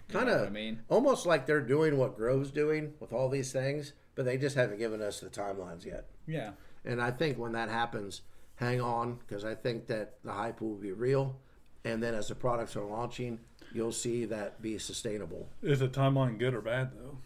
Kind 0.09 0.29
of. 0.29 0.45
I 0.45 0.49
mean, 0.51 0.81
Almost 0.89 1.25
like 1.25 1.47
they're 1.47 1.61
doing 1.61 1.97
what 1.97 2.15
Grove's 2.15 2.51
doing 2.51 2.93
with 2.99 3.11
all 3.11 3.27
these 3.27 3.51
things, 3.51 3.93
but 4.13 4.23
they 4.25 4.37
just 4.37 4.55
haven't 4.55 4.77
given 4.77 5.01
us 5.01 5.19
the 5.19 5.29
timelines 5.29 5.83
yet. 5.85 6.05
yeah. 6.27 6.51
And 6.87 7.01
I 7.01 7.09
think 7.09 7.39
when 7.39 7.53
that 7.53 7.69
happens, 7.69 8.21
hang 8.57 8.79
on 8.79 9.15
because 9.15 9.43
I 9.43 9.55
think 9.55 9.87
that 9.87 10.17
the 10.23 10.31
hype 10.31 10.61
will 10.61 10.75
be 10.75 10.91
real. 10.91 11.39
And 11.83 12.03
then 12.03 12.13
as 12.13 12.27
the 12.27 12.35
products 12.35 12.75
are 12.75 12.85
launching, 12.85 13.39
you'll 13.75 13.91
see 13.91 14.25
that 14.25 14.61
be 14.61 14.77
sustainable. 14.77 15.47
Is 15.61 15.79
the 15.79 15.87
timeline 15.87 16.37
good 16.39 16.53
or 16.53 16.61
bad 16.61 16.91
though? 16.95 17.17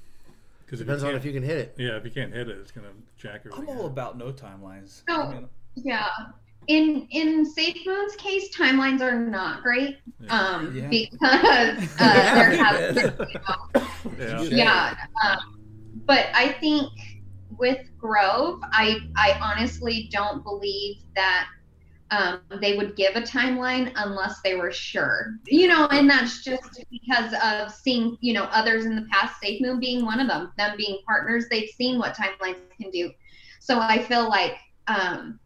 Because 0.66 0.80
Depends 0.80 1.04
on 1.04 1.16
if 1.16 1.26
you 1.26 1.32
can 1.34 1.44
hit 1.44 1.58
it. 1.58 1.76
Yeah, 1.78 1.98
if 1.98 2.06
you 2.06 2.12
can't 2.12 2.34
hit 2.34 2.48
it, 2.50 2.58
it's 2.58 2.72
gonna 2.72 2.90
jack 3.18 3.42
I'm 3.56 3.68
all 3.70 3.86
up. 3.86 3.92
about 3.92 4.18
no 4.18 4.32
timelines. 4.32 5.02
No. 5.08 5.22
I 5.24 5.34
mean, 5.34 5.50
yeah. 5.76 6.08
In 6.68 7.08
in 7.12 7.46
Safe 7.46 7.78
Moon's 7.86 8.16
case, 8.18 8.56
timelines 8.56 9.02
are 9.02 9.18
not 9.20 9.64
great. 9.64 9.98
Um, 10.30 10.72
Yeah. 10.76 10.88
because 10.88 11.18
uh, 12.00 12.14
there 12.14 12.52
has 12.64 12.94
been, 12.96 13.28
you 13.30 13.40
know, 14.28 14.42
Yeah. 14.44 14.44
yeah. 14.44 14.96
Um, 15.26 15.60
but 16.06 16.28
I 16.36 16.50
think 16.60 16.92
with 17.58 17.80
Grove, 17.98 18.60
I 18.72 18.98
I 19.16 19.40
honestly 19.42 20.08
don't 20.12 20.44
believe 20.44 20.98
that 21.16 21.48
um, 22.12 22.42
they 22.60 22.76
would 22.76 22.96
give 22.96 23.16
a 23.16 23.22
timeline 23.22 23.92
unless 23.96 24.42
they 24.42 24.56
were 24.56 24.72
sure. 24.72 25.36
You 25.46 25.68
know, 25.68 25.88
and 25.88 26.10
that's 26.10 26.44
just 26.44 26.84
because 26.92 27.34
of 27.44 27.72
seeing 27.72 28.18
you 28.22 28.34
know 28.34 28.46
others 28.46 28.86
in 28.86 28.96
the 28.96 29.08
past, 29.12 29.40
Safe 29.42 29.62
Moon 29.62 29.80
being 29.80 30.06
one 30.06 30.20
of 30.20 30.28
them, 30.28 30.52
them 30.58 30.76
being 30.78 31.00
partners, 31.06 31.46
they've 31.50 31.70
seen 31.70 32.00
what 32.00 32.16
timelines 32.16 32.58
can 32.82 32.92
do. 32.92 33.12
So 33.60 33.80
I 33.80 34.02
feel 34.02 34.28
like 34.28 34.58
um, 34.88 35.40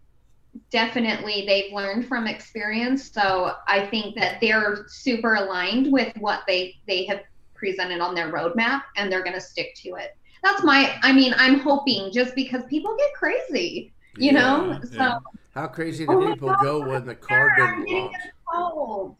definitely 0.69 1.45
they've 1.45 1.73
learned 1.73 2.07
from 2.07 2.27
experience. 2.27 3.11
So 3.11 3.55
I 3.67 3.85
think 3.87 4.15
that 4.15 4.39
they're 4.39 4.85
super 4.87 5.35
aligned 5.35 5.91
with 5.91 6.15
what 6.17 6.43
they 6.47 6.75
they 6.87 7.05
have 7.05 7.21
presented 7.53 8.01
on 8.01 8.15
their 8.15 8.31
roadmap 8.31 8.83
and 8.97 9.11
they're 9.11 9.23
going 9.23 9.35
to 9.35 9.41
stick 9.41 9.75
to 9.83 9.95
it. 9.95 10.15
That's 10.43 10.63
my 10.63 10.97
I 11.01 11.11
mean, 11.13 11.33
I'm 11.37 11.59
hoping 11.59 12.11
just 12.11 12.35
because 12.35 12.63
people 12.69 12.95
get 12.97 13.13
crazy, 13.13 13.93
you 14.17 14.31
know? 14.31 14.79
So 14.83 14.97
yeah. 14.97 15.17
How 15.53 15.67
crazy 15.67 16.05
Oh 16.07 16.13
do 16.13 16.17
my 16.19 16.31
people 16.33 16.53
God, 16.55 16.55
go 16.55 16.81
when 16.81 17.05
the 17.05 17.15
didn't 17.55 17.85
getting 17.85 17.85
launch? 17.89 18.33
cold. 18.53 19.17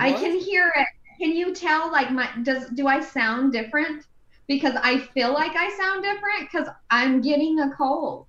I 0.00 0.12
can 0.12 0.38
hear 0.40 0.72
it. 0.76 0.88
Can 1.20 1.32
you 1.36 1.54
tell 1.54 1.90
like 1.92 2.10
my 2.10 2.30
does 2.42 2.70
do 2.70 2.86
I 2.88 3.00
sound 3.00 3.52
different? 3.52 4.04
Because 4.48 4.74
I 4.76 4.98
feel 5.14 5.32
like 5.32 5.52
I 5.56 5.70
sound 5.78 6.02
different 6.04 6.50
because 6.52 6.68
I'm 6.90 7.20
getting 7.22 7.60
a 7.60 7.70
cold. 7.76 8.28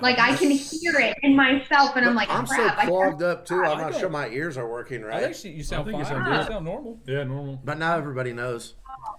Like 0.00 0.18
I 0.18 0.34
can 0.36 0.50
hear 0.50 0.98
it 0.98 1.16
in 1.22 1.34
myself, 1.36 1.96
and 1.96 2.04
I'm 2.06 2.14
like, 2.14 2.28
I'm 2.30 2.46
so 2.46 2.54
crap. 2.56 2.78
I 2.78 2.86
clogged 2.86 3.22
up 3.22 3.46
too. 3.46 3.62
I'm 3.64 3.78
not 3.78 3.94
sure 3.98 4.08
my 4.08 4.28
ears 4.28 4.56
are 4.58 4.68
working 4.68 5.02
I 5.04 5.06
right. 5.06 5.22
think 5.22 5.34
she- 5.36 5.50
you 5.50 5.62
sound 5.62 5.82
I 5.88 5.92
think 5.92 5.98
you 5.98 6.04
fine. 6.04 6.14
sound 6.14 6.26
You 6.32 6.38
good. 6.40 6.48
sound 6.48 6.64
normal. 6.64 7.00
Yeah, 7.06 7.24
normal. 7.24 7.60
But 7.64 7.78
now 7.78 7.96
everybody 7.96 8.32
knows. 8.32 8.74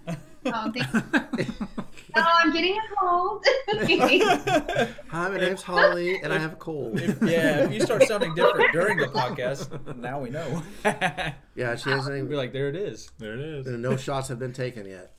oh, 0.08 0.14
thank 0.44 0.76
you. 0.76 1.02
no, 1.34 1.56
oh, 2.16 2.24
I'm 2.42 2.52
getting 2.52 2.76
a 2.76 2.96
cold. 3.00 3.44
Hi, 5.08 5.28
my 5.28 5.36
name's 5.38 5.62
Holly, 5.62 6.20
and 6.22 6.32
I 6.32 6.38
have 6.38 6.52
a 6.52 6.56
cold. 6.56 7.00
yeah, 7.00 7.64
if 7.64 7.72
you 7.72 7.80
start 7.80 8.02
sounding 8.04 8.34
different 8.34 8.72
during 8.72 8.98
the 8.98 9.06
podcast, 9.06 9.96
now 9.96 10.20
we 10.20 10.30
know. 10.30 10.62
Yeah, 11.54 11.74
she 11.76 11.88
hasn't 11.90 12.14
Be 12.14 12.20
even. 12.20 12.36
like, 12.36 12.52
there 12.52 12.68
it 12.68 12.76
is. 12.76 13.10
There 13.18 13.32
it 13.34 13.40
is. 13.40 13.66
and 13.66 13.80
No 13.80 13.96
shots 13.96 14.28
have 14.28 14.38
been 14.38 14.52
taken 14.52 14.86
yet. 14.86 15.12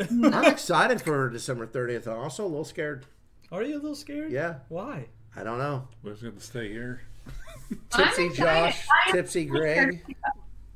I'm 0.00 0.44
excited 0.44 1.00
for 1.00 1.30
December 1.30 1.66
30th. 1.66 2.06
I'm 2.08 2.18
also 2.18 2.44
a 2.44 2.48
little 2.48 2.64
scared. 2.64 3.06
Are 3.52 3.62
you 3.62 3.74
a 3.74 3.80
little 3.80 3.94
scared? 3.94 4.30
Yeah, 4.32 4.56
Why? 4.68 5.06
I 5.36 5.42
don't 5.44 5.58
know. 5.58 5.86
We're 6.02 6.12
just 6.12 6.22
gonna 6.24 6.40
stay 6.40 6.68
here. 6.70 7.02
I'm 7.92 8.04
Tipsy. 8.06 8.30
Josh, 8.30 8.86
Tipsy 9.10 9.44
Greg, 9.44 10.02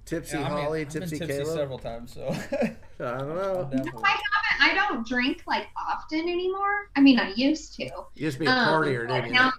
Tipsy 0.04 0.36
Yeah, 0.36 0.44
I 0.44 0.48
mean, 0.54 0.64
Holly, 0.64 0.80
I've 0.82 0.92
been 0.92 1.00
Tipsy 1.02 1.18
tipsy 1.18 1.32
Caleb. 1.42 1.56
several 1.56 1.78
times, 1.78 2.12
so. 2.12 2.26
I 2.60 2.76
don't 3.00 3.28
know. 3.34 3.68
Definitely. 3.72 4.02
I 4.04 4.10
haven't. 4.10 4.60
I 4.60 4.74
don't 4.74 5.06
drink 5.06 5.42
like 5.46 5.68
often 5.76 6.20
anymore. 6.20 6.90
I 6.96 7.00
mean, 7.00 7.18
I 7.18 7.32
used 7.34 7.74
to. 7.76 7.84
You 7.84 7.90
used 8.14 8.36
to 8.36 8.40
be 8.40 8.46
a 8.46 8.50
Um, 8.50 8.82
partier, 8.82 9.08
but 9.08 9.14
didn't 9.14 9.28
you? 9.28 9.32
now- 9.34 9.52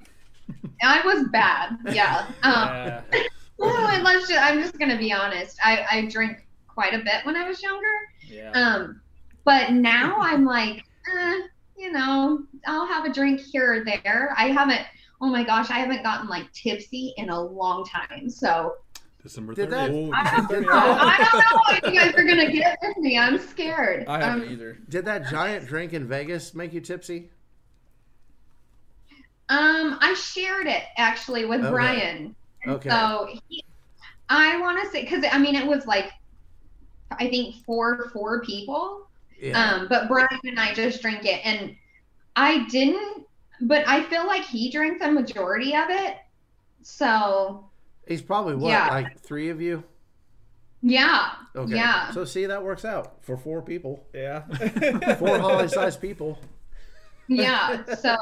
I 0.83 1.01
was 1.05 1.27
bad. 1.31 1.77
Yeah. 1.91 2.27
Um, 2.43 2.53
Yeah. 2.53 3.01
well, 3.57 4.03
let's 4.03 4.27
just, 4.27 4.39
I'm 4.41 4.59
just 4.61 4.77
gonna 4.77 4.97
be 4.97 5.11
honest. 5.13 5.57
I, 5.63 5.85
I 5.91 6.05
drank 6.07 6.45
quite 6.67 6.93
a 6.93 6.99
bit 6.99 7.23
when 7.25 7.35
I 7.35 7.47
was 7.47 7.61
younger. 7.63 7.87
yeah. 8.27 8.51
Um, 8.51 9.01
but 9.45 9.71
now 9.71 10.17
I'm 10.19 10.45
like, 10.45 10.83
eh, 11.15 11.39
you 11.81 11.91
know, 11.91 12.43
I'll 12.67 12.85
have 12.85 13.05
a 13.05 13.11
drink 13.11 13.41
here 13.41 13.73
or 13.81 13.83
there. 13.83 14.35
I 14.37 14.49
haven't. 14.49 14.81
Oh 15.19 15.27
my 15.27 15.43
gosh, 15.43 15.69
I 15.71 15.79
haven't 15.79 16.03
gotten 16.03 16.27
like 16.29 16.51
tipsy 16.53 17.13
in 17.17 17.29
a 17.29 17.41
long 17.41 17.85
time. 17.85 18.29
So 18.29 18.75
December 19.23 19.53
Did 19.55 19.69
that- 19.71 19.89
30th. 19.89 20.11
I 20.13 20.45
don't 20.47 20.61
know. 20.61 20.69
I 20.71 21.27
don't 21.31 21.81
know 21.83 21.89
if 21.89 21.93
you 21.93 21.99
guys 21.99 22.13
are 22.15 22.23
gonna 22.23 22.51
get 22.51 22.77
with 22.81 22.97
me. 22.97 23.17
I'm 23.17 23.39
scared. 23.39 24.07
I 24.07 24.19
haven't 24.19 24.47
um, 24.47 24.53
either. 24.53 24.77
Did 24.89 25.05
that 25.05 25.27
giant 25.29 25.67
drink 25.67 25.93
in 25.93 26.07
Vegas 26.07 26.53
make 26.53 26.71
you 26.73 26.81
tipsy? 26.81 27.29
Um, 29.49 29.97
I 29.99 30.13
shared 30.13 30.67
it 30.67 30.83
actually 30.97 31.45
with 31.45 31.61
Okay. 31.61 31.69
Brian. 31.71 32.35
Okay. 32.67 32.89
So 32.89 33.27
he, 33.49 33.63
I 34.29 34.59
want 34.61 34.81
to 34.81 34.89
say 34.89 35.03
because 35.03 35.25
I 35.29 35.37
mean 35.39 35.55
it 35.55 35.65
was 35.65 35.85
like 35.87 36.11
I 37.11 37.27
think 37.27 37.55
four 37.65 38.09
four 38.13 38.41
people. 38.41 39.07
Yeah. 39.41 39.59
Um, 39.73 39.87
but 39.89 40.07
Brian 40.07 40.27
and 40.43 40.59
I 40.59 40.73
just 40.73 41.01
drink 41.01 41.25
it, 41.25 41.41
and 41.45 41.75
I 42.35 42.65
didn't. 42.69 43.25
But 43.61 43.87
I 43.87 44.03
feel 44.03 44.25
like 44.25 44.43
he 44.43 44.71
drank 44.71 44.99
the 45.01 45.11
majority 45.11 45.75
of 45.75 45.89
it. 45.89 46.17
So 46.83 47.65
He's 48.07 48.21
probably 48.21 48.55
what, 48.55 48.69
yeah. 48.69 48.87
like 48.89 49.19
three 49.19 49.49
of 49.49 49.61
you? 49.61 49.83
yeah, 50.81 51.33
Okay. 51.55 51.75
yeah. 51.75 52.09
So 52.11 52.25
see, 52.25 52.47
that 52.47 52.63
works 52.63 52.83
out 52.85 53.23
for 53.23 53.37
four 53.37 53.61
people, 53.61 54.03
Yeah. 54.13 54.41
four 55.17 55.37
Holly-sized 55.39 56.01
people. 56.01 56.39
yeah. 57.27 57.83
So 57.95 58.15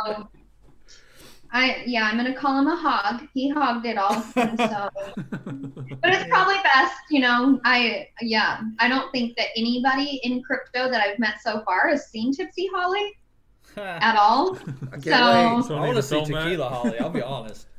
I 1.52 1.84
yeah, 1.86 2.04
I'm 2.04 2.16
gonna 2.18 2.34
call 2.36 2.60
him 2.60 2.68
a 2.68 2.76
hog. 2.76 3.22
He 3.34 3.50
hogged 3.50 3.86
it 3.86 3.98
all. 3.98 4.22
So 4.36 4.90
but 6.02 6.12
it's 6.14 6.30
probably 6.30 6.56
best, 6.64 6.96
you 7.10 7.20
know. 7.22 7.60
I 7.66 8.08
yeah, 8.22 8.62
I 8.80 8.88
don't 8.88 9.12
think 9.12 9.36
that 9.38 9.48
anybody 9.56 10.20
in 10.24 10.42
crypto 10.44 10.90
that 10.92 11.02
I've 11.02 11.18
met 11.20 11.42
so 11.44 11.62
far 11.66 11.90
has 11.90 12.08
seen 12.08 12.34
Tipsy 12.34 12.70
Holly 12.74 13.14
at 13.78 14.16
all. 14.18 14.58
I 14.94 15.00
So- 15.00 15.68
So 15.68 15.76
I 15.76 15.80
want 15.86 15.96
to 15.96 16.04
see 16.04 16.16
film 16.16 16.32
that. 16.32 16.44
tequila, 16.44 16.70
Holly. 16.70 17.00
I'll 17.00 17.10
be 17.10 17.22
honest. 17.22 17.66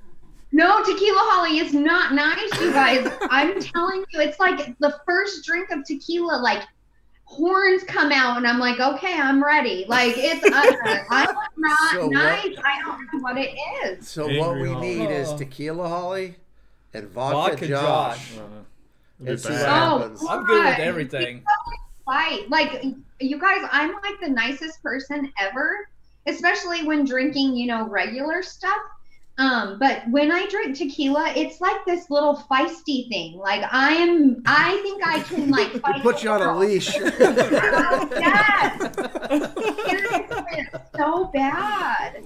No, 0.53 0.83
tequila 0.83 1.17
holly 1.31 1.59
is 1.59 1.73
not 1.73 2.13
nice, 2.13 2.61
you 2.61 2.73
guys. 2.73 3.09
I'm 3.31 3.61
telling 3.61 4.05
you, 4.11 4.21
it's 4.21 4.41
like 4.41 4.77
the 4.81 4.99
first 5.07 5.45
drink 5.45 5.71
of 5.71 5.85
tequila, 5.85 6.41
like 6.43 6.65
horns 7.31 7.85
come 7.85 8.11
out, 8.11 8.37
and 8.37 8.47
I'm 8.47 8.59
like, 8.59 8.81
okay, 8.81 9.19
I'm 9.19 9.43
ready. 9.43 9.85
Like 9.89 10.15
it's 10.17 10.45
I'm 11.11 11.35
not 11.57 11.93
So 11.93 12.03
what- 12.07 12.13
nice. 12.13 12.57
I 12.65 12.83
don't 12.83 13.01
know 13.13 13.21
what 13.21 13.37
it 13.39 13.57
is. 13.85 14.09
So 14.09 14.25
Angry 14.25 14.41
what 14.41 14.57
we 14.61 14.69
Holly. 14.69 14.95
need 14.99 15.11
is 15.11 15.33
tequila 15.35 15.89
holly 15.89 16.35
and 16.93 17.09
vodka, 17.09 17.51
Vodka 17.53 17.69
Josh. 17.69 18.31
Josh. 18.31 18.39
Uh, 18.39 19.27
And 19.31 19.41
see 19.41 19.51
what. 19.51 19.61
Oh, 19.63 19.99
happens. 19.99 20.25
I'm 20.29 20.45
good 20.45 20.65
with 20.65 20.79
everything. 20.79 21.45
Fight. 22.05 22.51
Like 22.51 22.85
you 23.21 23.39
guys, 23.39 23.65
I'm 23.71 23.93
like 23.93 24.19
the 24.21 24.29
nicest 24.29 24.83
person 24.83 25.33
ever, 25.39 25.89
especially 26.27 26.85
when 26.85 27.05
drinking, 27.05 27.55
you 27.57 27.67
know, 27.69 27.87
regular 27.89 28.43
stuff. 28.43 28.81
Um, 29.41 29.79
but 29.79 30.03
when 30.11 30.31
I 30.31 30.45
drink 30.49 30.77
tequila, 30.77 31.33
it's 31.35 31.63
like 31.63 31.83
this 31.87 32.11
little 32.11 32.37
feisty 32.51 33.09
thing. 33.09 33.39
Like 33.39 33.63
I'm, 33.73 34.43
I 34.45 34.79
think 34.83 35.03
I 35.07 35.21
can 35.21 35.51
like 35.59 35.75
It 35.75 35.81
fight. 35.81 36.03
puts 36.03 36.23
you 36.23 36.29
on 36.31 36.43
a 36.43 36.59
leash. 36.59 36.95
Oh, 36.95 38.09
yes. 38.19 38.79
Seriously, 39.31 40.69
it's 40.73 40.79
so 40.97 41.31
bad. 41.33 42.23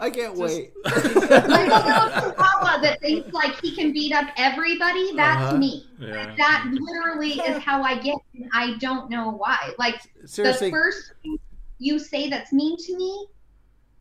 I 0.00 0.10
can't 0.10 0.34
wait. 0.36 0.72
Like 0.84 1.68
a 1.70 1.86
little 1.86 2.10
chihuahua 2.20 2.82
that 2.82 2.98
thinks 3.00 3.32
like 3.32 3.58
he 3.62 3.74
can 3.74 3.92
beat 3.94 4.12
up 4.12 4.26
everybody. 4.36 5.14
That's 5.16 5.42
Uh-huh. 5.42 5.56
me. 5.58 5.86
Yeah. 5.98 6.34
That 6.36 6.66
literally 6.70 7.32
is 7.48 7.62
how 7.62 7.82
I 7.82 7.94
get. 7.98 8.16
and 8.34 8.50
I 8.52 8.76
don't 8.78 9.08
know 9.08 9.30
why. 9.30 9.72
Like 9.78 10.00
Seriously, 10.26 10.68
the 10.68 10.72
first 10.76 11.12
thing 11.22 11.38
you 11.78 11.98
say 11.98 12.28
that's 12.28 12.52
mean 12.52 12.76
to 12.76 12.96
me, 12.96 13.26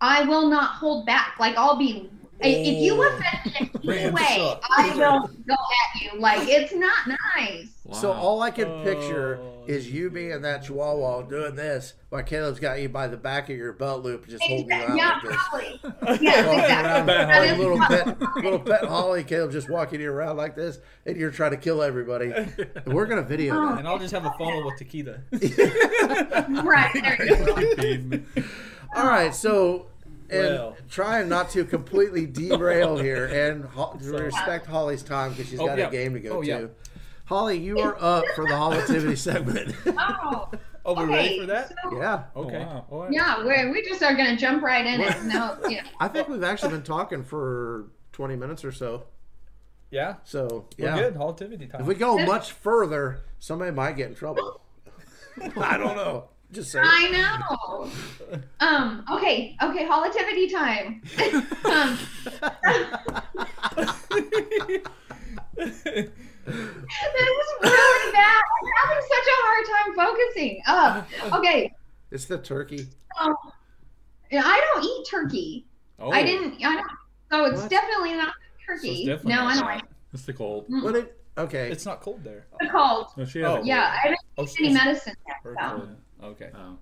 I 0.02 0.24
will 0.26 0.48
not 0.50 0.72
hold 0.72 1.06
back. 1.06 1.36
Like 1.40 1.56
I'll 1.58 1.78
be. 1.78 2.10
If 2.44 2.82
you 2.82 3.02
Oh. 3.04 3.08
offend 3.08 3.56
me 3.84 3.94
in 3.94 4.00
any 4.00 4.08
to 4.10 4.14
way. 4.14 4.56
I 4.70 4.94
will 4.96 5.28
go 5.48 5.54
at 5.54 6.02
you. 6.02 6.20
Like 6.20 6.48
it's 6.48 6.74
not 6.74 7.08
nice. 7.36 7.70
so 8.00 8.12
all 8.12 8.42
I 8.42 8.52
can 8.52 8.68
oh, 8.68 8.84
picture 8.84 9.40
Oh, 9.42 9.64
is 9.68 9.92
you 9.92 10.10
being 10.10 10.42
that 10.42 10.64
chihuahua 10.64 11.22
doing 11.24 11.56
this 11.56 11.94
while 12.10 12.24
Caleb's 12.24 12.60
got 12.60 12.82
you 12.82 12.90
by 12.90 13.08
the 13.08 13.18
back 13.18 13.50
of 13.50 13.56
your 13.58 13.74
belt 13.74 14.04
loop, 14.04 14.28
just 14.28 14.44
holding 14.44 14.68
you 14.70 14.84
out 14.84 14.98
yeah, 14.98 15.10
like 15.12 15.22
this. 15.24 15.36
probably. 15.36 16.26
Yes, 16.26 16.46
Walking 16.46 16.60
exactly. 16.60 16.92
around 16.92 17.08
Pet 17.08 17.28
That 17.28 17.48
like 17.50 17.58
little 17.58 17.80
pet, 17.80 18.44
little 18.44 18.60
pet 18.60 18.86
Holly. 18.86 19.24
Caleb 19.24 19.52
just 19.52 19.70
walking 19.70 20.02
you 20.02 20.12
around 20.12 20.38
like 20.38 20.56
this, 20.56 20.80
and 21.06 21.16
you're 21.16 21.32
trying 21.32 21.52
to 21.52 21.58
kill 21.58 21.82
everybody. 21.84 22.32
And 22.32 22.72
we're 22.88 23.06
gonna 23.06 23.22
video 23.22 23.56
oh. 23.56 23.70
that. 23.70 23.80
And 23.80 23.88
I'll 23.88 24.00
just 24.00 24.14
have 24.14 24.26
a 24.26 24.32
funnel 24.38 24.66
with 24.66 24.78
tequila. 24.78 25.20
Right 26.64 26.92
there 26.94 27.26
you 27.26 28.06
go. 28.36 28.44
All 28.96 29.06
right, 29.08 29.34
so 29.34 29.88
and 30.32 30.44
Well. 30.56 30.78
trying 30.90 31.30
not 31.30 31.50
to 31.52 31.66
completely 31.66 32.26
derail 32.26 32.98
here 32.98 33.26
and 33.26 33.66
ho- 33.76 33.98
respect 34.02 34.66
Holly's 34.66 35.04
time 35.04 35.32
because 35.32 35.50
she's 35.50 35.60
Oh, 35.60 35.68
got 35.68 35.78
yeah. 35.78 35.88
a 35.88 35.92
game 35.92 36.14
to 36.14 36.20
go 36.20 36.38
Oh, 36.38 36.42
to. 36.42 36.48
yeah. 36.48 36.66
Holly, 37.26 37.58
you 37.58 37.80
are 37.80 37.96
up 38.00 38.26
for 38.36 38.46
the 38.46 38.54
hollitivity 38.54 39.18
segment. 39.18 39.76
Oh, 39.98 40.50
Oh, 40.84 40.96
we're 40.96 41.04
okay. 41.04 41.14
ready 41.14 41.40
for 41.42 41.46
that? 41.46 41.70
so- 41.84 41.98
yeah, 41.98 42.24
oh, 42.36 42.44
Okay. 42.46 42.58
wow. 42.60 42.86
All 42.90 43.02
right. 43.04 43.12
yeah, 43.14 43.44
we 43.44 43.72
we 43.72 43.88
just 43.88 44.02
are 44.02 44.16
gonna 44.16 44.36
jump 44.36 44.64
right 44.64 44.86
in 44.86 45.00
it. 45.02 45.24
No, 45.26 45.56
yeah. 45.70 45.84
I 46.00 46.08
think 46.08 46.28
we've 46.28 46.44
actually 46.44 46.72
been 46.72 46.82
talking 46.84 47.24
for 47.24 47.86
20 48.14 48.36
minutes 48.36 48.66
or 48.66 48.72
so. 48.72 49.04
Yeah. 49.92 50.16
So 50.24 50.66
We're 50.80 50.86
yeah, 50.88 50.96
good. 50.98 51.16
Hollitivity 51.16 51.70
time. 51.72 51.82
if 51.82 51.88
we 51.88 51.94
go 51.96 52.18
much 52.26 52.54
further, 52.54 53.20
somebody 53.40 53.72
might 53.72 53.96
get 53.96 54.10
in 54.10 54.16
trouble. 54.16 54.62
I 55.58 55.78
don't 55.78 55.96
know. 55.96 56.30
Just 56.52 56.72
saying. 56.72 56.86
I 56.88 57.10
know. 57.12 57.90
Um. 58.60 59.06
Okay. 59.14 59.56
Okay. 59.62 59.86
Hollitivity 59.88 60.52
time. 60.52 61.02
um. 61.66 61.98
This 65.58 65.76
is 65.86 67.54
really 67.62 68.12
bad. 68.12 68.42
I'm 68.42 68.90
having 68.90 69.04
such 69.04 69.28
a 69.28 69.38
hard 69.44 69.66
time 69.70 69.90
focusing. 69.96 70.62
Uh, 70.68 71.04
okay. 71.38 71.72
It's 72.10 72.26
the 72.26 72.38
turkey. 72.40 72.88
Um, 73.20 73.36
I 74.34 74.62
don't 74.74 74.84
eat 74.84 75.08
turkey. 75.10 75.66
oh. 76.00 76.12
I 76.12 76.24
didn't. 76.24 76.56
I 76.66 76.76
don't. 76.76 76.88
So 77.32 77.46
it's 77.46 77.62
What? 77.62 77.70
definitely 77.70 78.14
not 78.16 78.34
So 78.68 78.74
turkey. 78.74 79.06
definitely 79.06 79.34
no, 79.36 79.42
I 79.46 79.56
not. 79.56 79.70
don't. 79.80 79.84
It's 80.14 80.24
the 80.26 80.34
cold. 80.34 80.68
Mm. 80.68 80.84
What 80.84 80.96
it? 80.96 81.18
Okay. 81.38 81.70
It's 81.72 81.86
not 81.86 82.02
cold 82.02 82.24
there. 82.24 82.46
It's 82.60 82.72
cold. 82.72 83.08
No, 83.16 83.24
she 83.26 83.40
has 83.40 83.50
Oh. 83.52 83.56
cold. 83.58 83.68
Yeah, 83.68 83.84
I 83.94 83.98
haven't 84.04 84.20
Oh, 84.38 84.46
taken 84.46 84.66
any 84.66 84.74
medicine 84.74 85.14
yet. 85.28 85.38
So. 85.44 85.88
Cold. 86.22 86.34
Okay. 86.34 86.50
Oh. 86.56 86.78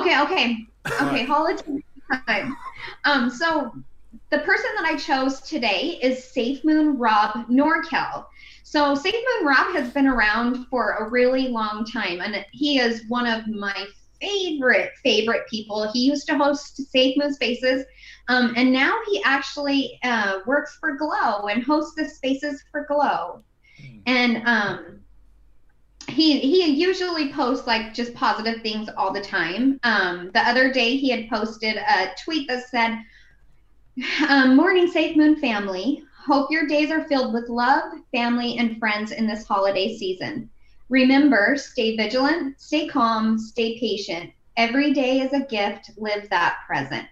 Okay, 0.00 0.20
okay, 0.22 0.56
okay. 1.02 1.24
Holiday 1.24 1.82
time. 2.26 2.56
Um, 3.04 3.30
so 3.30 3.72
the 4.30 4.38
person 4.38 4.70
that 4.76 4.84
I 4.84 4.96
chose 4.96 5.40
today 5.40 5.98
is 6.02 6.22
Safe 6.22 6.64
Moon 6.64 6.98
Rob 6.98 7.46
Norkel. 7.48 8.26
So 8.62 8.94
Safe 8.94 9.14
Moon 9.14 9.46
Rob 9.46 9.74
has 9.74 9.90
been 9.92 10.06
around 10.06 10.66
for 10.66 10.96
a 10.96 11.08
really 11.08 11.48
long 11.48 11.84
time, 11.84 12.20
and 12.20 12.44
he 12.52 12.78
is 12.78 13.04
one 13.08 13.26
of 13.26 13.46
my 13.48 13.86
favorite 14.20 14.92
favorite 15.02 15.46
people. 15.48 15.90
He 15.92 16.00
used 16.00 16.26
to 16.28 16.36
host 16.36 16.76
Safe 16.90 17.16
Moon 17.16 17.32
Spaces, 17.32 17.84
um, 18.28 18.54
and 18.56 18.72
now 18.72 18.96
he 19.08 19.22
actually 19.24 19.98
uh, 20.02 20.40
works 20.46 20.76
for 20.80 20.96
Glow 20.96 21.46
and 21.46 21.62
hosts 21.62 21.94
the 21.96 22.08
spaces 22.08 22.62
for 22.70 22.84
Glow. 22.86 23.42
Hmm. 23.80 23.98
And 24.06 24.42
um, 24.46 25.00
he 26.08 26.38
he 26.40 26.66
usually 26.66 27.32
posts 27.32 27.66
like 27.66 27.94
just 27.94 28.14
positive 28.14 28.62
things 28.62 28.88
all 28.96 29.12
the 29.12 29.20
time. 29.20 29.78
Um, 29.82 30.30
the 30.32 30.40
other 30.40 30.72
day 30.72 30.96
he 30.96 31.10
had 31.10 31.28
posted 31.28 31.76
a 31.76 32.10
tweet 32.22 32.48
that 32.48 32.68
said, 32.68 32.98
um, 34.28 34.56
"Morning, 34.56 34.88
Safe 34.88 35.16
Moon 35.16 35.36
family. 35.36 36.02
Hope 36.24 36.50
your 36.50 36.66
days 36.66 36.90
are 36.90 37.04
filled 37.04 37.32
with 37.32 37.48
love, 37.48 37.92
family, 38.12 38.58
and 38.58 38.78
friends 38.78 39.12
in 39.12 39.26
this 39.26 39.46
holiday 39.46 39.96
season. 39.96 40.50
Remember, 40.88 41.56
stay 41.56 41.96
vigilant, 41.96 42.60
stay 42.60 42.88
calm, 42.88 43.38
stay 43.38 43.78
patient. 43.78 44.30
Every 44.56 44.92
day 44.92 45.20
is 45.20 45.32
a 45.32 45.46
gift. 45.46 45.90
Live 45.96 46.28
that 46.30 46.58
present." 46.66 47.06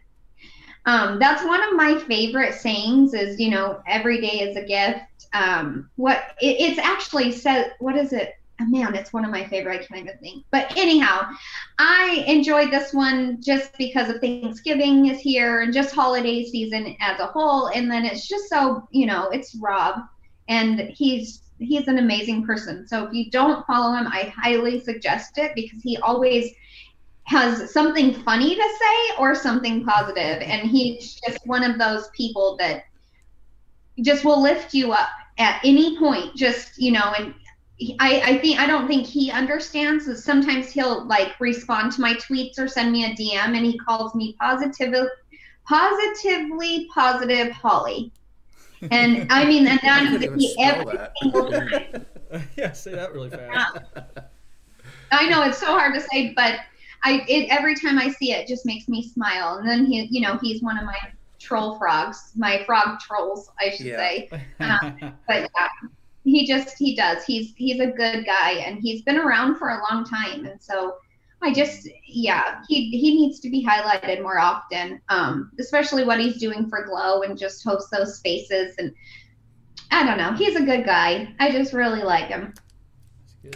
Um, 0.87 1.19
that's 1.19 1.45
one 1.45 1.63
of 1.63 1.75
my 1.75 1.99
favorite 1.99 2.55
sayings. 2.55 3.15
Is 3.15 3.41
you 3.41 3.51
know, 3.51 3.81
every 3.87 4.21
day 4.21 4.41
is 4.41 4.57
a 4.57 4.65
gift. 4.65 5.27
Um, 5.33 5.91
what 5.97 6.23
it, 6.41 6.57
it's 6.61 6.79
actually 6.79 7.33
said. 7.33 7.73
What 7.81 7.97
is 7.97 8.13
it? 8.13 8.35
Man, 8.61 8.95
it's 8.95 9.13
one 9.13 9.25
of 9.25 9.31
my 9.31 9.45
favorite. 9.49 9.81
I 9.81 9.85
can't 9.85 10.01
even 10.01 10.19
think. 10.19 10.45
But 10.51 10.77
anyhow, 10.77 11.29
I 11.79 12.25
enjoyed 12.27 12.71
this 12.71 12.95
one 12.95 13.43
just 13.43 13.77
because 13.79 14.09
of 14.09 14.21
Thanksgiving 14.21 15.07
is 15.07 15.19
here 15.19 15.63
and 15.63 15.73
just 15.73 15.95
holiday 15.95 16.45
season 16.45 16.97
as 17.01 17.19
a 17.19 17.27
whole. 17.27 17.67
And 17.69 17.91
then 17.91 18.05
it's 18.05 18.29
just 18.29 18.49
so, 18.49 18.87
you 18.93 19.07
know, 19.07 19.29
it's 19.31 19.57
Rob 19.57 20.01
and 20.49 20.81
he's 20.81 21.41
he's 21.59 21.89
an 21.89 21.99
amazing 21.99 22.45
person. 22.45 22.87
So 22.87 23.07
if 23.07 23.13
you 23.13 23.31
don't 23.31 23.67
follow 23.67 23.95
him, 23.95 24.07
I 24.07 24.33
highly 24.37 24.81
suggest 24.81 25.39
it 25.39 25.53
because 25.55 25.83
he 25.83 25.97
always 25.99 26.53
has 27.25 27.73
something 27.73 28.15
funny 28.23 28.55
to 28.55 28.63
say 28.81 29.17
or 29.19 29.35
something 29.35 29.85
positive 29.85 30.43
and 30.43 30.69
he's 30.71 31.19
just 31.27 31.39
one 31.47 31.65
of 31.65 31.79
those 31.79 32.09
people 32.09 32.57
that 32.59 32.85
just 34.03 34.25
will 34.25 34.43
lift 34.43 34.75
you 34.75 34.93
up 34.93 35.09
at 35.39 35.59
any 35.65 35.99
point 35.99 36.37
just 36.37 36.79
you 36.79 36.93
know 36.93 37.15
and 37.19 37.35
I, 37.99 38.21
I 38.25 38.39
think 38.39 38.61
I 38.61 38.67
don't 38.67 38.87
think 38.87 39.07
he 39.07 39.31
understands 39.31 40.07
that 40.07 40.19
sometimes 40.19 40.71
he'll 40.71 41.07
like 41.09 41.39
respond 41.41 41.93
to 41.93 42.01
my 42.01 42.15
tweets 42.15 42.59
or 42.59 42.69
send 42.69 42.93
me 42.93 43.05
a 43.05 43.15
DM 43.15 43.57
and 43.57 43.67
he 43.67 43.79
calls 43.79 44.15
me 44.15 44.37
positively 44.41 45.09
positively 45.69 46.87
positive 46.95 47.51
Holly. 47.53 48.13
And 48.91 49.27
I 49.31 49.45
mean 49.45 49.67
and 49.67 49.81
I 49.85 49.87
that 49.87 50.03
couldn't 50.05 50.23
is 50.23 50.23
even 50.23 50.39
the 50.39 50.47
spell 50.47 50.85
every 50.85 50.87
that. 50.87 51.13
single 51.23 51.51
time. 51.51 52.07
yeah, 52.57 52.73
say 52.73 52.95
that 52.95 53.13
really 53.13 53.31
fast. 53.31 53.77
I 55.11 55.29
know 55.29 55.43
it's 55.43 55.59
so 55.59 55.67
hard 55.67 55.95
to 55.95 56.01
say, 56.01 56.33
but 56.35 56.61
I 57.05 57.25
it 57.29 57.49
every 57.51 57.75
time 57.75 57.99
I 57.99 58.09
see 58.09 58.33
it, 58.33 58.43
it 58.43 58.49
just 58.49 58.67
makes 58.67 58.89
me 58.89 59.03
smile. 59.09 59.57
And 59.59 59.69
then 59.69 59.87
he 59.87 60.07
you 60.11 60.21
know, 60.21 60.39
he's 60.43 60.63
one 60.63 60.79
of 60.79 60.85
my 60.85 60.97
troll 61.41 61.79
frogs, 61.79 62.19
my 62.37 62.63
frog 62.65 62.99
trolls, 63.01 63.49
I 63.61 63.71
should 63.71 63.87
Yeah. 63.87 63.97
say. 63.97 64.29
Um, 64.61 64.79
but 65.27 65.51
yeah, 65.57 65.69
he 66.25 66.47
just 66.47 66.77
he 66.79 66.97
does. 66.97 67.25
He's 67.25 67.55
he's 67.57 67.81
a 67.81 67.87
good 67.87 68.25
guy 68.25 68.53
and 68.53 68.79
he's 68.81 69.03
been 69.03 69.19
around 69.19 69.57
for 69.57 69.69
a 69.69 69.81
long 69.91 70.05
time. 70.05 70.47
And 70.47 70.61
so 70.61 70.97
I 71.43 71.53
just 71.53 71.89
yeah, 72.07 72.63
he 72.69 72.91
he 72.91 73.15
needs 73.15 73.41
to 73.41 73.51
be 73.51 73.65
highlighted 73.65 74.23
more 74.23 74.39
often. 74.39 75.01
Um, 75.11 75.51
especially 75.61 76.05
what 76.05 76.19
he's 76.19 76.39
doing 76.39 76.69
for 76.69 76.85
Glow 76.85 77.23
and 77.23 77.39
just 77.39 77.63
host 77.63 77.89
those 77.91 78.17
spaces 78.17 78.75
and 78.79 78.93
I 79.91 80.05
don't 80.05 80.19
know. 80.19 80.33
He's 80.33 80.57
a 80.57 80.63
good 80.63 80.85
guy. 80.85 81.35
I 81.39 81.51
just 81.53 81.73
really 81.73 82.03
like 82.03 82.27
him. 82.27 82.55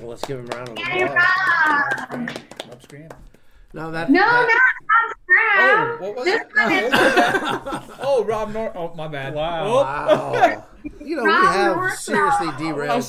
Well, 0.01 0.11
let's 0.11 0.25
give 0.25 0.39
him 0.39 0.49
a 0.53 0.57
round 0.57 0.69
of 0.69 0.79
Yay, 0.79 1.03
applause. 1.03 1.21
Rob! 2.11 2.31
Rob 2.69 2.83
Scram. 2.83 3.09
No, 3.75 3.91
that. 3.91 4.11
No, 4.11 4.21
that- 4.21 4.49
not 4.49 5.15
Oh, 5.61 5.99
Scram. 5.99 6.01
what 6.01 6.17
was 6.17 6.25
This 6.25 6.41
it? 6.41 6.49
one 6.57 6.73
is 6.73 6.93
Oh, 6.95 7.97
oh, 8.01 8.25
Rob 8.25 8.53
Nor. 8.53 8.77
Oh, 8.77 8.95
my 8.95 9.09
bad. 9.09 9.35
Wow. 9.35 9.67
Oh. 9.67 9.83
Wow. 9.83 10.65
You 11.05 11.17
know, 11.17 11.23
we 11.25 11.29
Rob 11.29 11.53
have 11.53 11.77
North. 11.77 11.99
seriously 11.99 12.49
I'm 12.49 12.59
derailed. 12.59 13.03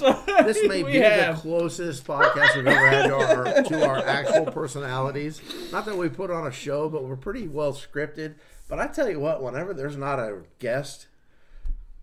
This 0.46 0.68
may 0.68 0.84
be 0.92 0.98
have. 0.98 1.36
the 1.38 1.42
closest 1.42 2.06
podcast 2.06 2.56
we've 2.58 2.68
ever 2.68 2.88
had 2.90 3.08
to 3.08 3.16
our, 3.16 3.64
to 3.64 3.88
our 3.88 4.06
actual 4.06 4.46
personalities. 4.52 5.42
Not 5.72 5.86
that 5.86 5.96
we 5.98 6.10
put 6.10 6.30
on 6.30 6.46
a 6.48 6.52
show, 6.52 6.90
but 6.90 7.06
we're 7.06 7.16
pretty 7.16 7.48
well 7.48 7.72
scripted. 7.74 8.36
But 8.68 8.80
I 8.80 8.88
tell 8.88 9.10
you 9.10 9.20
what, 9.20 9.42
whenever 9.42 9.74
there's 9.74 9.98
not 9.98 10.20
a 10.20 10.40
guest, 10.60 11.08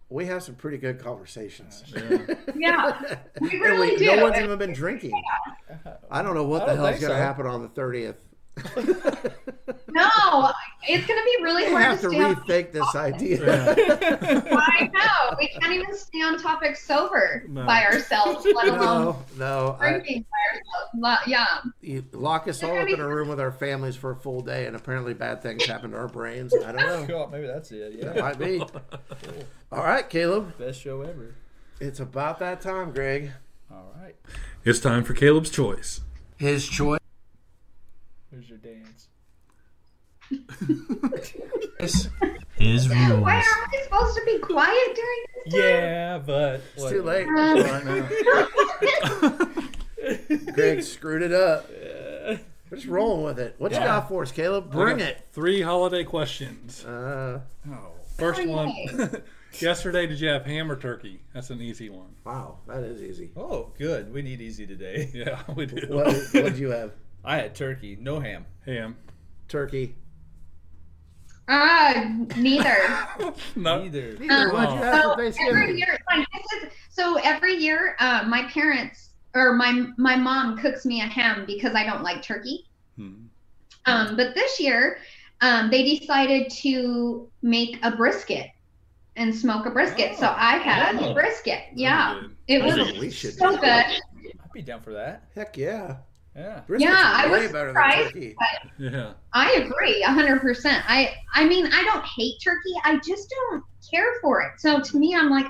we 0.09 0.27
have 0.27 0.43
some 0.43 0.55
pretty 0.55 0.79
good 0.79 0.99
conversations. 0.99 1.85
Yeah. 1.95 2.19
Yeah, 2.57 3.19
we 3.41 3.59
really 3.61 3.91
we- 3.93 3.97
do. 3.99 4.17
No 4.17 4.23
one's 4.25 4.39
even 4.39 4.59
been 4.59 4.73
drinking. 4.73 5.13
I 6.11 6.23
don't 6.23 6.35
know 6.35 6.45
what 6.45 6.63
I 6.63 6.67
the 6.67 6.73
don't 6.73 6.77
hell's 6.79 6.91
think 6.93 7.01
going 7.03 7.13
to 7.13 7.19
so. 7.19 7.23
happen 7.23 7.47
on 7.47 7.63
the 7.63 7.69
30th. 7.69 8.17
No, 9.89 10.53
it's 10.89 11.07
going 11.07 11.19
to 11.19 11.25
be 11.25 11.43
really 11.43 11.65
We 11.65 11.71
hard 11.73 11.83
have 11.85 12.01
to 12.01 12.09
to 12.09 12.11
stay 12.11 12.21
on. 12.23 12.35
rethink 12.37 12.73
this 12.73 12.95
idea. 12.95 13.73
I 13.73 14.91
know. 14.93 15.37
We 15.39 15.49
can't 15.49 15.73
even 15.73 15.97
stay 15.97 16.21
on 16.23 16.39
topic 16.39 16.77
sober 16.77 17.45
No. 17.49 17.65
by 17.65 17.85
ourselves, 17.85 18.45
let 18.55 18.69
alone 18.69 18.79
No, 18.79 19.23
no. 19.39 19.77
I, 19.81 19.93
by 19.93 19.97
ourselves. 19.97 21.23
Yeah. 21.27 21.47
you 21.81 22.05
lock 22.13 22.47
us 22.49 22.63
all 22.63 22.79
up 22.79 22.89
in 22.89 23.01
a 23.01 23.09
room 23.09 23.29
with 23.29 23.41
our 23.41 23.53
families 23.53 23.97
for 23.97 24.11
a 24.11 24.17
full 24.17 24.43
day, 24.43 24.67
and 24.67 24.77
apparently 24.77 25.15
bad 25.15 25.43
things 25.43 25.65
happen 25.65 25.93
to 25.93 25.97
our 25.97 26.09
brains. 26.09 26.53
I 26.55 26.73
don't 26.73 26.77
know. 26.77 27.07
Cool, 27.07 27.29
maybe 27.33 27.47
that's 27.47 27.71
it. 27.73 27.95
Yeah, 27.99 28.05
That 28.07 28.17
Yeah, 28.17 28.23
might 28.23 28.39
be. 28.39 28.61
All 29.73 29.83
right, 29.85 30.09
Caleb. 30.09 30.59
best 30.59 30.81
show 30.83 31.01
ever. 31.03 31.35
It's 31.81 32.01
about 32.01 32.39
that 32.41 32.61
time, 32.61 32.93
Greg. 32.93 33.33
All 33.71 33.93
right, 34.03 34.15
It's 34.65 34.79
time 34.81 35.05
for 35.05 35.15
Caleb's 35.15 35.51
choice. 35.51 36.01
His 36.37 36.67
choice. 36.69 37.01
His 42.59 42.89
Why 42.89 43.09
rules. 43.11 43.29
are 43.29 43.69
we 43.73 43.83
supposed 43.85 44.17
to 44.17 44.23
be 44.25 44.39
quiet 44.39 44.95
during 44.95 45.25
this 45.45 45.53
time? 45.55 45.63
Yeah, 45.63 46.19
but 46.25 46.61
It's 46.77 46.89
too 46.91 47.03
late. 47.03 47.27
Um, 47.27 47.63
Right 47.63 47.85
now. 47.85 48.09
Greg 50.53 50.83
screwed 50.83 51.23
it 51.23 51.33
up. 51.33 51.69
We're 51.71 52.39
just 52.79 52.87
rolling 52.87 53.25
with 53.25 53.39
it. 53.39 53.55
What 53.59 53.73
you 53.73 53.79
got 53.79 54.09
for 54.09 54.23
us, 54.23 54.33
Caleb? 54.33 54.71
Bring 54.73 55.01
it. 55.01 55.27
Three 55.33 55.61
holiday 55.63 56.05
questions. 56.05 56.85
Uh, 56.85 57.41
Oh, 57.71 57.93
First 58.17 58.41
Oh, 58.43 58.47
one. 58.51 58.69
yay. 58.71 59.09
Yesterday, 59.61 60.07
did 60.07 60.21
you 60.21 60.29
have 60.29 60.45
ham 60.45 60.71
or 60.71 60.77
turkey? 60.77 61.23
That's 61.33 61.49
an 61.51 61.61
easy 61.63 61.89
one. 61.89 62.15
wow, 62.25 62.59
that 62.67 62.83
is 62.83 63.01
easy. 63.03 63.31
oh, 63.37 63.73
good. 63.79 64.13
We 64.13 64.21
need 64.23 64.41
easy 64.41 64.67
today. 64.67 65.11
Yeah, 65.15 65.43
we 65.55 65.67
do. 65.67 65.87
What 65.95 66.07
what 66.07 66.33
did 66.33 66.59
you 66.59 66.71
have? 66.71 66.93
I 67.25 67.37
had 67.39 67.55
turkey, 67.55 67.97
no 68.01 68.21
ham. 68.21 68.45
Ham. 68.67 68.97
Turkey. 69.49 69.95
Ah, 71.49 72.15
neither. 72.37 72.77
No. 73.57 73.83
Neither. 73.83 74.17
Neither. 74.19 74.53
What'd 74.53 74.71
you 74.75 74.83
have 74.83 75.35
So 75.35 75.47
every 75.49 75.77
year, 75.79 75.99
like 76.11 76.27
this 76.33 76.63
is 76.65 76.71
so 76.91 77.17
every 77.23 77.55
year, 77.57 77.97
uh, 78.01 78.25
my 78.27 78.45
parents 78.45 79.11
or 79.35 79.55
my 79.55 79.87
my 79.97 80.17
mom 80.17 80.59
cooks 80.59 80.85
me 80.85 81.01
a 81.01 81.05
ham 81.07 81.45
because 81.47 81.75
I 81.75 81.85
don't 81.85 82.03
like 82.03 82.23
turkey. 82.23 82.67
Hmm. 82.97 83.27
Um, 83.87 84.17
but 84.17 84.35
this 84.35 84.59
year, 84.59 84.99
um, 85.41 85.71
they 85.71 85.83
decided 85.99 86.51
to 86.63 87.29
make 87.43 87.79
a 87.85 87.91
brisket 87.95 88.51
and 89.17 89.35
smoke 89.35 89.65
a 89.67 89.71
brisket. 89.71 90.17
so 90.19 90.27
I 90.37 90.57
had 90.59 90.97
Oh. 90.97 91.11
a 91.11 91.15
brisket. 91.15 91.61
Yeah, 91.75 92.15
Very 92.15 92.27
good. 92.27 92.37
it 92.49 92.63
I 92.63 92.67
was 92.67 92.75
think 92.99 93.13
so 93.13 93.57
good. 93.57 93.63
I'd 93.65 94.53
be 94.53 94.63
down 94.63 94.81
for 94.81 94.93
that. 94.93 95.23
Heck 95.35 95.57
yeah. 95.57 95.99
Yeah. 96.37 96.61
Brisket's 96.69 96.83
Yeah, 96.85 96.95
I 96.95 97.27
was 97.29 97.51
better 97.51 97.73
than 97.73 97.75
surprised. 97.75 98.15
turkey. 98.15 98.37
Yeah. 98.79 99.13
I 99.33 99.53
agree, 99.53 100.03
hundred 100.03 100.41
percent. 100.41 100.85
I 100.87 101.15
I 101.35 101.47
mean, 101.47 101.67
I 101.67 101.83
don't 101.85 102.05
hate 102.05 102.35
turkey. 102.45 102.75
I 102.85 102.99
just 102.99 103.31
don't 103.31 103.65
care 103.91 104.15
for 104.21 104.43
it. 104.43 104.61
So 104.61 104.81
to 104.81 104.99
me, 104.99 105.15
I'm 105.15 105.31
like, 105.31 105.47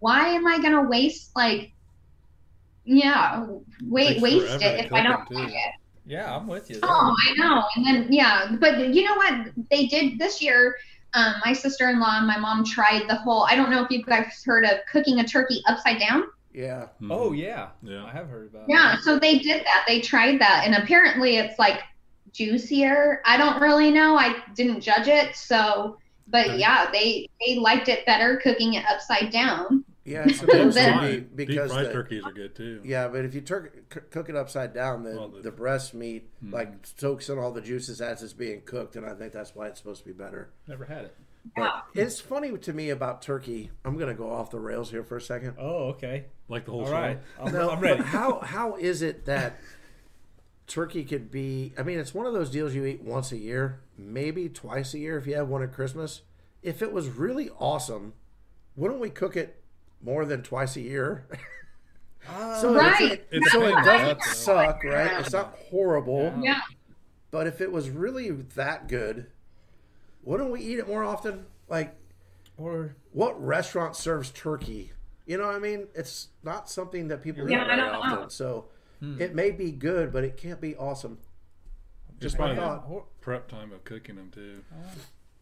why 0.00 0.28
am 0.28 0.46
I 0.46 0.60
gonna 0.60 0.82
waste 0.82 1.30
like, 1.36 1.70
yeah, 2.84 3.46
wait, 3.84 4.20
waste 4.20 4.60
it 4.60 4.86
if 4.86 4.92
I 4.92 5.02
don't 5.02 5.30
like 5.30 5.50
it? 5.50 5.72
Yeah, 6.06 6.34
I'm 6.36 6.46
with 6.48 6.68
you. 6.68 6.80
Oh, 6.82 7.16
I 7.28 7.34
know. 7.34 7.64
And 7.76 7.86
then 7.86 8.12
yeah, 8.12 8.56
but 8.58 8.92
you 8.92 9.04
know 9.04 9.14
what 9.14 9.52
they 9.70 9.86
did 9.86 10.18
this 10.18 10.42
year? 10.42 10.76
Um, 11.14 11.34
my 11.46 11.52
sister-in-law 11.52 12.18
and 12.18 12.26
my 12.26 12.38
mom 12.38 12.64
tried 12.64 13.08
the 13.08 13.14
whole. 13.14 13.44
I 13.48 13.54
don't 13.54 13.70
know 13.70 13.84
if 13.84 13.90
you 13.90 14.02
guys 14.02 14.42
heard 14.44 14.64
of 14.64 14.78
cooking 14.90 15.20
a 15.20 15.24
turkey 15.24 15.62
upside 15.68 16.00
down. 16.00 16.24
Yeah. 16.54 16.86
Mhm. 17.02 17.08
Oh 17.10 17.32
yeah. 17.32 17.70
Yeah. 17.82 18.04
I 18.04 18.10
have 18.12 18.28
heard 18.28 18.48
about. 18.50 18.62
It. 18.68 18.72
Yeah, 18.72 18.94
it. 18.94 19.00
so 19.00 19.18
they 19.18 19.38
did 19.38 19.64
that. 19.66 19.84
They 19.88 20.00
tried 20.00 20.40
that, 20.40 20.62
and 20.64 20.74
apparently 20.76 21.36
it's 21.36 21.58
like 21.58 21.82
juicier. 22.32 23.20
I 23.24 23.36
don't 23.36 23.60
really 23.60 23.90
know. 23.90 24.16
I 24.16 24.36
didn't 24.54 24.80
judge 24.80 25.08
it, 25.08 25.34
so. 25.36 25.98
But 26.26 26.48
Right. 26.48 26.58
yeah, 26.58 26.90
they 26.90 27.28
they 27.46 27.56
liked 27.56 27.88
it 27.88 28.06
better 28.06 28.38
cooking 28.38 28.74
it 28.74 28.84
upside 28.88 29.30
down. 29.30 29.84
Yeah, 30.06 30.24
it's 30.26 30.38
supposed 30.40 30.76
to 30.76 30.82
Then- 30.84 31.00
be 31.00 31.16
Deep 31.16 31.36
because 31.36 31.72
fried 31.72 31.86
the, 31.86 31.92
turkeys 31.92 32.24
are 32.24 32.32
good 32.32 32.54
too. 32.54 32.80
yeah, 32.84 33.08
but 33.08 33.24
if 33.24 33.34
you 33.34 33.40
tur- 33.42 33.72
c- 33.92 34.00
cook 34.10 34.28
it 34.28 34.36
upside 34.36 34.72
down, 34.74 35.02
the, 35.02 35.16
Well, 35.16 35.28
the, 35.28 35.42
the- 35.42 35.50
breast 35.50 35.92
meat 35.94 36.28
Mhm. 36.42 36.52
like 36.52 36.72
soaks 36.96 37.28
in 37.28 37.38
all 37.38 37.52
the 37.52 37.60
juices 37.60 38.00
as 38.00 38.22
it's 38.22 38.32
being 38.32 38.62
cooked, 38.62 38.96
and 38.96 39.04
I 39.06 39.14
think 39.14 39.32
that's 39.32 39.54
why 39.54 39.66
it's 39.68 39.78
supposed 39.80 40.02
to 40.02 40.06
be 40.06 40.12
better. 40.14 40.50
Never 40.66 40.84
had 40.86 41.06
it. 41.06 41.16
But 41.56 41.84
it's 41.94 42.20
funny 42.20 42.56
to 42.56 42.72
me 42.72 42.90
about 42.90 43.20
turkey. 43.22 43.70
I'm 43.84 43.96
gonna 43.98 44.14
go 44.14 44.30
off 44.30 44.50
the 44.50 44.58
rails 44.58 44.90
here 44.90 45.04
for 45.04 45.16
a 45.16 45.20
second. 45.20 45.56
Oh, 45.58 45.88
okay. 45.90 46.26
Like 46.48 46.64
the 46.64 46.70
whole 46.72 46.80
All 46.82 46.86
show. 46.86 46.92
right. 46.92 47.18
I'm, 47.40 47.52
No, 47.52 47.70
I'm 47.70 47.80
ready. 47.80 48.02
how 48.02 48.40
how 48.40 48.76
is 48.76 49.02
it 49.02 49.26
that 49.26 49.58
turkey 50.66 51.04
could 51.04 51.30
be? 51.30 51.72
I 51.78 51.82
mean, 51.82 51.98
it's 51.98 52.14
one 52.14 52.26
of 52.26 52.32
those 52.32 52.50
deals 52.50 52.74
you 52.74 52.84
eat 52.86 53.02
once 53.02 53.30
a 53.32 53.36
year, 53.36 53.80
maybe 53.98 54.48
twice 54.48 54.94
a 54.94 54.98
year 54.98 55.18
if 55.18 55.26
you 55.26 55.34
have 55.36 55.48
one 55.48 55.62
at 55.62 55.72
Christmas. 55.72 56.22
If 56.62 56.80
it 56.80 56.92
was 56.92 57.08
really 57.08 57.50
awesome, 57.58 58.14
wouldn't 58.74 59.00
we 59.00 59.10
cook 59.10 59.36
it 59.36 59.60
more 60.02 60.24
than 60.24 60.42
twice 60.42 60.76
a 60.76 60.80
year? 60.80 61.26
so 62.60 62.74
Right. 62.74 63.12
It, 63.12 63.28
It 63.30 63.44
so 63.50 63.62
it 63.66 63.84
doesn't 63.84 64.22
suck, 64.22 64.82
right? 64.82 65.20
It's 65.20 65.32
not 65.32 65.54
horrible, 65.70 66.32
Yeah. 66.40 66.54
Yeah. 66.54 66.60
but 67.30 67.46
if 67.46 67.60
it 67.60 67.70
was 67.70 67.90
really 67.90 68.30
that 68.30 68.88
good, 68.88 69.26
wouldn't 70.24 70.50
we 70.50 70.60
eat 70.60 70.78
it 70.78 70.88
more 70.88 71.04
often? 71.04 71.46
Like, 71.68 71.94
Or 72.56 72.94
what 73.12 73.42
restaurant 73.44 73.96
serves 73.96 74.30
turkey? 74.30 74.92
You 75.26 75.38
know 75.38 75.46
what 75.46 75.56
I 75.56 75.58
mean? 75.58 75.88
It's 75.94 76.28
not 76.42 76.68
something 76.68 77.08
that 77.08 77.22
people 77.22 77.48
Yeah, 77.48 77.62
eat 77.62 77.66
very 77.66 77.80
don't 77.80 78.10
know. 78.10 78.28
So 78.28 78.66
Hmm. 79.00 79.20
it 79.20 79.34
may 79.34 79.50
be 79.50 79.72
good, 79.72 80.12
but 80.12 80.22
it 80.24 80.36
can't 80.36 80.60
be 80.60 80.76
awesome. 80.76 81.18
Just 82.20 82.38
my 82.38 82.54
thought. 82.54 83.20
Prep 83.20 83.48
time 83.48 83.72
of 83.72 83.82
cooking 83.84 84.16
them 84.16 84.30
too. 84.30 84.62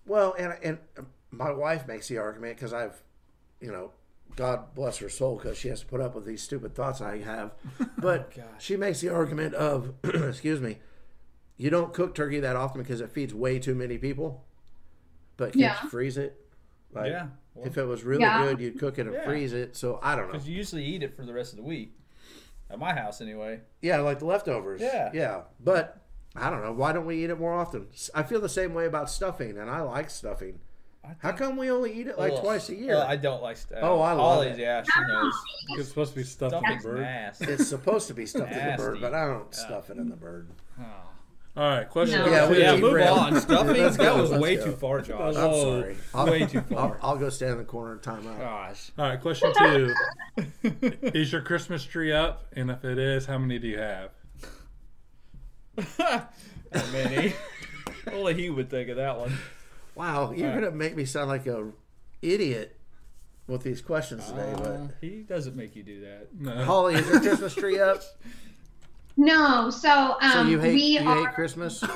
Well, 0.06 0.34
and 0.38 0.54
and 0.62 0.78
my 1.30 1.50
wife 1.52 1.86
makes 1.86 2.08
the 2.08 2.18
argument 2.18 2.56
because 2.56 2.72
I've, 2.72 3.02
you 3.60 3.70
know, 3.70 3.92
God 4.36 4.74
bless 4.74 4.96
her 4.98 5.08
soul 5.10 5.36
because 5.36 5.58
she 5.58 5.68
has 5.68 5.80
to 5.80 5.86
put 5.86 6.00
up 6.00 6.14
with 6.14 6.24
these 6.24 6.42
stupid 6.42 6.74
thoughts 6.74 7.00
I 7.00 7.18
have. 7.18 7.52
But 7.98 8.34
gosh. 8.34 8.44
she 8.58 8.76
makes 8.76 9.00
the 9.00 9.10
argument 9.10 9.54
of, 9.54 9.94
excuse 10.04 10.60
me, 10.60 10.78
you 11.56 11.68
don't 11.70 11.92
cook 11.92 12.14
turkey 12.14 12.40
that 12.40 12.56
often 12.56 12.82
because 12.82 13.00
it 13.00 13.10
feeds 13.12 13.34
way 13.34 13.58
too 13.58 13.74
many 13.74 13.98
people. 13.98 14.44
But 15.42 15.54
can't 15.54 15.60
Yeah. 15.60 15.82
you 15.82 15.88
freeze 15.88 16.16
it? 16.18 16.38
Like, 16.92 17.10
yeah. 17.10 17.26
Well, 17.54 17.66
If 17.66 17.76
it 17.76 17.82
was 17.84 18.04
really 18.04 18.22
Yeah. 18.22 18.44
good, 18.44 18.60
you'd 18.60 18.78
cook 18.78 18.98
it 18.98 19.06
and 19.06 19.14
Yeah. 19.14 19.24
freeze 19.24 19.52
it. 19.52 19.74
So 19.76 19.98
I 20.02 20.14
don't 20.14 20.26
know. 20.26 20.32
Because 20.34 20.48
you 20.48 20.54
usually 20.56 20.84
eat 20.84 21.02
it 21.02 21.16
for 21.16 21.22
the 21.24 21.32
rest 21.34 21.52
of 21.52 21.56
the 21.56 21.64
week. 21.64 21.96
At 22.70 22.78
my 22.78 22.94
house, 22.94 23.20
anyway. 23.20 23.60
Yeah, 23.80 23.98
like 24.00 24.20
the 24.20 24.24
leftovers. 24.26 24.80
Yeah. 24.80 25.10
Yeah. 25.12 25.40
But 25.58 25.98
I 26.36 26.48
don't 26.48 26.62
know. 26.62 26.72
Why 26.72 26.92
don't 26.92 27.06
we 27.06 27.24
eat 27.24 27.30
it 27.30 27.38
more 27.40 27.52
often? 27.52 27.88
I 28.14 28.22
feel 28.22 28.40
the 28.40 28.48
same 28.48 28.72
way 28.72 28.86
about 28.86 29.10
stuffing, 29.10 29.58
and 29.58 29.68
I 29.68 29.80
like 29.80 30.10
stuffing. 30.10 30.60
I 31.04 31.16
How 31.18 31.32
come 31.32 31.56
we 31.56 31.68
only 31.68 31.92
eat 31.92 32.06
it 32.06 32.16
like 32.16 32.32
Ugh. 32.34 32.40
twice 32.42 32.68
a 32.68 32.76
year? 32.76 32.94
Uh, 32.94 33.04
I 33.06 33.16
don't 33.16 33.42
like 33.42 33.56
stuffing. 33.56 33.82
Oh, 33.82 34.00
I 34.00 34.12
love 34.12 34.36
Holly's, 34.36 34.56
it. 34.56 34.60
Yeah, 34.60 34.84
she 34.84 35.00
knows. 35.08 35.34
It's 35.70 35.88
supposed 35.88 36.12
to 36.12 36.16
be 36.20 36.24
stuffed 36.24 36.54
in 36.54 36.78
the 36.78 36.82
bird. 36.84 37.00
nasty. 37.00 37.46
it's 37.52 37.66
supposed 37.66 38.06
to 38.06 38.14
be 38.14 38.26
stuffed 38.26 38.52
in 38.52 38.70
the 38.70 38.76
bird, 38.76 39.00
but 39.00 39.12
I 39.12 39.26
don't 39.26 39.48
Yeah. 39.52 39.58
stuff 39.66 39.90
it 39.90 39.96
in 39.98 40.08
the 40.08 40.16
bird. 40.16 40.48
Oh. 40.80 40.84
All 41.54 41.68
right, 41.68 41.88
question 41.88 42.18
No. 42.18 42.24
number 42.30 42.36
Yeah, 42.38 42.46
two. 42.46 42.52
we 42.54 42.60
Yeah, 42.62 42.72
keep 42.74 42.80
move 42.82 42.92
railing. 42.94 43.18
on. 43.34 43.40
Stuffing? 43.42 43.76
Let's 43.82 43.96
that 43.98 44.02
go, 44.04 44.20
was 44.22 44.30
let's 44.30 44.42
way 44.42 44.56
go. 44.56 44.64
too 44.64 44.72
far, 44.72 45.00
Josh. 45.02 45.36
I'm 45.36 45.44
Oh, 45.44 45.80
sorry. 46.14 46.30
Way 46.40 46.46
too 46.46 46.58
I'll, 46.70 46.88
far. 46.88 46.98
I'll 47.02 47.16
go 47.18 47.28
stand 47.28 47.52
in 47.52 47.58
the 47.58 47.64
corner 47.64 47.92
and 47.92 48.02
time 48.02 48.26
out. 48.26 48.38
Gosh. 48.38 48.90
All 48.98 49.04
right, 49.06 49.20
question 49.20 49.52
two. 49.58 49.94
is 51.12 51.30
your 51.30 51.42
Christmas 51.42 51.84
tree 51.84 52.10
up? 52.10 52.46
And 52.56 52.70
if 52.70 52.84
it 52.86 52.98
is, 52.98 53.26
how 53.26 53.36
many 53.36 53.58
do 53.58 53.68
you 53.68 53.78
have? 53.78 54.10
Not 55.98 56.32
many. 56.92 57.34
Only 58.10 58.34
he 58.34 58.48
would 58.50 58.70
think 58.70 58.88
of 58.88 58.96
that 58.96 59.18
one. 59.18 59.36
Wow, 59.94 60.32
you're 60.32 60.48
All 60.48 60.54
right. 60.54 60.62
gonna 60.64 60.74
make 60.74 60.96
me 60.96 61.04
sound 61.04 61.28
like 61.28 61.46
a 61.46 61.70
idiot 62.22 62.78
with 63.46 63.62
these 63.62 63.82
questions 63.82 64.26
today. 64.26 64.52
Uh, 64.54 64.88
he 65.02 65.22
doesn't 65.22 65.54
make 65.54 65.76
you 65.76 65.82
do 65.82 66.00
that. 66.00 66.28
No. 66.38 66.64
Holly, 66.64 66.94
is 66.94 67.06
your 67.08 67.20
Christmas 67.20 67.54
tree 67.54 67.78
up? 67.78 68.00
No, 69.16 69.70
so 69.70 70.16
um, 70.20 70.32
So 70.32 70.42
you 70.42 70.58
hate 70.58 70.74
we 70.74 70.82
you 70.98 71.08
are. 71.08 71.26
hate 71.26 71.34
Christmas? 71.34 71.82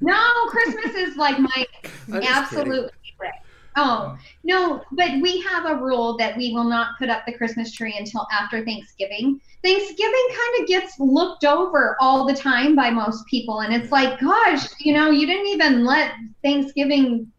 No, 0.00 0.46
Christmas 0.48 0.94
is 0.94 1.16
like 1.16 1.38
my 1.38 1.66
absolute 2.22 2.90
favorite. 3.04 3.34
Oh 3.76 4.18
no, 4.42 4.82
but 4.92 5.20
we 5.20 5.40
have 5.42 5.66
a 5.66 5.76
rule 5.76 6.16
that 6.16 6.36
we 6.36 6.52
will 6.52 6.64
not 6.64 6.98
put 6.98 7.08
up 7.08 7.24
the 7.26 7.32
Christmas 7.32 7.72
tree 7.72 7.94
until 7.98 8.26
after 8.32 8.64
Thanksgiving. 8.64 9.40
Thanksgiving 9.62 10.28
kind 10.30 10.62
of 10.62 10.66
gets 10.66 10.98
looked 10.98 11.44
over 11.44 11.96
all 12.00 12.26
the 12.26 12.34
time 12.34 12.74
by 12.74 12.90
most 12.90 13.26
people, 13.26 13.60
and 13.60 13.74
it's 13.74 13.92
like, 13.92 14.18
gosh, 14.20 14.66
you 14.80 14.94
know, 14.94 15.10
you 15.10 15.26
didn't 15.26 15.46
even 15.46 15.84
let 15.84 16.14
Thanksgiving 16.42 17.30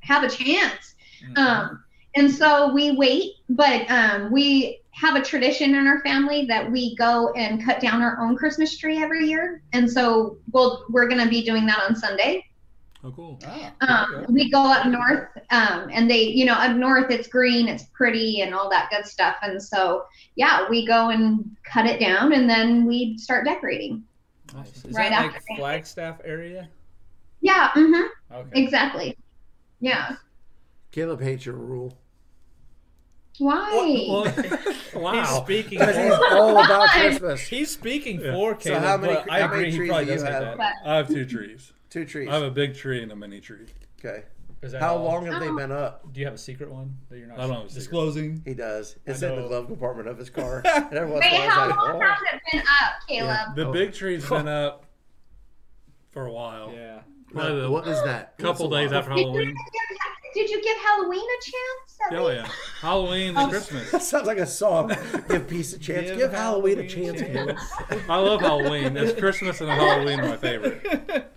have 0.00 0.22
a 0.22 0.28
chance. 0.28 0.94
Mm-hmm. 1.22 1.36
Um, 1.36 1.84
and 2.14 2.30
so 2.30 2.72
we 2.72 2.92
wait, 2.92 3.32
but 3.50 3.90
um, 3.90 4.32
we 4.32 4.80
have 4.98 5.14
a 5.14 5.22
tradition 5.22 5.74
in 5.76 5.86
our 5.86 6.00
family 6.00 6.44
that 6.46 6.68
we 6.70 6.96
go 6.96 7.32
and 7.34 7.64
cut 7.64 7.80
down 7.80 8.02
our 8.02 8.18
own 8.20 8.36
Christmas 8.36 8.76
tree 8.76 9.00
every 9.02 9.26
year. 9.28 9.62
And 9.72 9.88
so 9.90 10.38
we'll, 10.52 10.84
we're 10.90 11.06
going 11.08 11.22
to 11.22 11.28
be 11.30 11.44
doing 11.44 11.66
that 11.66 11.80
on 11.88 11.94
Sunday. 11.94 12.44
Oh, 13.04 13.12
cool. 13.12 13.38
Ah, 13.46 13.72
Um, 13.80 14.26
we 14.34 14.50
go 14.50 14.60
up 14.60 14.84
north, 14.86 15.28
um, 15.50 15.88
and 15.92 16.10
they, 16.10 16.22
you 16.22 16.44
know, 16.44 16.54
up 16.54 16.76
north 16.76 17.12
it's 17.12 17.28
green, 17.28 17.68
it's 17.68 17.84
pretty, 17.94 18.40
and 18.40 18.52
all 18.52 18.68
that 18.70 18.90
good 18.90 19.06
stuff. 19.06 19.36
And 19.42 19.62
so, 19.62 20.02
yeah, 20.34 20.68
we 20.68 20.84
go 20.84 21.10
and 21.10 21.48
cut 21.62 21.86
it 21.86 22.00
down, 22.00 22.32
and 22.32 22.50
then 22.50 22.84
we 22.84 23.16
start 23.18 23.44
decorating. 23.44 24.02
nice. 24.52 24.84
Is 24.84 24.96
Right 24.96 25.10
that 25.10 25.26
after. 25.26 25.40
like 25.50 25.58
Flagstaff 25.58 26.20
area? 26.24 26.68
Yeah, 27.40 27.68
mm-hmm, 27.76 28.34
Okay. 28.34 28.60
exactly. 28.62 29.16
Yeah. 29.78 30.16
Caleb 30.90 31.20
hates 31.22 31.46
your 31.46 31.54
rule. 31.54 31.96
Why? 33.38 34.06
Well, 34.08 34.24
He's 35.14 35.28
speaking. 35.28 35.78
Because 35.78 35.96
he's 35.96 36.12
all 36.32 36.58
about 36.64 36.88
Christmas. 36.90 37.40
he's 37.46 37.70
speaking 37.70 38.20
Yeah. 38.20 38.32
for 38.32 38.60
So 38.60 38.78
how 38.78 38.96
many- 38.96 39.14
but 39.14 39.30
I 39.30 39.40
how 39.42 39.48
many 39.48 39.58
agree 39.68 39.70
he 39.70 39.76
trees 39.78 39.88
probably 39.90 40.04
do 40.06 40.10
you 40.12 40.16
does 40.18 40.24
hate 40.26 40.32
have? 40.32 40.58
that. 40.58 40.72
I 40.84 40.96
have 40.96 41.08
two 41.08 41.24
trees. 41.24 41.72
Two 41.90 42.04
trees. 42.04 42.28
I 42.28 42.34
have 42.34 42.42
a 42.42 42.50
big 42.50 42.74
tree 42.74 43.02
and 43.02 43.12
a 43.12 43.16
mini 43.16 43.40
tree. 43.40 43.66
Okay. 44.04 44.24
How 44.80 44.96
all? 44.96 45.04
long 45.04 45.26
have 45.26 45.40
they 45.40 45.48
Oh. 45.48 45.56
been 45.56 45.70
up? 45.70 46.12
Do 46.12 46.18
you 46.18 46.26
have 46.26 46.34
a 46.34 46.38
secret 46.38 46.68
one 46.70 46.96
that 47.10 47.18
you're 47.18 47.28
not 47.28 47.38
I 47.38 47.46
don't 47.46 47.62
have 47.62 47.72
disclosing? 47.72 48.42
He 48.44 48.54
does. 48.54 48.96
It's 49.06 49.22
in 49.22 49.36
the 49.36 49.46
glove 49.46 49.66
compartment 49.68 50.08
of 50.08 50.18
his 50.18 50.30
car. 50.30 50.62
And 50.66 50.92
every 50.92 51.12
Wait, 51.14 51.22
in 51.32 51.42
a 51.42 51.46
while, 51.46 51.50
how 51.50 51.66
he's 51.66 51.70
like, 51.70 51.78
long 51.78 51.96
"Oh." 51.96 52.00
has 52.00 52.18
it 52.34 52.40
been 52.52 52.60
up, 52.60 52.92
Caleb? 53.08 53.56
The 53.56 53.66
Oh. 53.68 53.72
big 53.72 53.92
tree's 53.94 54.28
been 54.28 54.48
up 54.48 54.84
for 56.10 56.26
a 56.26 56.32
while. 56.32 56.72
Yeah. 56.74 57.00
Probably 57.32 57.60
the 57.60 57.70
what 57.70 57.86
is 57.86 58.02
that? 58.04 58.36
couple 58.38 58.68
days 58.68 58.90
after 58.92 59.10
Halloween. 59.12 59.54
Give, 60.34 60.46
did 60.46 60.50
you 60.50 60.62
give 60.62 60.76
Halloween 60.78 61.20
a 61.20 61.42
chance? 61.42 61.98
at 62.12 62.18
Oh 62.18 62.26
least? 62.26 62.42
yeah, 62.42 62.50
Halloween 62.80 63.34
Oh. 63.36 63.40
and 63.42 63.50
Christmas. 63.50 63.90
That 63.90 64.02
sounds 64.02 64.26
like 64.26 64.38
a 64.38 64.46
song. 64.46 64.92
Give 65.28 65.46
peace 65.48 65.72
a 65.72 65.78
chance. 65.78 66.10
Give, 66.10 66.30
Halloween, 66.32 66.78
a 66.78 66.86
chance. 66.88 67.20
Caleb. 67.20 67.56
I 68.08 68.16
love 68.18 68.40
Halloween. 68.40 68.96
It's 68.96 69.18
Christmas 69.18 69.60
and 69.60 69.70
Halloween 69.70 70.20
are 70.20 70.28
my 70.28 70.36
favorite. 70.36 71.32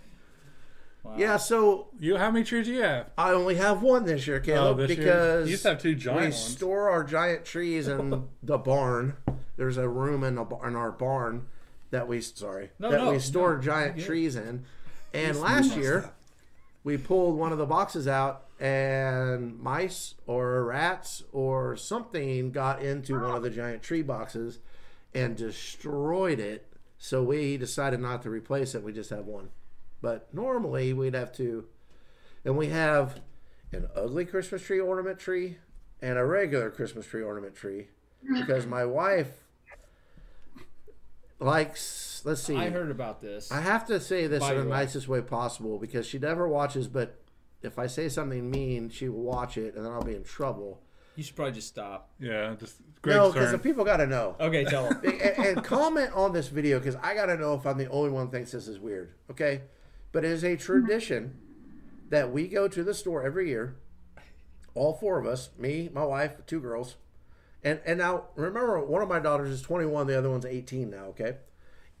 Wow. 1.02 1.14
Yeah, 1.18 1.36
so 1.36 1.88
You, 1.98 2.16
how 2.16 2.30
many 2.30 2.44
trees 2.44 2.66
do 2.66 2.72
you 2.72 2.82
have? 2.82 3.10
I 3.18 3.32
only 3.32 3.56
have 3.56 3.82
one 3.82 4.04
this 4.04 4.26
year, 4.26 4.38
Caleb, 4.38 4.78
Oh, 4.78 4.86
this 4.86 4.96
year? 4.96 5.04
because 5.06 5.46
You 5.48 5.50
used 5.52 5.64
to 5.64 5.70
have 5.70 5.82
two 5.82 5.96
giant 5.96 6.20
we 6.20 6.26
ones. 6.26 6.36
store 6.36 6.90
our 6.90 7.02
giant 7.02 7.44
trees 7.44 7.88
in 7.88 8.28
the 8.42 8.56
barn. 8.58 9.16
There's 9.56 9.76
a 9.78 9.88
room 9.88 10.22
in, 10.22 10.36
the, 10.36 10.44
bar- 10.44 10.66
in 10.68 10.76
our 10.76 10.92
barn 10.92 11.46
that 11.90 12.06
we 12.06 12.20
sorry 12.20 12.70
No, 12.78 12.90
that 12.90 12.98
no, 12.98 13.10
we 13.12 13.18
store 13.18 13.56
no, 13.56 13.62
giant 13.62 13.98
you're 13.98 14.06
trees 14.06 14.36
in. 14.36 14.64
And 15.12 15.38
last 15.40 15.76
year, 15.76 16.10
we 16.84 16.96
pulled 16.96 17.36
one 17.36 17.52
of 17.52 17.58
the 17.58 17.66
boxes 17.66 18.08
out, 18.08 18.46
and 18.58 19.58
mice 19.58 20.14
or 20.26 20.64
rats 20.64 21.24
or 21.32 21.76
something 21.76 22.52
got 22.52 22.82
into 22.82 23.20
one 23.20 23.34
of 23.34 23.42
the 23.42 23.50
giant 23.50 23.82
tree 23.82 24.02
boxes 24.02 24.60
and 25.14 25.36
destroyed 25.36 26.38
it. 26.38 26.68
So 26.96 27.22
we 27.22 27.56
decided 27.56 28.00
not 28.00 28.22
to 28.22 28.30
replace 28.30 28.74
it. 28.74 28.82
We 28.82 28.92
just 28.92 29.10
have 29.10 29.26
one. 29.26 29.50
But 30.00 30.32
normally 30.32 30.92
we'd 30.92 31.14
have 31.14 31.32
two. 31.32 31.66
And 32.44 32.56
we 32.56 32.68
have 32.68 33.20
an 33.72 33.88
ugly 33.96 34.24
Christmas 34.24 34.62
tree 34.62 34.80
ornament 34.80 35.18
tree 35.18 35.58
and 36.00 36.18
a 36.18 36.24
regular 36.24 36.70
Christmas 36.70 37.06
tree 37.06 37.22
ornament 37.22 37.56
tree 37.56 37.88
because 38.32 38.66
my 38.66 38.84
wife 38.84 39.44
likes. 41.40 42.11
Let's 42.24 42.42
see. 42.42 42.56
I 42.56 42.70
heard 42.70 42.90
about 42.90 43.20
this. 43.20 43.50
I 43.50 43.60
have 43.60 43.86
to 43.86 44.00
say 44.00 44.26
this 44.26 44.40
By 44.40 44.50
in 44.50 44.56
the 44.56 44.62
your 44.62 44.70
wife. 44.70 44.80
nicest 44.80 45.08
way 45.08 45.20
possible 45.20 45.78
because 45.78 46.06
she 46.06 46.18
never 46.18 46.48
watches, 46.48 46.88
but 46.88 47.20
if 47.62 47.78
I 47.78 47.86
say 47.86 48.08
something 48.08 48.50
mean, 48.50 48.90
she 48.90 49.08
will 49.08 49.22
watch 49.22 49.56
it 49.56 49.74
and 49.74 49.84
then 49.84 49.92
I'll 49.92 50.02
be 50.02 50.14
in 50.14 50.24
trouble. 50.24 50.80
You 51.16 51.22
should 51.22 51.36
probably 51.36 51.52
just 51.52 51.68
stop. 51.68 52.10
Yeah, 52.18 52.54
just 52.58 52.76
no, 53.04 53.30
because 53.30 53.50
the 53.50 53.58
turn. 53.58 53.60
people 53.60 53.84
got 53.84 53.98
to 53.98 54.06
know. 54.06 54.34
Okay, 54.40 54.64
tell 54.64 54.88
them. 54.88 55.00
and, 55.04 55.46
and 55.46 55.64
comment 55.64 56.10
on 56.14 56.32
this 56.32 56.48
video 56.48 56.78
because 56.78 56.96
I 56.96 57.14
got 57.14 57.26
to 57.26 57.36
know 57.36 57.54
if 57.54 57.66
I'm 57.66 57.76
the 57.76 57.90
only 57.90 58.10
one 58.10 58.26
who 58.26 58.32
thinks 58.32 58.52
this 58.52 58.66
is 58.66 58.78
weird. 58.78 59.12
Okay, 59.30 59.62
but 60.10 60.24
it 60.24 60.30
is 60.30 60.42
a 60.42 60.56
tradition 60.56 61.36
that 62.08 62.32
we 62.32 62.48
go 62.48 62.66
to 62.66 62.82
the 62.82 62.94
store 62.94 63.24
every 63.24 63.48
year. 63.48 63.76
All 64.74 64.94
four 64.94 65.18
of 65.18 65.26
us, 65.26 65.50
me, 65.58 65.90
my 65.92 66.04
wife, 66.04 66.46
two 66.46 66.60
girls, 66.60 66.96
and 67.62 67.80
and 67.84 67.98
now 67.98 68.24
remember, 68.34 68.80
one 68.82 69.02
of 69.02 69.08
my 69.08 69.18
daughters 69.18 69.50
is 69.50 69.60
21, 69.60 70.06
the 70.06 70.16
other 70.16 70.30
one's 70.30 70.46
18 70.46 70.88
now. 70.88 71.04
Okay, 71.08 71.36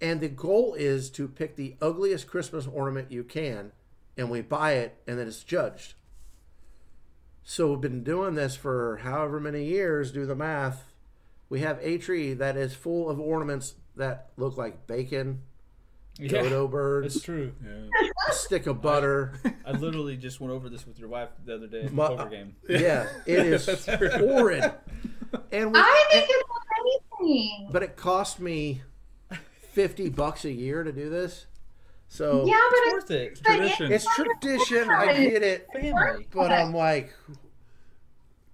and 0.02 0.20
the 0.20 0.28
goal 0.28 0.74
is 0.74 1.08
to 1.10 1.26
pick 1.28 1.56
the 1.56 1.76
ugliest 1.80 2.26
Christmas 2.26 2.66
ornament 2.66 3.10
you 3.10 3.24
can, 3.24 3.72
and 4.18 4.28
we 4.30 4.42
buy 4.42 4.72
it, 4.72 4.98
and 5.06 5.18
then 5.18 5.26
it's 5.28 5.42
judged. 5.44 5.94
So 7.44 7.70
we've 7.70 7.80
been 7.80 8.04
doing 8.04 8.34
this 8.34 8.54
for 8.56 8.98
however 9.02 9.40
many 9.40 9.64
years. 9.64 10.12
Do 10.12 10.26
the 10.26 10.34
math. 10.36 10.92
We 11.48 11.60
have 11.60 11.78
a 11.82 11.98
tree 11.98 12.34
that 12.34 12.56
is 12.56 12.74
full 12.74 13.08
of 13.10 13.18
ornaments 13.20 13.74
that 13.96 14.30
look 14.36 14.56
like 14.56 14.86
bacon, 14.86 15.40
Yeah, 16.18 16.42
dodo 16.42 16.66
birds, 16.68 17.16
it's 17.16 17.24
true. 17.24 17.52
yeah. 17.62 17.88
a 18.28 18.32
stick 18.32 18.66
of 18.66 18.80
butter. 18.80 19.34
I 19.66 19.72
literally 19.72 20.16
just 20.16 20.40
went 20.40 20.52
over 20.52 20.68
this 20.68 20.86
with 20.86 20.98
your 20.98 21.08
wife 21.08 21.28
the 21.44 21.54
other 21.56 21.66
day 21.66 21.80
at 21.82 21.88
the 21.88 21.94
My- 21.94 22.08
poker 22.08 22.28
game. 22.30 22.56
Yeah, 22.68 23.06
it 23.26 23.38
is 23.46 23.66
That's 23.66 23.86
horrid. 23.86 24.72
And 25.50 25.72
we, 25.72 25.78
I 25.78 26.04
think 26.10 26.26
it's 26.30 27.10
amazing. 27.20 27.68
but 27.72 27.82
it 27.82 27.96
cost 27.96 28.40
me 28.40 28.82
fifty 29.72 30.08
bucks 30.08 30.44
a 30.44 30.52
year 30.52 30.84
to 30.84 30.92
do 30.92 31.08
this. 31.10 31.46
So 32.08 32.44
yeah, 32.46 32.60
but 32.70 32.78
It's 32.78 32.86
it's, 32.86 32.92
worth 32.92 33.10
it. 33.10 33.40
but 33.42 33.56
Tradition. 33.56 33.92
it's 33.92 34.06
tradition. 34.14 34.90
I 34.90 35.06
get 35.28 35.42
it, 35.42 35.66
Family. 35.72 36.26
but 36.30 36.52
I'm 36.52 36.74
like, 36.74 37.14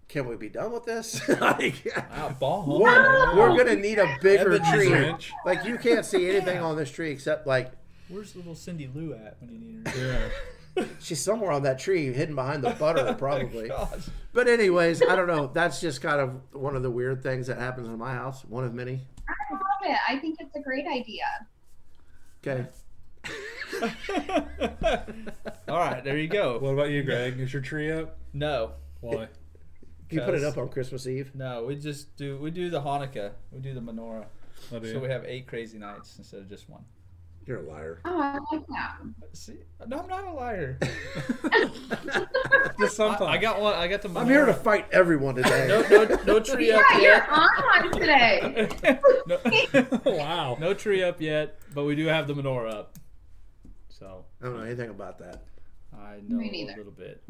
can 0.09 0.27
we 0.29 0.37
be 0.37 0.49
done 0.49 0.73
with 0.73 0.85
this? 0.85 1.29
like, 1.41 1.75
Wow, 2.11 2.37
ball 2.39 2.81
we're, 2.81 3.37
we're 3.37 3.57
gonna 3.57 3.75
need 3.77 3.99
a 3.99 4.17
bigger 4.23 4.53
Evan's 4.53 4.69
tree. 4.73 4.93
rich. 4.93 5.33
Like 5.45 5.65
you 5.65 5.77
can't 5.77 6.07
see 6.07 6.29
anything 6.31 6.59
on 6.59 6.77
this 6.77 6.91
tree 6.91 7.11
except 7.11 7.47
like 7.47 7.73
Where's 8.09 8.35
little 8.37 8.55
Cindy 8.55 8.89
Lou 8.95 9.13
at 9.13 9.37
when 9.41 9.51
you 9.51 9.59
need 9.59 9.89
her? 9.89 10.31
Yeah. 10.77 10.85
she's 11.01 11.21
somewhere 11.21 11.51
on 11.51 11.63
that 11.65 11.79
tree, 11.79 12.11
hidden 12.13 12.35
behind 12.37 12.63
the 12.63 12.71
butter, 12.71 13.01
oh 13.09 13.15
probably. 13.15 13.69
Gosh. 13.69 14.07
But 14.33 14.47
anyways, 14.49 15.03
I 15.03 15.15
don't 15.17 15.27
know. 15.27 15.51
That's 15.53 15.81
just 15.81 16.01
kind 16.01 16.21
of 16.21 16.41
one 16.53 16.75
of 16.77 16.83
the 16.85 16.91
weird 16.91 17.23
things 17.23 17.49
that 17.49 17.59
happens 17.59 17.89
in 17.89 17.99
my 17.99 18.15
house. 18.15 18.45
One 18.45 18.65
of 18.65 18.73
many. 18.73 19.01
I 19.29 19.53
love 19.53 19.61
it. 19.85 19.99
I 20.09 20.19
think 20.19 20.39
it's 20.41 20.55
a 20.57 20.61
great 20.61 20.87
idea. 20.87 21.25
Okay. 22.47 22.67
All 25.69 25.79
right, 25.79 26.03
there 26.03 26.17
you 26.17 26.29
go. 26.29 26.59
What 26.59 26.71
about 26.71 26.91
you, 26.91 27.03
Greg? 27.03 27.39
Is 27.39 27.53
your 27.53 27.63
tree 27.63 27.91
up? 27.93 28.17
No, 28.33 28.73
Why? 29.01 29.29
You 30.11 30.23
put 30.23 30.35
it 30.35 30.45
up 30.45 30.57
on 30.57 30.71
Christmas 30.71 31.07
Eve. 31.07 31.33
no, 31.35 31.65
we 31.65 31.77
just 31.77 32.17
do 32.17 32.39
we 32.39 32.51
do 32.51 32.71
the 32.71 32.81
Hanukkah, 32.81 33.33
we 33.53 33.59
do 33.61 33.75
the 33.75 33.81
menorah, 33.81 34.25
I 34.75 34.79
do. 34.79 34.91
so 34.93 35.01
we 35.01 35.09
have 35.09 35.25
eight 35.27 35.47
crazy 35.47 35.79
nights 35.79 36.17
instead 36.17 36.41
of 36.41 36.49
just 36.49 36.71
one. 36.71 36.83
You're 37.49 37.61
a 37.61 37.63
liar. 37.71 37.99
Oh, 38.05 38.21
I 38.21 38.39
like 38.55 38.67
that. 38.67 38.97
Uh, 39.01 39.07
see, 39.33 39.55
no, 39.87 40.01
I'm 40.01 40.07
not 40.07 40.27
a 40.27 40.33
liar. 40.33 40.79
Just 42.79 43.01
I, 43.01 43.09
sometimes. 43.09 43.23
I 43.23 43.39
got 43.39 43.59
one. 43.59 43.73
I 43.75 43.89
got 43.89 44.03
the. 44.03 44.11
Menorah. 44.11 44.21
I'm 44.21 44.27
here 44.29 44.45
to 44.45 44.53
fight 44.53 44.87
everyone 44.93 45.35
today. 45.37 45.67
No, 45.67 45.81
no, 46.05 46.19
no 46.27 46.41
tree 46.41 46.71
up 46.71 46.83
Yeah, 46.91 46.99
you're 46.99 47.11
yet. 47.15 47.29
on 47.31 47.49
one 47.91 47.93
today. 48.01 48.69
no, 50.05 50.13
wow. 50.13 50.59
no 50.61 50.75
tree 50.75 51.03
up 51.03 51.23
yet, 51.23 51.59
but 51.75 51.85
we 51.85 51.97
do 51.97 52.05
have 52.07 52.27
the 52.29 52.35
menorah 52.35 52.71
up. 52.75 52.99
So 53.89 54.27
I 54.43 54.45
don't 54.45 54.59
know 54.59 54.65
anything 54.65 54.91
about 54.91 55.19
that. 55.21 55.43
I 55.99 56.17
know 56.29 56.37
Me 56.37 56.69
a 56.71 56.77
little 56.77 56.93
bit. 56.93 57.23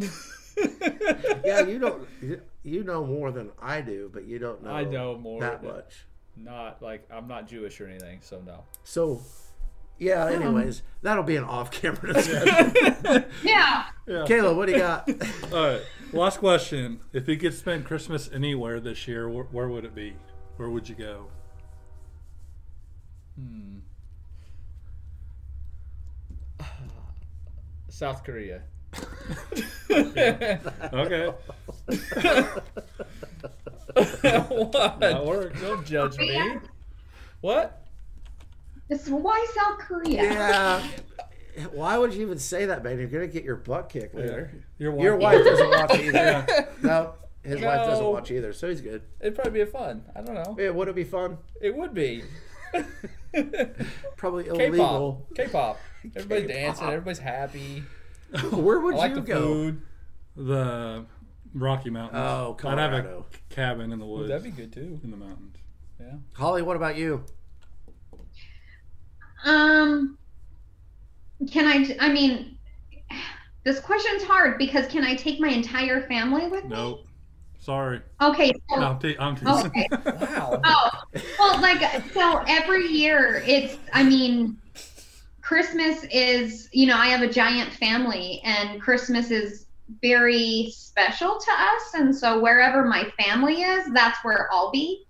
Yeah, 1.45 1.61
you 1.65 1.79
don't. 1.79 2.09
you- 2.21 2.43
You 2.65 2.83
know 2.83 3.07
more 3.07 3.31
than 3.31 3.51
I 3.63 3.81
do, 3.83 4.11
but 4.13 4.25
you 4.25 4.41
don't 4.41 4.65
know. 4.65 4.71
I 4.71 4.83
know 4.83 5.17
more 5.17 5.41
that 5.43 5.63
than- 5.63 5.71
much. 5.71 6.07
Not 6.37 6.83
like 6.83 7.07
I'm 7.09 7.29
not 7.29 7.47
Jewish 7.49 7.81
or 7.81 7.87
anything, 7.87 8.19
so 8.21 8.41
no. 8.45 8.65
So, 8.85 9.23
yeah. 9.99 10.27
Anyways, 10.29 10.83
that'll 11.03 11.23
be 11.25 11.37
an 11.37 11.45
off-camera 11.45 12.13
discussion. 12.15 13.25
Yeah. 13.43 13.85
Yeah. 14.07 14.25
Kayla, 14.27 14.57
what 14.57 14.67
do 14.67 14.73
you 14.73 14.79
got? 14.79 15.09
All 15.53 15.67
right. 15.73 15.83
Last 16.13 16.39
question. 16.39 17.01
If 17.13 17.29
you 17.29 17.37
could 17.37 17.55
spend 17.55 17.85
Christmas 17.85 18.31
anywhere 18.33 18.81
this 18.81 19.07
year, 19.07 19.29
where, 19.29 19.45
where 19.45 19.69
would 19.69 19.85
it 19.85 19.95
be? 19.95 20.15
Where 20.57 20.71
would 20.71 20.89
you 20.89 20.95
go? 20.95 21.27
Hmm. 23.39 23.79
South 27.89 28.25
Korea. 28.25 28.63
Okay. 29.91 31.33
what? 34.49 35.01
That 35.01 35.25
works. 35.25 35.61
Don't 35.61 35.85
judge 35.87 36.19
me. 36.19 36.59
What? 37.41 37.88
This 38.89 39.09
why 39.09 39.47
South 39.55 39.79
Korea. 39.79 40.23
yeah. 40.23 40.87
Why 41.73 41.99
would 41.99 42.15
you 42.15 42.23
even 42.23 42.39
say 42.39 42.67
that, 42.67 42.85
man? 42.85 42.99
You're 42.99 43.09
gonna 43.09 43.27
get 43.27 43.43
your 43.45 43.57
butt 43.57 43.89
kicked 43.89 44.15
later. 44.15 44.65
Your 44.79 44.93
wife. 44.93 45.03
Your 45.05 45.17
wife 45.17 45.45
doesn't 45.45 45.71
watch 45.71 45.95
either. 45.99 46.47
Yeah. 46.59 46.65
No, 46.83 47.15
his 47.43 47.61
wife 47.61 47.87
doesn't 47.87 48.07
watch 48.07 48.31
either, 48.31 48.53
so 48.53 48.69
he's 48.69 48.81
good. 48.81 49.03
It'd 49.21 49.35
probably 49.35 49.65
be 49.65 49.71
fun. 49.71 50.05
I 50.15 50.21
don't 50.21 50.35
know. 50.35 50.57
Yeah, 50.59 50.71
would 50.71 50.87
it 50.89 50.95
be 50.95 51.05
fun? 51.05 51.39
It 51.61 51.75
would 51.77 51.93
be. 51.95 52.23
Probably 54.17 54.45
K-pop. 54.45 54.61
illegal. 54.61 55.27
K-pop. 55.35 55.79
Everybody's 56.17 56.47
K-pop. 56.47 56.57
dancing. 56.63 56.87
Everybody's 56.89 57.19
happy. 57.19 57.83
Where 58.53 58.81
would 58.81 58.95
I 58.95 58.99
like 58.99 59.11
you 59.11 59.15
the 59.17 59.21
go? 59.23 59.41
food. 59.43 59.83
The 60.37 61.07
Rocky 61.55 61.91
Mountains. 61.91 62.19
Oh, 62.23 62.57
I'd 62.69 62.79
have 62.79 62.93
a 62.93 63.03
Colorado. 63.03 63.27
cabin 63.49 63.93
in 63.93 63.99
the 63.99 64.05
Ooh, 64.07 64.09
woods. 64.09 64.29
that'd 64.29 64.45
be 64.45 64.51
good 64.51 64.73
too. 64.73 65.01
in 65.03 65.11
the 65.11 65.17
mountains. 65.17 65.57
Yeah. 66.01 66.15
Holly, 66.35 66.63
what 66.63 66.77
about 66.77 66.97
you? 66.97 67.25
Um, 69.45 70.19
can 71.51 71.67
I? 71.67 71.97
I 72.01 72.13
mean, 72.13 72.59
This 73.65 73.81
question's 73.81 74.23
hard 74.23 74.59
because 74.59 74.87
can 74.87 75.05
I 75.05 75.15
take 75.15 75.41
my 75.41 75.49
entire 75.49 76.07
family 76.09 76.49
with 76.49 76.65
me? 76.65 76.71
Nope. 76.71 77.07
Sorry. 77.59 78.01
Okay, 78.23 78.53
so 78.71 78.81
No, 78.81 78.87
I'm, 78.87 78.99
te- 78.99 79.19
I'm 79.19 79.35
teasing. 79.37 79.67
okay. 79.67 79.89
Wow. 80.21 80.61
Oh, 80.65 80.91
well, 81.39 81.61
like 81.61 82.03
so 82.13 82.43
every 82.49 82.87
year 82.89 83.43
it's. 83.47 83.77
I 83.93 84.03
mean, 84.05 84.57
Christmas 85.43 86.05
is. 86.13 86.69
You 86.73 86.87
know, 86.87 86.97
I 86.97 87.09
have 87.09 87.23
a 87.23 87.33
giant 87.33 87.73
family, 87.75 88.41
and 88.45 88.81
Christmas 88.81 89.31
is 89.31 89.67
very 90.03 90.71
special 90.75 91.39
to 91.39 91.51
us. 91.53 91.95
And 91.95 92.15
so 92.15 92.41
wherever 92.41 92.85
my 92.85 93.11
family 93.19 93.63
is, 93.63 93.91
that's 93.93 94.19
where 94.25 94.49
I'll 94.53 94.71
be. 94.71 95.05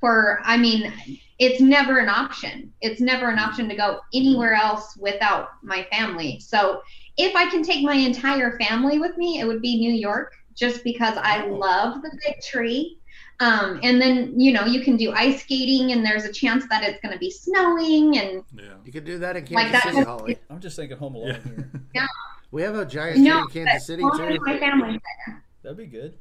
For 0.00 0.40
I 0.44 0.56
mean, 0.56 0.92
it's 1.38 1.60
never 1.60 1.98
an 1.98 2.08
option. 2.08 2.72
It's 2.80 3.00
never 3.00 3.28
an 3.30 3.38
option 3.38 3.68
to 3.68 3.74
go 3.76 4.00
anywhere 4.12 4.54
else 4.54 4.96
without 4.96 5.48
my 5.62 5.84
family. 5.90 6.38
So 6.40 6.82
if 7.16 7.34
I 7.34 7.48
can 7.50 7.62
take 7.62 7.84
my 7.84 7.94
entire 7.94 8.56
family 8.58 8.98
with 8.98 9.16
me, 9.16 9.40
it 9.40 9.46
would 9.46 9.60
be 9.62 9.78
New 9.78 9.92
York, 9.92 10.32
just 10.54 10.84
because 10.84 11.16
I 11.16 11.46
love 11.46 12.02
the 12.02 12.10
big 12.24 12.40
tree. 12.42 12.98
Um, 13.40 13.80
and 13.82 14.00
then 14.00 14.38
you 14.38 14.52
know 14.52 14.64
you 14.64 14.84
can 14.84 14.96
do 14.96 15.10
ice 15.12 15.42
skating, 15.42 15.90
and 15.90 16.06
there's 16.06 16.24
a 16.24 16.32
chance 16.32 16.64
that 16.70 16.84
it's 16.84 17.00
going 17.02 17.12
to 17.12 17.18
be 17.18 17.30
snowing, 17.32 18.16
and 18.16 18.44
Yeah. 18.56 18.74
You 18.84 18.92
could 18.92 19.04
do 19.04 19.18
that 19.18 19.36
in 19.36 19.44
Kansas 19.44 19.54
Like 19.56 19.72
that 19.72 19.82
City, 19.82 19.96
was- 19.96 20.06
Holly. 20.06 20.38
I'm 20.48 20.60
just 20.60 20.76
thinking 20.76 20.96
Home 20.98 21.16
Alone 21.16 21.72
Yeah. 21.94 22.02
here. 22.02 22.08
We 22.52 22.62
have 22.62 22.76
a 22.76 22.86
giant 22.86 23.16
tree 23.16 23.28
in 23.28 23.46
Kansas 23.48 23.88
City 23.88 24.04
only 24.04 24.38
too. 24.38 24.44
my 24.44 24.56
family's 24.60 25.00
there. 25.26 25.42
That'd 25.64 25.76
be 25.78 25.86
good. 25.86 26.16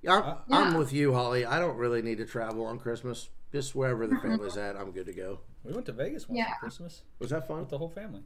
Yeah, 0.00 0.14
I'm, 0.14 0.22
Uh, 0.22 0.36
I'm 0.64 0.74
with 0.78 0.92
you, 0.92 1.12
Holly. 1.12 1.44
I 1.44 1.58
don't 1.58 1.76
really 1.76 2.02
need 2.02 2.18
to 2.18 2.24
travel 2.24 2.64
on 2.66 2.78
Christmas. 2.78 3.28
Just 3.52 3.74
wherever 3.74 4.06
the 4.06 4.14
mm-hmm. 4.16 4.28
family's 4.28 4.56
at, 4.56 4.76
I'm 4.76 4.90
good 4.92 5.06
to 5.06 5.12
go. 5.12 5.40
We 5.62 5.72
went 5.72 5.86
to 5.86 5.92
Vegas 5.92 6.28
once 6.28 6.38
Yeah. 6.38 6.54
for 6.54 6.60
Christmas 6.60 7.02
Was 7.18 7.30
that 7.30 7.46
fun? 7.46 7.60
with 7.60 7.68
the 7.68 7.78
whole 7.78 7.90
family. 7.90 8.22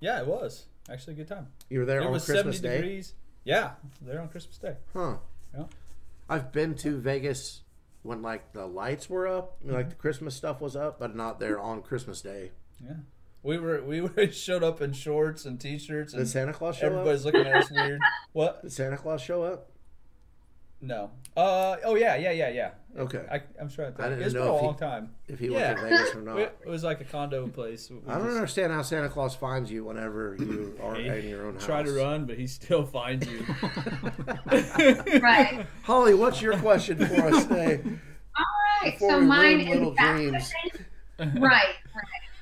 Yeah, 0.00 0.20
it 0.20 0.26
was 0.26 0.66
actually 0.90 1.14
a 1.14 1.16
good 1.16 1.28
time. 1.28 1.48
You 1.70 1.80
were 1.80 1.84
there 1.84 2.00
it 2.00 2.06
on 2.06 2.12
was 2.12 2.24
Christmas 2.24 2.56
70 2.56 2.68
Day? 2.68 2.82
degrees. 2.82 3.14
Yeah, 3.44 3.72
there 4.00 4.20
on 4.20 4.28
Christmas 4.28 4.58
Day. 4.58 4.76
Huh. 4.92 5.16
Yeah. 5.56 5.64
I've 6.28 6.52
been 6.52 6.74
to 6.76 6.98
Vegas 6.98 7.62
when 8.02 8.22
like 8.22 8.52
the 8.52 8.66
lights 8.66 9.08
were 9.08 9.26
up, 9.26 9.58
like 9.62 9.88
the 9.88 9.94
mm-hmm. 9.94 10.00
Christmas 10.00 10.34
stuff 10.34 10.60
was 10.60 10.76
up, 10.76 10.98
but 10.98 11.14
not 11.14 11.40
there 11.40 11.60
on 11.60 11.82
Christmas 11.82 12.20
Day. 12.20 12.50
Yeah, 12.84 12.96
we 13.42 13.58
were 13.58 13.82
we 13.82 14.00
were 14.02 14.30
showed 14.30 14.62
up 14.62 14.80
in 14.80 14.92
shorts 14.92 15.44
and 15.44 15.60
t-shirts 15.60 16.12
Did 16.12 16.20
and 16.20 16.28
Santa 16.28 16.52
Claus 16.52 16.78
show 16.78 16.86
everybody's 16.86 17.24
up? 17.24 17.32
looking 17.32 17.46
at 17.50 17.56
us 17.56 17.70
weird. 17.70 18.00
What? 18.32 18.62
Did 18.62 18.72
Santa 18.72 18.96
Claus 18.96 19.22
show 19.22 19.42
up? 19.42 19.70
No. 20.86 21.10
Uh 21.36 21.76
oh 21.84 21.94
yeah 21.96 22.14
yeah 22.16 22.30
yeah 22.30 22.48
yeah. 22.50 22.70
Okay. 22.96 23.24
I, 23.30 23.42
I'm 23.60 23.68
sure. 23.68 23.90
to 23.90 23.92
I 23.92 23.94
think. 23.96 24.08
didn't 24.10 24.22
It's 24.22 24.34
been 24.34 24.44
know 24.44 24.52
a 24.52 24.54
if 24.54 24.60
he- 24.60 24.66
long 24.66 24.76
time. 24.78 25.10
If 25.26 25.38
he 25.40 25.46
Yeah. 25.48 25.72
went 25.72 25.78
to 25.78 25.84
Vegas 25.84 26.14
or 26.14 26.20
not. 26.28 26.38
It, 26.38 26.58
it 26.64 26.68
was 26.68 26.84
like 26.84 27.00
a 27.00 27.04
condo 27.04 27.48
place. 27.48 27.90
We 27.90 27.96
I 28.06 28.14
don't 28.18 28.26
just 28.26 28.36
understand 28.36 28.72
how 28.72 28.82
Santa 28.82 29.08
Claus 29.08 29.34
finds 29.34 29.68
you 29.70 29.84
whenever 29.84 30.36
you 30.38 30.78
are 30.82 30.94
He 30.94 31.08
in 31.08 31.28
your 31.28 31.46
own 31.46 31.54
house. 31.54 31.64
Try 31.64 31.82
to 31.82 31.90
run, 31.92 32.24
but 32.26 32.36
he 32.38 32.46
still 32.46 32.84
finds 32.86 33.26
you. 33.28 33.44
Right. 35.20 35.66
Holly, 35.82 36.14
what's 36.14 36.40
your 36.40 36.56
question 36.58 36.98
for 36.98 37.26
us 37.28 37.44
today? 37.46 37.80
All 37.84 38.44
right. 38.82 38.92
Before 38.92 39.10
So 39.10 39.20
mine 39.20 39.56
ruin 39.58 39.68
little 39.70 39.90
is 39.92 39.96
back 39.96 40.16
to 40.16 40.28
dreams. 40.30 40.52
Thanks- 41.18 41.38
right. 41.40 41.74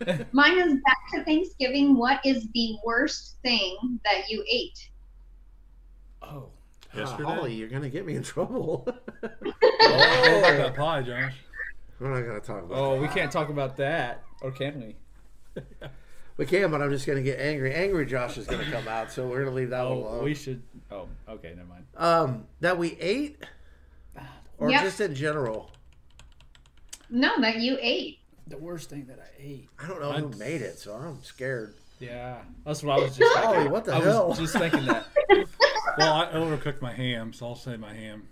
Right. 0.07 0.34
Mine 0.34 0.59
is 0.59 0.74
back 0.84 0.99
to 1.14 1.24
Thanksgiving. 1.24 1.97
What 1.97 2.20
is 2.24 2.47
the 2.55 2.76
worst 2.84 3.36
thing 3.43 4.01
that 4.05 4.28
you 4.28 4.45
ate? 4.51 4.90
Oh. 6.22 6.49
Yesterday. 6.95 7.24
Holly, 7.24 7.55
you're 7.55 7.68
gonna 7.68 7.88
get 7.88 8.05
me 8.07 8.14
in 8.16 8.22
trouble. 8.22 8.86
What 9.20 9.32
about 9.40 10.57
that 10.57 10.74
pie, 10.76 11.03
Josh? 11.03 11.34
We're 11.99 12.11
not 12.14 12.26
gonna 12.26 12.40
talk 12.40 12.64
about. 12.64 12.76
Oh, 12.78 13.01
we 13.01 13.09
can't 13.09 13.30
talk 13.32 13.49
about 13.49 13.76
that, 13.78 14.22
or 14.40 14.51
can 14.51 14.80
we? 15.57 15.62
We 16.38 16.47
can, 16.47 16.70
but 16.70 16.80
I'm 16.80 16.90
just 16.90 17.07
gonna 17.07 17.20
get 17.22 17.38
angry. 17.38 17.74
Angry 17.74 18.07
Josh 18.07 18.38
is 18.38 18.47
gonna 18.47 18.68
come 18.70 18.88
out, 18.88 19.12
so 19.12 19.28
we're 19.28 19.45
gonna 19.45 19.55
leave 19.55 19.68
that 19.70 19.82
one 19.84 19.93
Oh, 19.93 20.01
alone. 20.01 20.24
we 20.24 20.34
should. 20.34 20.62
Oh, 20.90 21.07
okay, 21.28 21.51
never 21.55 21.68
mind. 21.68 21.84
Um, 21.95 22.47
that 22.61 22.78
we 22.78 22.93
ate, 22.99 23.45
or 24.57 24.70
Yep. 24.70 24.82
just 24.82 25.01
in 25.03 25.14
general. 25.14 25.70
No, 27.11 27.38
that 27.43 27.59
you 27.59 27.76
ate. 27.82 28.20
The 28.47 28.57
worst 28.57 28.88
thing 28.88 29.05
that 29.07 29.18
I 29.20 29.28
ate. 29.38 29.68
I 29.78 29.86
don't 29.86 30.01
know 30.01 30.11
who 30.12 30.28
I'd- 30.28 30.38
made 30.38 30.62
it, 30.62 30.78
so 30.78 30.95
I'm 30.95 31.22
scared. 31.22 31.74
Yeah, 32.03 32.38
that's 32.66 32.82
what 32.82 32.98
I 32.98 33.03
was 33.05 33.16
just. 33.16 33.36
Holly, 33.38 33.55
thinking. 33.57 33.72
what 33.72 33.84
the 33.84 33.94
I 33.94 34.00
hell? 34.00 34.28
was 34.28 34.38
just 34.38 34.57
thinking 34.57 34.86
that. 34.86 35.07
Well, 35.98 36.12
I 36.14 36.24
overcooked 36.32 36.80
my 36.80 36.90
ham, 36.92 37.34
so 37.34 37.48
I'll 37.48 37.55
say 37.55 37.76
my 37.76 37.92
ham. 37.92 38.26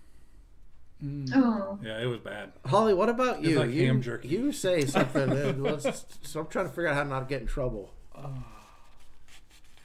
Oh. 1.34 1.78
Yeah, 1.82 2.00
it 2.00 2.06
was 2.06 2.20
bad. 2.20 2.52
Holly, 2.64 2.94
what 2.94 3.10
about 3.10 3.42
you? 3.42 3.58
like 3.58 3.70
you, 3.70 3.84
ham 3.86 4.00
jerky. 4.00 4.28
you 4.28 4.50
say 4.52 4.84
something. 4.86 5.30
and 5.30 5.62
let's, 5.62 6.06
so 6.22 6.40
I'm 6.40 6.46
trying 6.46 6.64
to 6.66 6.70
figure 6.70 6.88
out 6.88 6.94
how 6.94 7.02
not 7.04 7.20
to 7.20 7.26
get 7.26 7.42
in 7.42 7.46
trouble. 7.46 7.92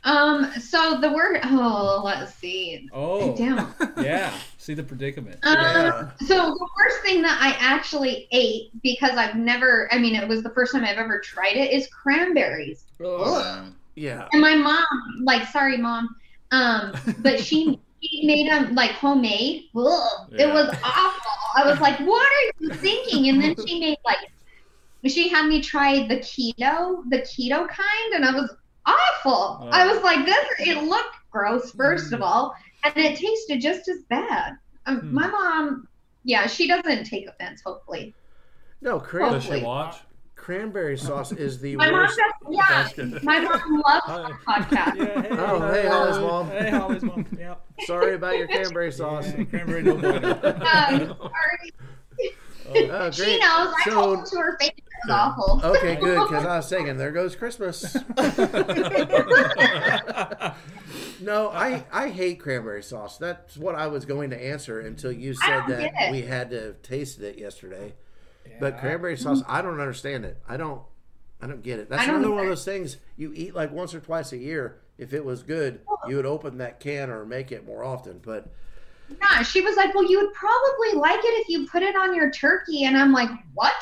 Um. 0.05 0.51
So 0.61 1.01
the 1.01 1.11
word. 1.11 1.39
Oh, 1.43 2.01
let's 2.05 2.33
see. 2.35 2.87
Oh, 2.93 3.35
Damn. 3.35 3.73
yeah. 3.97 4.33
See 4.65 4.73
the 4.73 4.81
predicament. 4.81 5.39
Um, 5.43 5.55
Yeah. 5.55 6.11
So 6.25 6.35
the 6.49 6.69
first 6.75 7.03
thing 7.03 7.21
that 7.21 7.37
I 7.39 7.55
actually 7.63 8.27
ate 8.31 8.71
because 8.81 9.11
I've 9.11 9.35
never. 9.35 9.87
I 9.91 9.99
mean, 9.99 10.15
it 10.15 10.27
was 10.27 10.41
the 10.41 10.49
first 10.49 10.71
time 10.71 10.83
I've 10.83 10.97
ever 10.97 11.19
tried 11.19 11.55
it. 11.55 11.71
Is 11.71 11.87
cranberries. 11.87 12.83
Oh. 12.99 13.67
Yeah. 13.93 14.27
And 14.31 14.41
my 14.41 14.55
mom, 14.55 14.83
like, 15.21 15.47
sorry, 15.49 15.77
mom, 15.77 16.15
um, 16.49 16.95
but 17.19 17.39
she 17.39 17.79
she 18.01 18.25
made 18.25 18.49
them 18.49 18.73
like 18.73 18.89
homemade. 18.93 19.65
Ugh, 19.75 20.29
Yeah. 20.31 20.47
It 20.47 20.53
was 20.53 20.75
awful. 20.83 21.31
I 21.55 21.69
was 21.69 21.79
like, 21.79 21.99
what 21.99 22.25
are 22.25 22.51
you 22.59 22.69
thinking? 22.73 23.29
And 23.29 23.39
then 23.43 23.55
she 23.67 23.79
made 23.79 23.99
like, 24.03 24.17
she 25.05 25.29
had 25.29 25.45
me 25.47 25.61
try 25.61 26.07
the 26.07 26.17
keto, 26.17 27.07
the 27.11 27.19
keto 27.19 27.67
kind, 27.67 28.13
and 28.15 28.25
I 28.25 28.33
was 28.33 28.51
awful. 28.87 29.69
I 29.71 29.85
was 29.85 30.01
like, 30.03 30.25
this. 30.25 30.45
It 30.57 30.83
looked 30.83 31.15
gross, 31.29 31.71
first 31.71 32.13
of 32.13 32.23
all, 32.23 32.55
and 32.95 33.05
it 33.05 33.17
tasted 33.17 33.61
just 33.61 33.87
as 33.87 33.99
bad. 34.09 34.57
Um, 34.85 34.99
Hmm. 34.99 35.13
My 35.13 35.27
mom, 35.27 35.87
yeah, 36.23 36.47
she 36.47 36.67
doesn't 36.67 37.05
take 37.05 37.27
offense. 37.27 37.61
Hopefully, 37.65 38.13
No, 38.81 38.99
cran- 38.99 39.31
Does 39.33 39.43
she 39.45 39.63
watch? 39.63 39.95
cranberry 40.35 40.95
sauce 40.97 41.31
is 41.31 41.59
the 41.59 41.75
my 41.75 41.89
mom 41.89 42.01
worst. 42.01 42.19
does. 42.47 42.97
Yeah, 42.97 43.19
my 43.23 43.39
mom 43.39 43.81
loves 43.83 44.05
Hi. 44.05 44.21
our 44.21 44.39
podcast. 44.47 44.95
Yeah, 44.97 45.21
hey, 45.23 45.27
Oh, 45.31 45.71
hey, 45.73 45.87
Holly's 45.87 46.19
mom. 46.19 46.47
Hey, 46.49 46.69
Holly's 46.69 47.01
mom. 47.03 47.25
Yep. 47.39 47.65
Sorry 47.87 48.13
about 48.13 48.37
your 48.37 48.47
cranberry 48.47 48.91
sauce. 48.91 49.27
Yeah, 49.35 49.43
cranberry 49.45 49.81
no 49.83 49.95
bueno. 49.97 50.29
Um, 50.43 51.17
sorry. 51.17 51.71
Oh, 52.91 53.11
She 53.11 53.37
knows. 53.39 53.73
I 53.77 53.81
So- 53.85 53.91
told 53.91 54.19
her 54.19 54.25
to 54.25 54.37
her 54.37 54.57
face 54.59 54.71
it 54.77 54.83
was 55.07 55.11
awful. 55.11 55.61
Okay, 55.63 55.95
good, 55.95 56.19
because 56.27 56.45
I 56.45 56.57
was 56.57 56.69
thinking, 56.69 56.97
there 56.97 57.11
goes 57.11 57.35
Christmas. 57.35 57.95
No, 61.21 61.49
I, 61.49 61.85
I 61.91 62.09
hate 62.09 62.39
cranberry 62.39 62.83
sauce. 62.83 63.17
That's 63.17 63.57
what 63.57 63.75
I 63.75 63.87
was 63.87 64.05
going 64.05 64.29
to 64.31 64.43
answer 64.43 64.79
until 64.79 65.11
you 65.11 65.33
said 65.33 65.63
that 65.67 66.11
we 66.11 66.21
had 66.21 66.49
to 66.51 66.61
have 66.61 66.81
tasted 66.81 67.23
it 67.23 67.37
yesterday. 67.37 67.93
Yeah. 68.47 68.57
But 68.59 68.79
cranberry 68.79 69.17
sauce, 69.17 69.41
I 69.47 69.61
don't 69.61 69.79
understand 69.79 70.25
it. 70.25 70.41
I 70.47 70.57
don't 70.57 70.81
I 71.41 71.47
don't 71.47 71.61
get 71.61 71.79
it. 71.79 71.89
That's 71.89 72.07
another 72.07 72.31
one 72.31 72.43
of 72.43 72.49
those 72.49 72.65
things 72.65 72.97
you 73.17 73.31
eat 73.35 73.53
like 73.53 73.71
once 73.71 73.93
or 73.93 73.99
twice 73.99 74.31
a 74.31 74.37
year. 74.37 74.79
If 74.97 75.13
it 75.13 75.25
was 75.25 75.43
good, 75.43 75.81
you 76.07 76.15
would 76.15 76.25
open 76.25 76.59
that 76.59 76.79
can 76.79 77.09
or 77.09 77.25
make 77.25 77.51
it 77.51 77.65
more 77.65 77.83
often. 77.83 78.19
But 78.23 78.47
Yeah, 79.09 79.43
she 79.43 79.61
was 79.61 79.75
like, 79.75 79.93
"Well, 79.93 80.09
you 80.09 80.19
would 80.19 80.33
probably 80.33 80.93
like 80.93 81.19
it 81.19 81.41
if 81.41 81.49
you 81.49 81.67
put 81.67 81.83
it 81.83 81.95
on 81.95 82.15
your 82.15 82.31
turkey." 82.31 82.85
And 82.85 82.97
I'm 82.97 83.11
like, 83.11 83.29
"What? 83.53 83.75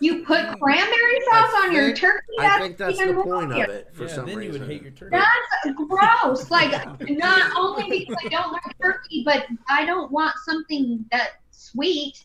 You 0.00 0.24
put 0.24 0.58
cranberry 0.60 1.20
sauce 1.30 1.52
on 1.56 1.72
your 1.72 1.86
think- 1.86 1.98
turkey? 1.98 2.26
I 2.38 2.58
think 2.60 2.76
that's 2.76 2.98
the 2.98 3.04
even 3.04 3.22
point 3.22 3.50
more 3.50 3.64
of 3.64 3.70
it 3.70 3.88
for 3.92 4.04
yeah, 4.04 4.14
some 4.14 4.26
then 4.26 4.36
reason. 4.36 4.54
you 4.54 4.60
would 4.60 4.68
hate 4.68 4.82
your 4.82 4.92
turkey. 4.92 5.16
That's 5.16 5.76
gross. 5.76 6.50
Like, 6.50 6.72
not 7.10 7.52
only 7.56 8.00
because 8.00 8.16
I 8.24 8.28
don't 8.28 8.52
like 8.52 8.78
turkey, 8.80 9.22
but 9.24 9.46
I 9.68 9.84
don't 9.84 10.10
want 10.10 10.34
something 10.44 11.04
that's 11.10 11.34
sweet 11.50 12.24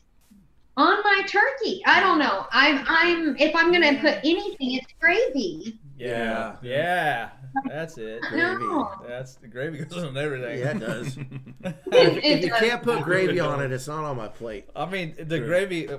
on 0.78 1.02
my 1.04 1.22
turkey. 1.28 1.82
I 1.86 2.00
don't 2.00 2.20
know. 2.20 2.48
I'm, 2.52 2.84
I'm. 2.88 3.38
If 3.38 3.56
I'm 3.56 3.72
gonna 3.72 4.00
put 4.00 4.18
anything, 4.24 4.74
it's 4.74 4.94
gravy. 5.00 5.80
Yeah, 5.98 6.58
yeah, 6.62 7.30
that's 7.68 7.98
it. 7.98 8.22
Gravy. 8.30 8.64
No. 8.64 8.90
That's 9.08 9.36
the 9.36 9.48
gravy 9.48 9.84
goes 9.86 10.04
on 10.04 10.18
everything. 10.18 10.60
Yeah, 10.60 10.72
it 10.76 10.80
does. 10.80 11.18
It, 11.18 11.78
if 12.24 12.44
you 12.44 12.50
does. 12.50 12.60
can't 12.60 12.84
put 12.84 13.04
gravy 13.04 13.40
on 13.40 13.62
it, 13.62 13.72
it's 13.72 13.88
not 13.88 14.04
on 14.04 14.18
my 14.18 14.28
plate. 14.28 14.70
I 14.76 14.86
mean, 14.86 15.16
the 15.18 15.38
True. 15.40 15.48
gravy. 15.48 15.90
uh, 15.90 15.98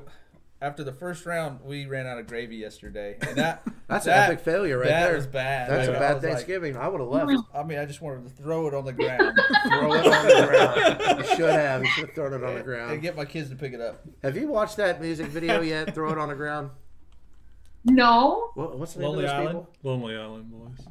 After 0.60 0.82
the 0.84 0.92
first 0.92 1.26
round, 1.26 1.60
we 1.64 1.84
ran 1.86 2.06
out 2.06 2.18
of 2.18 2.26
gravy 2.26 2.56
yesterday, 2.56 3.18
and 3.20 3.36
that 3.36 3.62
That's 3.88 4.06
that, 4.06 4.28
an 4.30 4.32
epic 4.34 4.44
failure 4.44 4.78
right 4.78 4.88
that 4.88 5.06
there. 5.08 5.16
was 5.16 5.26
bad. 5.26 5.70
That's 5.70 5.88
a 5.88 5.92
Like, 5.92 6.00
I 6.00 6.04
bad 6.04 6.12
like- 6.14 6.22
Thanksgiving. 6.22 6.76
I 6.76 6.88
would 6.88 7.00
have 7.00 7.08
left. 7.10 7.46
I 7.54 7.62
mean, 7.62 7.78
I 7.78 7.84
just 7.84 8.00
wanted 8.00 8.24
to 8.24 8.30
throw 8.42 8.66
it 8.66 8.74
on 8.74 8.84
the 8.86 8.92
ground, 8.92 9.38
Throw 9.68 9.92
it 9.94 10.06
on 10.06 10.26
the 10.26 10.46
ground. 10.46 11.18
You 11.20 11.36
should 11.36 11.50
have. 11.50 11.82
You 11.84 11.90
should 11.90 12.06
have 12.06 12.14
thrown 12.14 12.32
it 12.32 12.42
on 12.42 12.54
the 12.54 12.62
ground. 12.62 12.90
and 12.92 13.00
ground. 13.00 13.02
get 13.02 13.16
my 13.16 13.24
kids 13.26 13.50
to 13.50 13.56
pick 13.56 13.74
it 13.74 13.80
up. 13.80 14.04
Have 14.22 14.36
you 14.36 14.48
watched 14.48 14.76
that 14.78 15.00
music 15.00 15.26
video 15.26 15.60
yet? 15.60 15.94
Throw 15.94 16.10
it 16.10 16.18
on 16.18 16.28
the 16.30 16.34
ground. 16.34 16.70
No. 17.84 18.50
What, 18.54 18.78
what's 18.78 18.94
the 18.94 19.00
name 19.00 19.10
Lonely 19.10 19.24
of 19.24 19.30
those 19.30 19.38
Island? 19.38 19.66
people? 19.74 19.90
Lonely 19.92 20.16
Island 20.16 20.50
Boys. 20.50 20.86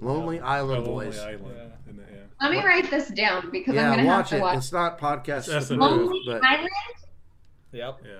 Lonely 0.00 0.40
Oh, 0.40 0.44
Island 0.44 0.84
Lonely 0.86 1.06
Boys. 1.06 1.18
Island. 1.18 1.44
Yeah. 1.56 1.90
Isn't? 1.90 2.06
Yeah. 2.10 2.16
Let 2.40 2.50
me 2.52 2.64
write 2.64 2.90
this 2.90 3.08
down 3.08 3.50
because 3.50 3.76
I'm 3.76 3.90
gonna 3.96 4.04
watch 4.06 4.16
have 4.16 4.28
to 4.30 4.36
it. 4.36 4.40
watch. 4.40 4.56
It's 4.58 4.72
not 4.72 4.98
podcast 4.98 5.48
It's 5.54 5.70
approved, 5.70 5.80
Lonely 5.80 6.20
but 6.26 6.44
Island. 6.44 6.68
Yep. 7.72 7.98
Yeah. 8.04 8.10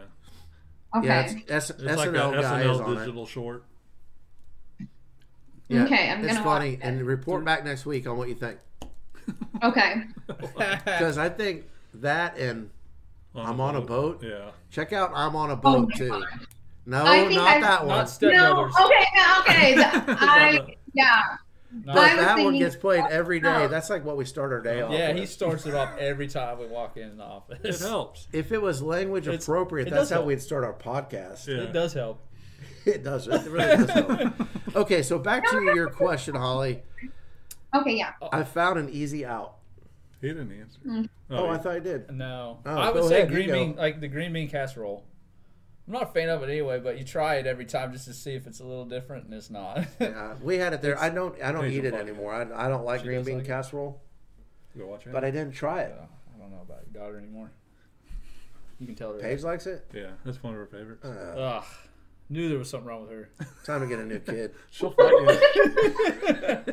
Okay. 0.98 1.06
yeah, 1.06 1.20
it's, 1.20 1.50
S- 1.50 1.70
It's 1.70 1.82
like 1.82 2.10
SNL 2.10 2.38
a 2.38 2.42
guy 2.42 2.60
is 2.62 2.66
SNL 2.78 2.84
on 2.86 2.92
it. 2.96 2.98
digital 3.00 3.26
short. 3.26 3.64
Yeah, 5.68 5.84
Okay, 5.84 6.10
I'm 6.10 6.20
it's 6.24 6.32
gonna 6.32 6.44
funny. 6.44 6.70
watch 6.72 6.78
it. 6.80 6.84
And 6.86 7.02
report 7.06 7.44
back 7.44 7.64
next 7.64 7.84
week 7.84 8.06
on 8.08 8.16
what 8.16 8.28
you 8.28 8.34
think. 8.34 8.58
Okay. 9.62 10.02
because 10.26 11.18
I 11.18 11.28
think 11.28 11.66
that 11.94 12.38
and 12.38 12.70
I'm 13.34 13.60
on 13.60 13.76
a 13.76 13.80
boat. 13.82 14.22
Yeah. 14.24 14.50
check 14.70 14.92
out 14.94 15.12
I'm 15.14 15.36
on 15.36 15.50
a 15.50 15.54
Oh 15.54 15.56
boat 15.56 15.88
my 15.90 15.96
too. 15.96 16.08
God. 16.08 16.24
No, 16.86 17.04
not 17.04 17.08
I've- 17.12 17.34
that 17.62 17.86
one. 17.86 17.98
Not 17.98 18.18
No. 18.22 18.64
Okay. 18.64 19.06
no, 19.14 19.40
Okay. 19.40 19.74
I 19.82 20.60
yeah. 20.94 21.20
Not- 21.70 21.94
But 21.96 21.98
I 21.98 22.14
was 22.16 22.24
that 22.24 22.38
one 22.44 22.58
gets 22.58 22.76
played 22.76 23.04
every 23.10 23.40
day. 23.40 23.48
No. 23.52 23.68
That's 23.68 23.90
like 23.90 24.04
what 24.04 24.16
we 24.16 24.24
start 24.24 24.52
our 24.52 24.60
day 24.60 24.80
off. 24.80 24.92
yeah, 24.92 25.08
with. 25.08 25.18
he 25.18 25.26
starts 25.26 25.66
it 25.66 25.74
off 25.74 25.96
every 25.98 26.26
time 26.28 26.58
we 26.58 26.66
walk 26.66 26.96
in 26.96 27.16
the 27.18 27.24
office. 27.24 27.58
It 27.82 27.86
helps. 27.86 28.26
If 28.32 28.52
it 28.52 28.62
was 28.62 28.80
language 28.82 29.26
It's- 29.28 29.42
appropriate, 29.44 29.90
that's 29.90 30.10
how 30.10 30.16
help. 30.16 30.26
we'd 30.28 30.40
start 30.42 30.64
our 30.64 30.72
podcast. 30.72 31.46
Yeah. 31.46 31.64
It 31.64 31.72
does 31.72 31.92
help. 31.92 32.24
It 32.86 33.04
does. 33.04 33.28
It 33.28 33.50
really 33.50 33.76
does 33.86 33.90
help. 33.90 34.32
Okay, 34.76 35.02
so 35.02 35.18
back 35.18 35.46
to 35.50 35.62
your 35.74 35.90
question, 35.90 36.34
Holly. 36.34 36.82
Okay. 37.74 37.96
Yeah. 37.98 38.12
I 38.32 38.44
found 38.44 38.78
an 38.78 38.88
easy 38.88 39.26
out. 39.26 39.56
He 40.22 40.28
didn't 40.28 40.50
answer. 40.52 40.78
Mm. 40.86 41.08
Oh, 41.30 41.44
he- 41.44 41.50
I 41.50 41.58
thought 41.58 41.72
I 41.74 41.78
did. 41.80 42.10
No, 42.10 42.58
Oh, 42.64 42.76
I 42.76 42.90
would 42.90 43.04
say 43.04 43.18
ahead, 43.22 43.30
green 43.30 43.50
bean, 43.50 43.76
like 43.76 44.00
the 44.00 44.08
green 44.08 44.32
bean 44.32 44.48
casserole. 44.48 45.04
I'm 45.88 45.92
not 45.94 46.02
a 46.02 46.06
fan 46.12 46.28
of 46.28 46.42
it 46.42 46.50
anyway, 46.50 46.78
but 46.80 46.98
you 46.98 47.04
try 47.04 47.36
it 47.36 47.46
every 47.46 47.64
time 47.64 47.92
just 47.94 48.04
to 48.08 48.12
see 48.12 48.34
if 48.34 48.46
it's 48.46 48.60
a 48.60 48.64
little 48.64 48.84
different, 48.84 49.24
and 49.24 49.32
it's 49.34 49.48
not. 49.50 49.86
Uh, 50.00 50.34
we 50.42 50.58
had 50.58 50.72
it 50.74 50.82
there. 50.82 50.98
I 51.00 51.08
don't. 51.08 51.34
I 51.42 51.50
don't 51.50 51.64
eat 51.70 51.84
it 51.84 51.92
Park. 51.92 52.02
anymore. 52.06 52.34
I, 52.34 52.66
I 52.66 52.68
don't 52.68 52.84
like 52.84 53.00
She 53.00 53.06
green 53.06 53.22
bean 53.24 53.38
like 53.38 53.46
casserole, 53.46 54.00
Go 54.76 54.86
watch 54.86 55.06
it. 55.06 55.12
but 55.12 55.24
I 55.24 55.30
didn't 55.30 55.52
try 55.54 55.80
it. 55.82 55.94
Yeah, 55.96 56.04
I 56.34 56.38
don't 56.38 56.50
know 56.50 56.60
about 56.62 56.80
your 56.92 57.02
daughter 57.02 57.16
anymore. 57.18 57.50
You 58.78 58.86
can 58.86 58.94
tell 58.94 59.12
her. 59.14 59.18
Paige 59.18 59.42
likes 59.42 59.66
it. 59.66 59.86
yeah, 59.94 60.10
that's 60.24 60.42
one 60.42 60.52
of 60.52 60.58
her 60.60 60.66
favorites. 60.66 61.04
Uh, 61.04 61.08
Ugh, 61.58 61.64
knew 62.28 62.48
there 62.50 62.58
was 62.58 62.68
something 62.70 62.86
wrong 62.86 63.00
with 63.02 63.10
her. 63.10 63.30
time 63.64 63.80
to 63.80 63.86
get 63.86 63.98
a 63.98 64.04
new 64.04 64.18
kid. 64.20 64.54
She'll 64.70 64.90
fight 64.90 65.10
you. 65.10 65.26
there, 66.46 66.64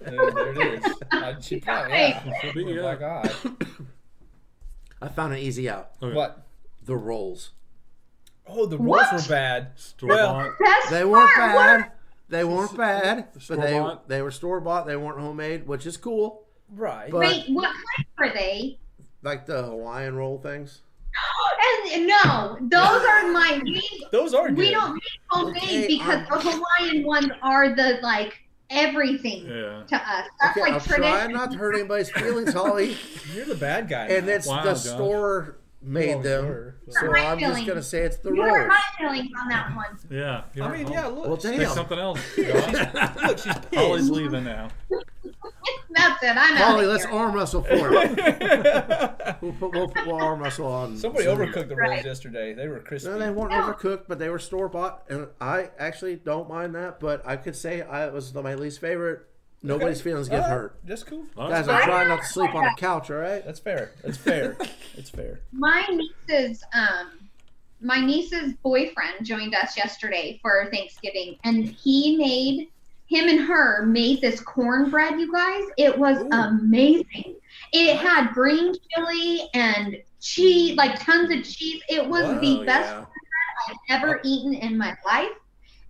there 0.00 0.52
it 0.52 0.84
is. 0.84 0.94
Uh, 1.12 1.40
she 1.40 1.60
probably 1.60 1.92
yeah. 1.92 2.22
She'll 2.40 2.52
beat 2.52 2.66
With 2.66 2.74
you 2.74 2.82
a 2.82 2.88
up. 2.92 2.98
black. 2.98 3.32
I 5.02 5.08
found 5.08 5.32
an 5.32 5.38
easy 5.38 5.68
out. 5.70 5.90
Okay. 6.02 6.14
What? 6.14 6.46
The 6.84 6.96
rolls. 6.96 7.50
Oh, 8.46 8.66
the 8.66 8.76
What? 8.76 9.10
rolls 9.12 9.22
were 9.28 9.28
bad. 9.34 9.72
Store 9.76 10.08
Well, 10.08 10.32
bought. 10.60 10.90
They 10.90 11.04
weren't 11.04 11.30
smart. 11.34 11.54
bad. 11.80 11.92
They 12.28 12.44
weren't 12.44 12.76
bad, 12.76 13.28
but 13.48 13.60
they 13.60 13.96
they 14.16 14.22
were 14.22 14.30
store 14.30 14.60
bought. 14.60 14.86
They 14.86 14.96
weren't 14.96 15.18
homemade, 15.20 15.66
which 15.66 15.84
is 15.86 15.96
cool. 15.96 16.44
Right. 16.72 17.10
But- 17.10 17.20
Wait, 17.20 17.44
what 17.48 17.64
kind 17.72 18.06
were 18.18 18.32
they? 18.34 18.78
Like 19.22 19.46
the 19.46 19.62
Hawaiian 19.64 20.14
roll 20.16 20.38
things. 20.38 20.80
And 21.92 22.06
no, 22.06 22.56
those 22.60 23.04
are 23.04 23.32
my 23.32 23.60
we, 23.64 23.82
Those 24.12 24.32
are 24.32 24.48
good. 24.48 24.56
we 24.58 24.70
don't 24.70 24.94
make 24.94 25.02
homemade 25.28 25.56
Okay, 25.62 25.86
because 25.88 26.18
um, 26.18 26.24
the 26.30 26.38
Hawaiian 26.78 27.04
ones 27.04 27.26
are 27.42 27.74
the 27.74 27.98
like 28.02 28.38
everything 28.70 29.46
Yeah. 29.46 29.82
to 29.88 29.96
us. 29.96 30.26
That's 30.40 30.56
Okay, 30.56 30.60
like 30.60 30.72
I'm 30.74 30.80
tradition. 30.80 31.02
trying 31.02 31.32
not 31.32 31.50
to 31.52 31.58
hurt 31.58 31.74
anybody's 31.74 32.10
feelings, 32.10 32.52
Holly. 32.52 32.96
You're 33.34 33.44
the 33.46 33.54
bad 33.56 33.88
guy. 33.88 34.06
and 34.06 34.26
now. 34.26 34.32
it's 34.34 34.46
Wow, 34.46 34.62
the 34.62 34.70
Josh. 34.72 34.80
store 34.82 35.56
You 35.58 35.59
made 35.82 36.12
always 36.12 36.26
them. 36.26 36.46
were. 36.46 36.74
So 36.88 37.06
My 37.10 37.18
I'm 37.26 37.38
just 37.38 37.66
gonna 37.66 37.82
say 37.82 38.00
it's 38.02 38.18
the 38.18 38.32
You 38.32 38.42
hurt 38.42 38.58
rolls. 38.58 38.68
my 38.68 38.80
feelings 38.98 39.30
on 39.40 39.48
that 39.48 39.74
one. 39.74 39.98
Yeah. 40.10 40.42
I 40.62 40.68
mean, 40.76 40.84
home. 40.84 40.92
yeah. 40.92 41.06
Look, 41.06 41.26
Well, 41.26 41.38
she's- 41.40 41.56
Pick 41.58 41.68
something 41.68 41.98
else. 41.98 42.20
look, 42.36 43.38
she's 43.38 43.52
Holly's 43.74 44.02
pissed. 44.02 44.10
leaving 44.12 44.44
now. 44.44 44.68
That's 45.92 46.22
it. 46.22 46.28
I'm 46.30 46.38
out 46.56 46.58
Holly, 46.58 46.86
let's 46.86 47.04
here. 47.04 47.12
arm 47.14 47.34
wrestle 47.34 47.62
for 47.62 47.90
it. 47.92 49.36
We'll, 49.40 49.52
put, 49.52 49.72
we'll, 49.72 49.92
we'll 50.06 50.16
arm 50.22 50.40
wrestle 50.40 50.66
on. 50.66 50.96
Somebody 50.96 51.24
Zoom. 51.24 51.38
overcooked 51.38 51.68
the 51.68 51.76
rolls 51.76 51.90
Right. 51.90 52.04
yesterday. 52.04 52.54
They 52.54 52.68
were 52.68 52.80
crispy. 52.80 53.10
No, 53.10 53.18
they 53.18 53.30
weren't 53.30 53.50
No. 53.50 53.62
overcooked, 53.72 54.04
but 54.06 54.18
they 54.18 54.28
were 54.28 54.38
store 54.38 54.68
bought, 54.68 55.02
and 55.08 55.28
I 55.40 55.70
actually 55.78 56.16
don't 56.16 56.48
mind 56.48 56.74
that. 56.76 57.00
But 57.00 57.22
I 57.26 57.36
could 57.36 57.56
say 57.56 57.82
I 57.82 58.06
it 58.06 58.12
was 58.12 58.32
my 58.34 58.54
least 58.54 58.80
favorite. 58.80 59.20
Nobody's 59.62 60.00
feelings 60.00 60.28
get 60.28 60.36
All 60.36 60.48
right, 60.48 60.50
hurt. 60.50 60.80
That's 60.84 61.02
cool. 61.02 61.24
Oh, 61.36 61.48
Guys, 61.48 61.68
I'm 61.68 61.82
trying 61.82 62.08
not 62.08 62.22
to 62.22 62.26
sleep 62.26 62.54
on 62.54 62.64
the 62.64 62.74
couch. 62.78 63.10
All 63.10 63.18
right. 63.18 63.44
That's 63.44 63.58
fair. 63.58 63.92
That's 64.02 64.16
fair. 64.16 64.56
it's 64.96 65.10
fair. 65.10 65.40
My 65.52 65.86
niece's 65.90 66.64
um 66.72 67.28
my 67.82 68.00
niece's 68.00 68.54
boyfriend 68.62 69.24
joined 69.24 69.54
us 69.54 69.76
yesterday 69.76 70.38
for 70.42 70.68
Thanksgiving 70.70 71.36
and 71.44 71.64
he 71.64 72.16
made 72.16 72.68
him 73.06 73.28
and 73.28 73.40
her 73.40 73.84
made 73.86 74.20
this 74.20 74.40
cornbread, 74.40 75.18
you 75.18 75.32
guys. 75.32 75.64
It 75.76 75.98
was 75.98 76.18
Ooh. 76.18 76.28
amazing. 76.30 77.36
It 77.72 77.96
had 77.96 78.32
green 78.32 78.72
chili 78.94 79.42
and 79.54 79.96
cheese, 80.20 80.76
like 80.76 81.00
tons 81.00 81.30
of 81.32 81.42
cheese. 81.44 81.82
It 81.88 82.06
was 82.06 82.40
the 82.40 82.60
Oh, 82.60 82.64
best 82.64 82.88
yeah. 82.90 83.04
I've 83.68 84.02
ever 84.02 84.20
eaten 84.24 84.54
in 84.54 84.78
my 84.78 84.96
life. 85.04 85.28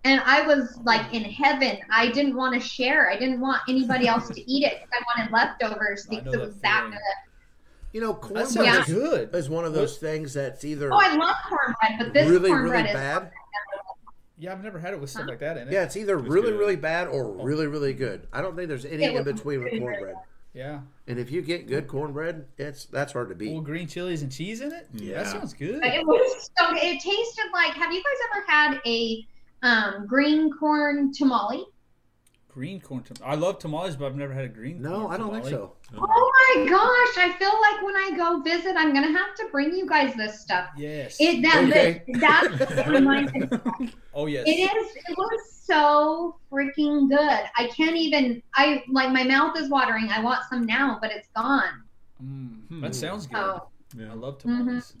And 0.03 0.21
I 0.25 0.45
was 0.47 0.79
like 0.83 1.13
in 1.13 1.23
heaven. 1.23 1.77
I 1.91 2.09
didn't 2.11 2.35
want 2.35 2.53
to 2.55 2.59
share. 2.59 3.09
I 3.09 3.17
didn't 3.17 3.39
want 3.39 3.61
anybody 3.69 4.07
else 4.07 4.29
to 4.29 4.51
eat 4.51 4.65
it 4.65 4.81
because 4.81 4.89
I 4.93 5.19
wanted 5.19 5.31
leftovers 5.31 6.07
because 6.07 6.33
it 6.33 6.39
was 6.39 6.55
that 6.61 6.89
good. 6.89 6.99
You 7.93 8.01
know, 8.01 8.13
cornbread 8.13 8.65
Yeah. 8.65 8.81
is, 8.81 8.87
good. 8.87 9.35
is 9.35 9.49
one 9.49 9.65
of 9.65 9.73
those 9.73 9.97
things 9.97 10.33
that's 10.33 10.63
either 10.63 10.91
Oh, 10.91 10.97
I 10.99 11.15
love 11.15 11.35
cornbread, 11.47 11.99
but 11.99 12.13
this 12.13 12.29
really, 12.29 12.49
cornbread 12.49 12.85
really 12.85 12.89
is 12.89 12.95
bad. 12.95 13.31
Yeah, 14.39 14.53
I've 14.53 14.63
never 14.63 14.79
had 14.79 14.93
it 14.93 14.99
with 14.99 15.11
stuff 15.11 15.27
like 15.27 15.39
that 15.39 15.57
in 15.57 15.67
it. 15.67 15.71
Yeah, 15.71 15.83
it's 15.83 15.95
either 15.95 16.17
It's 16.17 16.27
really, 16.27 16.51
good. 16.51 16.59
really 16.59 16.75
bad 16.75 17.07
or 17.07 17.25
oh. 17.25 17.43
really, 17.43 17.67
really 17.67 17.93
good. 17.93 18.27
I 18.33 18.41
don't 18.41 18.55
think 18.55 18.69
there's 18.69 18.85
any 18.85 19.03
in 19.03 19.23
between 19.23 19.63
with 19.63 19.77
cornbread. 19.77 20.15
Yeah. 20.53 20.79
And 21.07 21.19
if 21.19 21.31
you 21.31 21.41
get 21.41 21.67
good 21.67 21.87
cornbread, 21.87 22.45
it's 22.57 22.85
that's 22.85 23.13
hard 23.13 23.29
to 23.29 23.35
beat. 23.35 23.53
Well, 23.53 23.61
green 23.61 23.87
chilies 23.87 24.21
and 24.21 24.31
cheese 24.31 24.61
in 24.61 24.71
it. 24.71 24.87
Yeah. 24.93 25.23
That 25.23 25.31
sounds 25.31 25.53
good. 25.53 25.83
It 25.83 26.05
was 26.05 26.49
so 26.57 26.69
it 26.71 26.99
tasted 26.99 27.51
like 27.53 27.73
have 27.73 27.93
you 27.93 28.01
guys 28.01 28.17
ever 28.33 28.45
had 28.47 28.81
a 28.85 29.25
um, 29.63 30.05
green 30.07 30.51
corn 30.51 31.11
tamale? 31.13 31.65
Green 32.47 32.81
corn. 32.81 33.01
Tam- 33.03 33.15
I 33.25 33.35
love 33.35 33.59
tamales, 33.59 33.95
but 33.95 34.07
I've 34.07 34.17
never 34.17 34.33
had 34.33 34.43
a 34.43 34.49
green. 34.49 34.81
No, 34.81 35.01
corn 35.07 35.11
I 35.13 35.17
don't 35.17 35.33
think 35.33 35.45
so. 35.45 35.73
Oh 35.97 36.31
my 36.57 36.65
gosh, 36.69 37.17
I 37.25 37.31
feel 37.37 37.53
like 37.61 37.81
when 37.81 37.95
I 37.95 38.11
go 38.17 38.41
visit 38.41 38.75
I'm 38.75 38.93
gonna 38.93 39.11
have 39.17 39.35
to 39.35 39.47
bring 39.51 39.73
you 39.73 39.87
guys 39.87 40.13
this 40.15 40.41
stuff. 40.41 40.67
Yes. 40.77 41.15
It 41.19 41.41
that 41.43 41.63
Okay. 41.69 42.03
that 42.19 42.85
reminded 42.89 43.61
oh 44.13 44.25
yes. 44.25 44.43
It 44.47 44.51
is. 44.51 44.95
It 45.07 45.17
was 45.17 45.51
so 45.63 46.37
freaking 46.51 47.07
good. 47.09 47.39
I 47.55 47.67
can't 47.67 47.95
even. 47.95 48.41
I 48.55 48.83
like 48.89 49.11
my 49.11 49.23
mouth 49.23 49.57
is 49.57 49.69
watering. 49.69 50.09
I 50.09 50.21
want 50.21 50.41
some 50.49 50.65
now, 50.65 50.97
but 51.01 51.11
it's 51.11 51.29
gone. 51.35 51.83
Mm, 52.21 52.67
Hmm. 52.67 52.81
that 52.81 52.95
sounds 52.95 53.27
good. 53.27 53.37
Oh, 53.39 53.67
Yeah. 53.97 54.11
I 54.11 54.15
love 54.15 54.39
Mm-hmm. 54.39 54.57
tamales. 54.65 54.95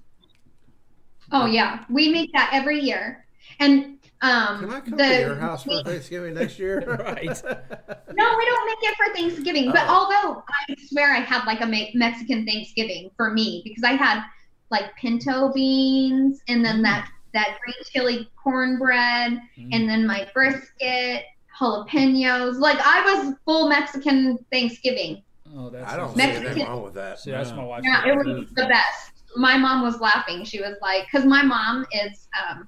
oh 1.33 1.45
yeah. 1.47 1.83
We 1.89 2.09
make 2.11 2.31
that 2.33 2.49
every 2.53 2.79
year, 2.79 3.25
and 3.59 3.97
um, 4.21 4.59
Can 4.59 4.69
I 4.71 4.79
come 4.81 4.91
the 4.97 5.03
to 5.03 5.19
your 5.19 5.35
house 5.35 5.63
for 5.63 5.81
Thanksgiving 5.83 6.33
next 6.35 6.59
year? 6.63 6.79
Right. 6.81 7.25
no, 7.43 8.35
we 8.37 8.45
don't 8.45 8.65
make 8.65 8.89
it 8.89 8.95
for 8.97 9.13
Thanksgiving. 9.13 9.71
But 9.71 9.85
Oh. 9.87 10.07
although 10.11 10.43
I 10.69 10.75
swear 10.87 11.11
I 11.13 11.19
had 11.19 11.45
like 11.45 11.61
a 11.61 11.65
Me- 11.65 11.91
Mexican 11.95 12.45
Thanksgiving 12.45 13.09
for 13.17 13.31
me 13.31 13.61
because 13.63 13.83
I 13.83 13.93
had 13.93 14.23
like 14.69 14.95
pinto 14.95 15.51
beans 15.53 16.41
and 16.47 16.63
then 16.63 16.81
that 16.83 17.09
that 17.33 17.57
green 17.63 17.75
chili 17.91 18.29
cornbread 18.41 19.39
Mm. 19.57 19.69
and 19.71 19.89
then 19.89 20.05
my 20.05 20.27
brisket, 20.33 21.23
jalapenos. 21.59 22.57
Like 22.59 22.77
I 22.83 23.01
was 23.01 23.35
full 23.45 23.69
Mexican 23.69 24.37
Thanksgiving. 24.51 25.23
Oh, 25.55 25.69
that's. 25.69 25.91
I 25.91 25.97
don't 25.97 26.11
see 26.11 26.17
Mexican- 26.17 26.45
anything 26.47 26.67
wrong 26.67 26.83
with 26.83 26.93
that. 26.95 27.19
See, 27.19 27.31
that's 27.31 27.51
my 27.51 27.63
wife. 27.63 27.83
Yeah, 27.83 28.05
it 28.07 28.15
was 28.15 28.49
the 28.55 28.65
best. 28.67 29.11
My 29.35 29.57
mom 29.57 29.81
was 29.81 29.99
laughing. 30.01 30.43
She 30.43 30.59
was 30.61 30.75
like, 30.81 31.05
because 31.09 31.25
my 31.25 31.41
mom 31.41 31.85
is, 31.93 32.27
um, 32.41 32.67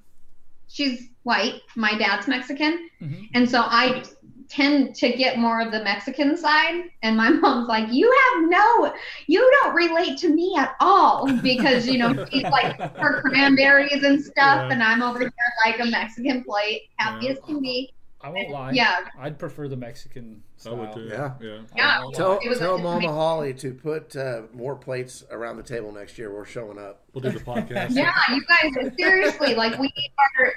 she's 0.73 1.09
white. 1.21 1.61
My 1.75 1.95
dad's 1.97 2.27
Mexican, 2.27 2.89
Mhm. 3.01 3.29
and 3.35 3.49
so 3.49 3.61
I 3.61 4.03
tend 4.49 4.93
to 4.95 5.11
get 5.13 5.37
more 5.39 5.61
of 5.61 5.71
the 5.71 5.83
Mexican 5.83 6.35
side. 6.37 6.83
And 7.01 7.15
my 7.15 7.29
mom's 7.43 7.67
like, 7.67 7.91
you 7.91 8.11
have 8.23 8.49
no, 8.49 8.93
you 9.27 9.39
don't 9.61 9.73
relate 9.73 10.17
to 10.19 10.29
me 10.29 10.55
at 10.57 10.75
all 10.79 11.31
because 11.41 11.87
you 11.87 11.97
know 11.97 12.25
she's 12.31 12.43
like 12.43 12.79
her 12.97 13.21
cranberries 13.21 14.03
and 14.03 14.21
stuff, 14.21 14.59
Yeah. 14.67 14.69
and 14.71 14.83
I'm 14.83 15.01
over 15.01 15.19
here 15.19 15.31
like 15.65 15.79
a 15.79 15.85
Mexican 15.85 16.43
plate, 16.43 16.81
happy 16.97 17.27
Yeah. 17.27 17.31
as 17.33 17.39
can 17.47 17.61
be. 17.61 17.93
I 18.23 18.29
won't 18.29 18.49
lie. 18.51 18.71
Yeah, 18.71 18.99
I'd 19.19 19.37
prefer 19.37 19.67
the 19.67 19.75
Mexican 19.75 20.41
style. 20.57 20.75
I 20.75 20.79
would 20.79 20.93
too. 20.93 21.09
Yeah. 21.11 21.33
Yeah. 21.41 21.49
I 21.73 21.77
Yeah. 21.77 22.03
won't 22.03 22.15
Tell, 22.15 22.29
lie. 22.29 22.39
It 22.43 22.49
was 22.49 22.59
tell 22.59 22.75
like- 22.75 22.83
Mama 22.83 23.07
Holly 23.11 23.53
to 23.55 23.73
put 23.73 24.15
uh, 24.15 24.43
more 24.53 24.75
plates 24.75 25.23
around 25.29 25.57
the 25.57 25.63
table 25.63 25.91
next 25.91 26.17
year. 26.17 26.33
We're 26.33 26.45
showing 26.45 26.79
up. 26.79 27.03
We'll 27.13 27.21
do 27.21 27.31
the 27.37 27.39
podcast. 27.43 27.91
yeah, 27.91 28.13
you 28.29 28.43
guys 28.45 28.91
seriously 28.97 29.55
like 29.55 29.77
we 29.77 29.91
are. 30.39 30.53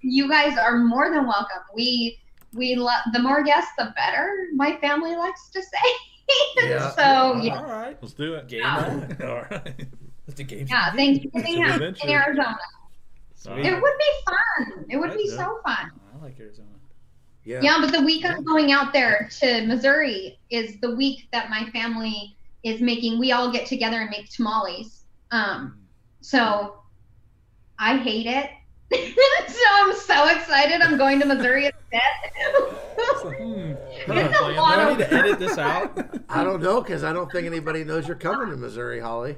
You 0.00 0.28
guys 0.30 0.56
are 0.56 0.78
more 0.78 1.10
than 1.10 1.26
welcome. 1.26 1.60
We 1.74 2.18
we 2.54 2.74
love 2.74 3.02
the 3.12 3.18
more 3.20 3.42
guests, 3.44 3.70
the 3.78 3.92
better. 3.96 4.28
My 4.54 4.76
family 4.80 5.14
likes 5.16 5.50
to 5.50 5.62
say. 5.62 5.68
Yeah. 6.62 6.90
so 6.90 7.42
yeah, 7.42 7.58
All 7.58 7.64
right. 7.64 7.98
Let's 8.00 8.14
do 8.14 8.34
it. 8.34 8.46
Game 8.46 8.60
Yeah. 8.60 8.76
on. 8.76 9.16
All 9.28 9.34
right. 9.50 9.86
Let 10.28 10.36
the 10.36 10.44
game. 10.44 10.66
yeah. 10.70 10.92
begin. 10.92 11.28
Thanksgiving 11.32 11.64
It's 11.64 12.02
an 12.04 12.08
in 12.08 12.14
Arizona. 12.14 12.56
Sweet. 13.34 13.66
It 13.66 13.72
would 13.72 13.82
be 13.98 14.10
fun. 14.24 14.84
It 14.88 14.96
would 14.96 15.12
be 15.16 15.24
Yeah. 15.28 15.36
so 15.38 15.58
fun. 15.64 15.90
I 16.14 16.22
like 16.22 16.38
Arizona. 16.38 16.68
Yeah. 17.44 17.60
Yeah, 17.62 17.78
but 17.80 17.92
the 17.92 18.02
week 18.02 18.24
I'm 18.24 18.44
going 18.44 18.70
out 18.72 18.92
there 18.92 19.28
to 19.40 19.66
Missouri 19.66 20.38
is 20.50 20.78
the 20.80 20.94
week 20.94 21.28
that 21.32 21.48
my 21.50 21.68
family 21.70 22.36
is 22.62 22.80
making. 22.80 23.18
We 23.18 23.32
all 23.32 23.50
get 23.50 23.66
together 23.66 24.00
and 24.00 24.10
make 24.10 24.28
tamales. 24.30 25.04
Um, 25.30 25.78
so 26.20 26.82
I 27.78 27.96
hate 27.96 28.26
it. 28.26 28.50
so 29.48 29.64
I'm 29.72 29.94
so 29.94 30.28
excited. 30.36 30.80
I'm 30.82 30.98
going 30.98 31.20
to 31.20 31.26
Missouri 31.26 31.66
instead. 31.92 32.02
So, 33.22 33.30
hmm, 33.30 33.72
It's 33.90 34.08
I'm 34.10 34.18
a 34.18 34.28
playing 34.30 34.56
lot 34.56 34.74
Do 34.76 34.80
I 34.80 34.84
that. 34.94 34.98
need 34.98 35.04
to 35.08 35.12
edit 35.14 35.38
this 35.38 35.58
out? 35.58 36.20
I 36.28 36.44
don't 36.44 36.60
know 36.62 36.80
because 36.82 37.04
I 37.04 37.12
don't 37.12 37.30
think 37.32 37.46
anybody 37.46 37.84
knows 37.84 38.06
you're 38.06 38.16
coming 38.16 38.50
to 38.50 38.56
Missouri, 38.56 39.00
Holly. 39.00 39.36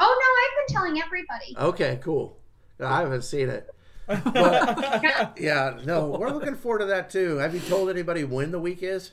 oh 0.00 0.20
no, 0.22 0.60
I've 0.62 0.66
been 0.68 0.74
telling 0.74 1.02
everybody. 1.02 1.56
Okay, 1.58 1.98
cool. 2.02 2.38
I 2.80 3.00
haven't 3.00 3.22
seen 3.22 3.48
it. 3.48 3.68
But 4.06 5.38
yeah, 5.40 5.78
no, 5.84 6.08
we're 6.10 6.30
looking 6.30 6.56
forward 6.56 6.80
to 6.80 6.86
that 6.86 7.10
too. 7.10 7.36
Have 7.38 7.54
you 7.54 7.60
told 7.60 7.88
anybody 7.90 8.24
when 8.24 8.50
the 8.50 8.58
week 8.58 8.82
is? 8.82 9.12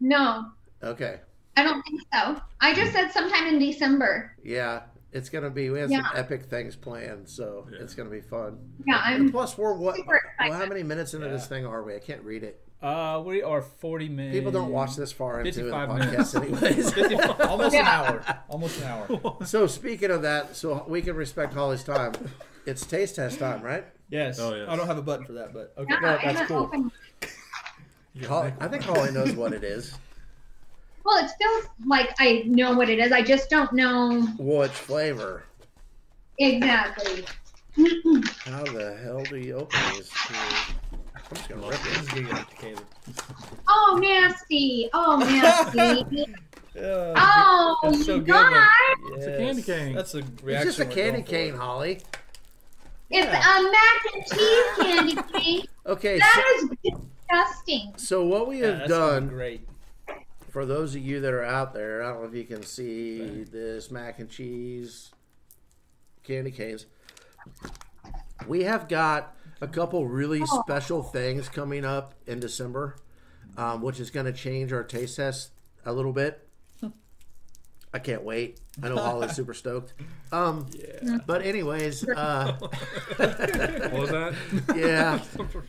No, 0.00 0.46
Okay. 0.82 1.20
I 1.56 1.64
don't 1.64 1.82
think 1.82 2.00
so. 2.14 2.40
I 2.60 2.72
just 2.72 2.92
said 2.92 3.10
sometime 3.10 3.48
in 3.48 3.58
December. 3.58 4.32
Yeah, 4.44 4.82
it's 5.10 5.28
gonna 5.28 5.50
be. 5.50 5.70
We 5.70 5.80
have 5.80 5.90
Yeah. 5.90 6.02
some 6.02 6.10
epic 6.14 6.44
things 6.44 6.76
planned, 6.76 7.28
so 7.28 7.66
it's 7.80 7.96
gonna 7.96 8.10
be 8.10 8.20
fun. 8.20 8.58
Yeah, 8.86 9.00
I'm. 9.02 9.32
plus, 9.32 9.58
we're 9.58 9.74
what? 9.74 9.98
Well, 10.06 10.52
how 10.52 10.66
many 10.66 10.84
minutes 10.84 11.14
into 11.14 11.28
this 11.28 11.46
thing 11.48 11.66
are 11.66 11.82
we? 11.82 11.96
I 11.96 11.98
can't 11.98 12.22
read 12.22 12.44
it. 12.44 12.60
Uh, 12.80 13.20
we 13.26 13.42
are 13.42 13.60
40 13.60 14.08
minutes. 14.08 14.36
People 14.36 14.52
don't 14.52 14.70
watch 14.70 14.94
this 14.94 15.10
far 15.10 15.40
into 15.40 15.64
the 15.64 15.72
55 15.72 15.88
podcast, 15.88 16.40
anyways. 16.40 16.92
55 16.92 17.40
Almost 17.40 17.74
an 17.74 17.84
hour. 17.86 18.24
Almost 18.48 18.80
an 18.80 18.84
hour. 18.86 19.36
so 19.44 19.66
speaking 19.66 20.12
of 20.12 20.22
that, 20.22 20.54
so 20.54 20.84
we 20.86 21.02
can 21.02 21.16
respect 21.16 21.54
Holly's 21.54 21.82
time. 21.82 22.12
It's 22.68 22.84
taste 22.84 23.16
test 23.16 23.38
time, 23.38 23.62
right? 23.62 23.82
Yes. 24.10 24.38
Oh, 24.38 24.54
yes. 24.54 24.68
I 24.68 24.76
don't 24.76 24.86
have 24.86 24.98
a 24.98 25.02
button 25.02 25.24
for 25.24 25.32
that, 25.32 25.54
but 25.54 25.72
okay. 25.78 25.94
Yeah, 25.94 26.00
no, 26.00 26.18
that's 26.22 26.46
cool. 26.48 26.58
opened- 26.64 26.92
Holly, 28.26 28.52
I 28.60 28.68
think 28.68 28.82
Holly 28.82 29.10
knows 29.10 29.32
what 29.32 29.54
it 29.54 29.64
is. 29.64 29.94
Well, 31.02 31.24
it 31.24 31.30
feels 31.40 31.66
like 31.86 32.14
I 32.18 32.42
know 32.44 32.74
what 32.74 32.90
it 32.90 32.98
is. 32.98 33.10
I 33.10 33.22
just 33.22 33.48
don't 33.48 33.72
know 33.72 34.20
Which 34.38 34.70
flavor? 34.72 35.44
exactly. 36.38 37.24
How 38.44 38.64
the 38.64 38.98
hell 39.02 39.22
do 39.24 39.36
you 39.38 39.54
open 39.54 39.80
this? 39.96 40.10
I'm 40.28 41.36
just 41.36 41.48
gonna 41.48 41.66
rip 41.68 41.80
it. 42.64 42.78
Oh, 43.66 43.98
nasty. 44.02 44.90
Oh, 44.92 45.16
nasty. 45.16 46.04
Yeah. 46.74 47.14
oh, 47.16 47.78
That's 47.82 48.04
so 48.04 48.16
you 48.16 48.20
good, 48.22 48.28
man. 48.34 48.52
guys. 48.52 49.12
It's 49.16 49.26
a 49.26 49.36
candy 49.38 49.62
cane. 49.62 49.94
That's 49.94 50.12
the 50.12 50.24
It's 50.46 50.64
just 50.64 50.80
a 50.80 50.84
candy 50.84 51.22
going 51.22 51.24
for. 51.24 51.30
cane, 51.30 51.54
Holly. 51.54 52.00
It's 53.10 53.26
a 53.26 53.62
mac 53.70 54.14
and 54.14 54.26
cheese 54.26 54.64
candy 54.78 55.16
cane. 55.38 55.62
Okay, 55.86 56.18
so, 56.18 56.26
That 56.26 56.44
is 56.84 56.92
disgusting. 57.30 57.92
so 57.96 58.22
what 58.26 58.46
we 58.46 58.58
have 58.58 58.78
that's 58.80 58.90
done 58.90 59.28
great. 59.28 59.66
for 60.50 60.66
those 60.66 60.94
of 60.94 61.00
you 61.02 61.20
that 61.20 61.32
are 61.32 61.42
out 61.44 61.72
there, 61.72 62.02
I 62.02 62.08
don't 62.12 62.20
know 62.22 62.28
if 62.28 62.34
you 62.34 62.44
can 62.44 62.62
see 62.62 63.44
this 63.44 63.90
mac 63.90 64.18
and 64.18 64.28
cheese 64.28 65.12
candy 66.24 66.50
canes. 66.50 66.84
We 68.46 68.64
have 68.64 68.86
got 68.88 69.34
a 69.62 69.66
couple 69.66 70.06
really 70.06 70.42
Oh. 70.42 70.62
special 70.62 71.02
things 71.02 71.48
coming 71.48 71.86
up 71.86 72.12
in 72.26 72.38
December, 72.38 72.96
um, 73.56 73.80
which 73.80 73.98
is 73.98 74.10
going 74.10 74.26
to 74.26 74.32
change 74.32 74.70
our 74.72 74.84
taste 74.84 75.16
test 75.16 75.50
a 75.86 75.92
little 75.92 76.12
bit. 76.12 76.46
I 77.92 77.98
can't 77.98 78.22
wait. 78.22 78.60
I 78.82 78.88
know 78.90 78.96
Holly's 78.96 79.32
super 79.34 79.54
stoked. 79.54 79.94
Um, 80.30 80.66
Yeah. 80.72 81.18
but 81.26 81.42
anyways, 81.42 82.06
uh, 82.08 82.56
What 82.60 83.92
was 83.92 84.10
that? 84.10 84.34
yeah. 84.76 85.20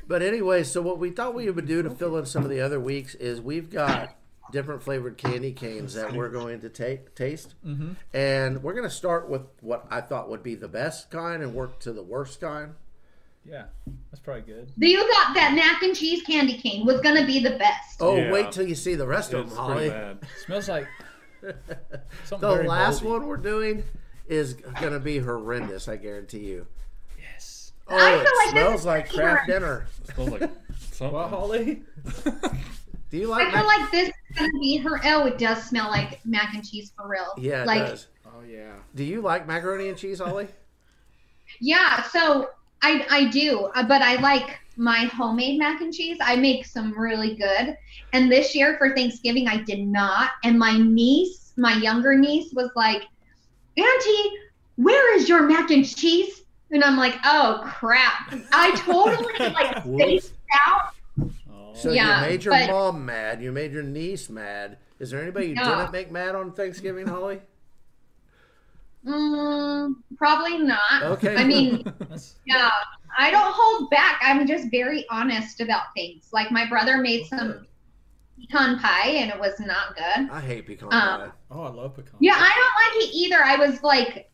But 0.07 0.22
anyway, 0.22 0.63
so 0.63 0.82
what 0.82 0.99
we 0.99 1.11
thought 1.11 1.34
we 1.34 1.49
would 1.49 1.67
do 1.67 1.82
to 1.82 1.89
fill 1.89 2.17
in 2.17 2.26
some 2.26 2.43
of 2.43 2.49
the 2.49 2.61
other 2.61 2.80
weeks 2.80 3.15
is 3.15 3.39
we've 3.41 3.70
got 3.70 4.15
different 4.51 4.82
flavored 4.84 5.17
candy 5.17 5.51
canes 5.53 5.93
that 5.93 6.11
we're 6.13 6.30
going 6.30 6.59
to 6.61 6.70
take 6.70 7.13
taste, 7.15 7.53
Mm-hmm. 7.65 7.91
and 8.13 8.63
we're 8.63 8.74
going 8.74 8.88
to 8.89 8.93
start 8.93 9.30
with 9.30 9.43
what 9.61 9.86
I 9.91 10.01
thought 10.01 10.30
would 10.30 10.43
be 10.43 10.55
the 10.55 10.67
best 10.67 11.11
kind 11.11 11.41
and 11.43 11.53
work 11.53 11.80
to 11.82 11.93
the 11.93 12.03
worst 12.03 12.41
kind. 12.41 12.74
Yeah. 13.45 13.65
That's 14.11 14.20
probably 14.22 14.41
good. 14.43 14.72
You 14.78 14.99
thought 14.99 15.34
that 15.36 15.53
mac 15.55 15.82
and 15.82 15.95
cheese 15.95 16.22
candy 16.24 16.57
cane 16.57 16.86
was 16.86 16.99
gonna 17.01 17.26
be 17.26 17.39
the 17.39 17.51
best. 17.57 17.97
Oh, 18.01 18.15
Yeah. 18.17 18.32
wait 18.32 18.51
till 18.51 18.67
you 18.67 18.76
see 18.76 18.95
the 18.95 19.07
rest 19.07 19.34
of 19.34 19.47
them, 19.49 19.55
pretty 19.65 19.89
Holly. 19.89 19.89
bad. 19.89 20.20
Smells 20.45 20.67
like 20.70 20.86
something 20.86 21.05
The 22.30 22.64
last 22.64 23.04
moldy. 23.04 23.20
one 23.20 23.28
we're 23.28 23.38
doing 23.38 23.84
is 24.28 24.54
going 24.54 24.94
to 24.94 25.00
be 25.00 25.18
horrendous. 25.20 25.88
I 25.88 25.98
guarantee 25.98 26.46
you. 26.46 26.68
Yes. 27.20 27.74
Oh, 27.88 27.96
I 27.98 28.14
it 28.16 28.24
feel 28.24 28.32
like 28.38 28.50
smells 28.50 28.80
is 28.82 28.86
like 28.86 29.06
pretty 29.10 29.18
Kraft 29.24 29.46
gross. 29.48 29.56
dinner. 29.60 29.86
smells 30.14 30.30
like 30.30 30.52
something. 30.92 31.12
Well, 31.16 31.28
Holly. 31.28 31.82
Do 33.12 33.18
you 33.18 33.28
like? 33.28 33.48
I 33.48 33.50
like? 33.50 33.54
feel 33.54 33.68
Mac- 33.68 33.80
like 33.80 33.92
this 33.92 34.08
is 34.10 34.14
gonna 34.38 34.60
be 34.60 34.78
her. 34.78 35.00
Oh, 35.06 35.26
it 35.26 35.38
does 35.40 35.64
smell 35.64 35.90
like 35.90 36.20
mac 36.26 36.54
and 36.54 36.64
cheese 36.68 36.92
for 36.96 37.08
real. 37.10 37.34
yeah, 37.38 37.64
it 37.64 37.68
like 37.68 37.88
does. 37.88 38.08
Oh 38.28 38.42
yeah. 38.48 38.74
Do 38.94 39.04
you 39.04 39.22
like 39.22 39.48
macaroni 39.48 39.90
and 39.90 39.98
cheese, 39.98 40.20
Holly? 40.20 40.48
yeah. 41.60 42.04
So 42.04 42.50
I 42.84 43.06
I 43.10 43.26
do, 43.30 43.72
uh, 43.74 43.84
but 43.84 44.02
I 44.04 44.18
like 44.22 44.60
my 44.80 45.00
homemade 45.06 45.60
mac 45.60 45.82
and 45.82 45.94
cheese. 45.94 46.18
I 46.22 46.36
make 46.38 46.66
some 46.66 46.98
really 46.98 47.36
good. 47.36 47.78
And 48.14 48.32
this 48.32 48.56
year 48.56 48.78
for 48.78 48.96
Thanksgiving, 48.96 49.48
I 49.48 49.58
did 49.58 49.80
not. 49.86 50.32
And 50.44 50.58
my 50.58 50.78
niece, 50.78 51.52
my 51.58 51.74
younger 51.76 52.16
niece, 52.18 52.54
was 52.54 52.72
like, 52.76 53.04
"Auntie, 53.78 54.32
where 54.78 55.16
is 55.18 55.28
your 55.30 55.44
mac 55.44 55.70
and 55.70 55.86
cheese?" 55.86 56.44
And 56.72 56.84
I'm 56.84 56.98
like, 56.98 57.16
"Oh 57.26 57.62
crap!" 57.66 58.34
I 58.54 58.72
totally 58.78 59.34
like 59.54 59.84
spaced 59.84 60.34
out. 60.66 60.94
Oh. 61.52 61.74
So 61.74 61.92
Yeah, 61.92 62.24
you 62.24 62.30
made 62.32 62.44
your 62.46 62.54
but- 62.54 62.70
mom 62.70 63.06
mad. 63.06 63.42
You 63.42 63.52
made 63.52 63.74
your 63.74 63.84
niece 63.84 64.30
mad. 64.30 64.78
Is 64.98 65.12
there 65.12 65.22
anybody 65.22 65.48
you 65.48 65.56
Yeah. 65.56 65.78
didn't 65.78 65.92
make 65.92 66.12
mad 66.12 66.36
on 66.36 66.54
Thanksgiving, 66.54 67.08
Holly? 67.08 67.42
Mm, 69.06 69.96
probably 70.18 70.58
not. 70.58 71.04
Okay. 71.04 71.36
I 71.36 71.46
mean, 71.46 71.84
Yeah, 72.46 72.70
I 73.20 73.32
don't 73.32 73.53
hold 73.53 73.89
back. 73.89 74.20
I'm 74.24 74.47
just 74.47 74.72
very 74.72 75.05
honest 75.09 75.59
about 75.59 75.93
things. 75.95 76.30
Like 76.32 76.51
my 76.51 76.65
brother 76.67 76.97
made 76.97 77.26
some 77.28 77.67
pecan 78.39 78.80
pie 78.80 79.09
and 79.09 79.30
it 79.30 79.38
was 79.39 79.59
not 79.59 79.95
good. 79.97 80.30
I 80.32 80.39
hate 80.39 80.65
pecan 80.65 80.86
Um, 80.86 81.20
pie. 81.20 81.30
oh, 81.51 81.61
I 81.63 81.70
love 81.70 81.95
pecan. 81.95 82.13
Yeah, 82.22 82.36
I 82.38 82.49
don't 82.55 83.03
like 83.03 83.09
it 83.09 83.13
either. 83.15 83.43
I 83.43 83.55
was 83.57 83.84
like, 83.84 84.32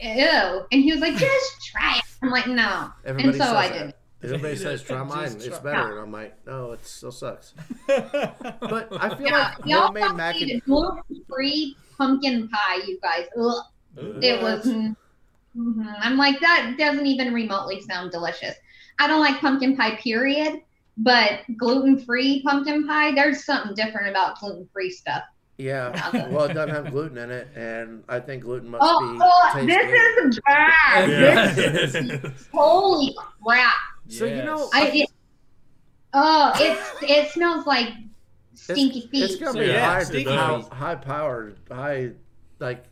ew. 0.00 0.66
And 0.72 0.82
he 0.82 0.90
was 0.92 1.00
like, 1.00 1.14
just 1.16 1.64
try 1.66 1.98
it. 1.98 2.04
I'm 2.22 2.30
like, 2.30 2.46
no. 2.48 2.90
Everybody 3.04 3.28
and 3.28 3.36
so 3.36 3.44
says 3.44 3.52
I 3.54 3.68
that. 3.68 3.86
did. 3.86 3.94
Everybody 4.24 4.56
says 4.56 4.82
try 4.82 5.02
mine. 5.04 5.36
It's 5.38 5.58
better. 5.60 5.92
And 5.92 6.00
I'm 6.00 6.10
like, 6.12 6.34
no, 6.46 6.72
it 6.72 6.84
still 6.84 7.12
sucks. 7.12 7.54
But 7.86 8.88
I 9.00 9.14
feel 9.16 9.26
Yeah, 9.28 9.54
like 9.58 9.66
y'all 9.66 9.86
homemade 9.86 10.14
mac 10.16 10.34
and 10.40 10.46
made 10.46 10.64
gluten-free 10.64 11.76
pumpkin 11.96 12.48
pie, 12.48 12.80
you 12.86 12.98
guys. 13.00 13.26
Ugh. 13.38 13.62
It 14.22 14.42
was. 14.42 14.66
Mhm. 15.56 15.94
I'm 16.00 16.16
like 16.16 16.40
that 16.40 16.76
doesn't 16.78 17.06
even 17.06 17.32
remotely 17.34 17.80
sound 17.82 18.10
delicious. 18.12 18.54
I 18.98 19.06
don't 19.08 19.20
like 19.20 19.40
pumpkin 19.40 19.76
pie, 19.76 19.96
period. 19.96 20.60
But 20.96 21.40
gluten-free 21.58 22.42
pumpkin 22.44 22.86
pie, 22.86 23.12
there's 23.12 23.44
something 23.44 23.74
different 23.74 24.08
about 24.10 24.38
gluten-free 24.38 24.90
stuff. 24.92 25.24
yeah. 25.58 25.90
Well, 26.30 26.44
it 26.44 26.54
doesn't 26.54 26.72
have 26.74 26.90
gluten 26.92 27.18
in 27.18 27.30
it, 27.32 27.48
and 27.56 28.04
I 28.08 28.20
think 28.20 28.44
gluten 28.44 28.68
must 28.70 28.80
Oh, 28.86 29.12
be. 29.12 29.18
oh 29.20 29.66
this 29.66 29.86
good. 29.86 30.26
is 30.28 30.40
bad. 30.46 31.10
Yeah. 31.10 31.52
This 31.52 31.94
is 31.96 32.48
holy 32.54 33.12
crap. 33.44 33.74
So, 34.08 34.24
you 34.26 34.44
know, 34.44 34.70
I 34.72 34.86
it, 34.94 35.10
oh, 36.12 36.52
it's 36.56 37.02
it 37.02 37.30
smells 37.32 37.66
like 37.66 37.88
stinky 38.54 39.08
It's 39.12 39.34
feet. 39.34 39.40
gonna 39.40 39.52
So, 39.52 39.58
be 39.58 39.66
yeah, 39.66 39.84
high, 39.94 40.02
stinky 40.04 40.30
high, 40.30 40.60
feet. 40.60 40.72
high 40.72 40.94
powered, 40.94 41.58
high, 41.70 42.10
like 42.60 42.84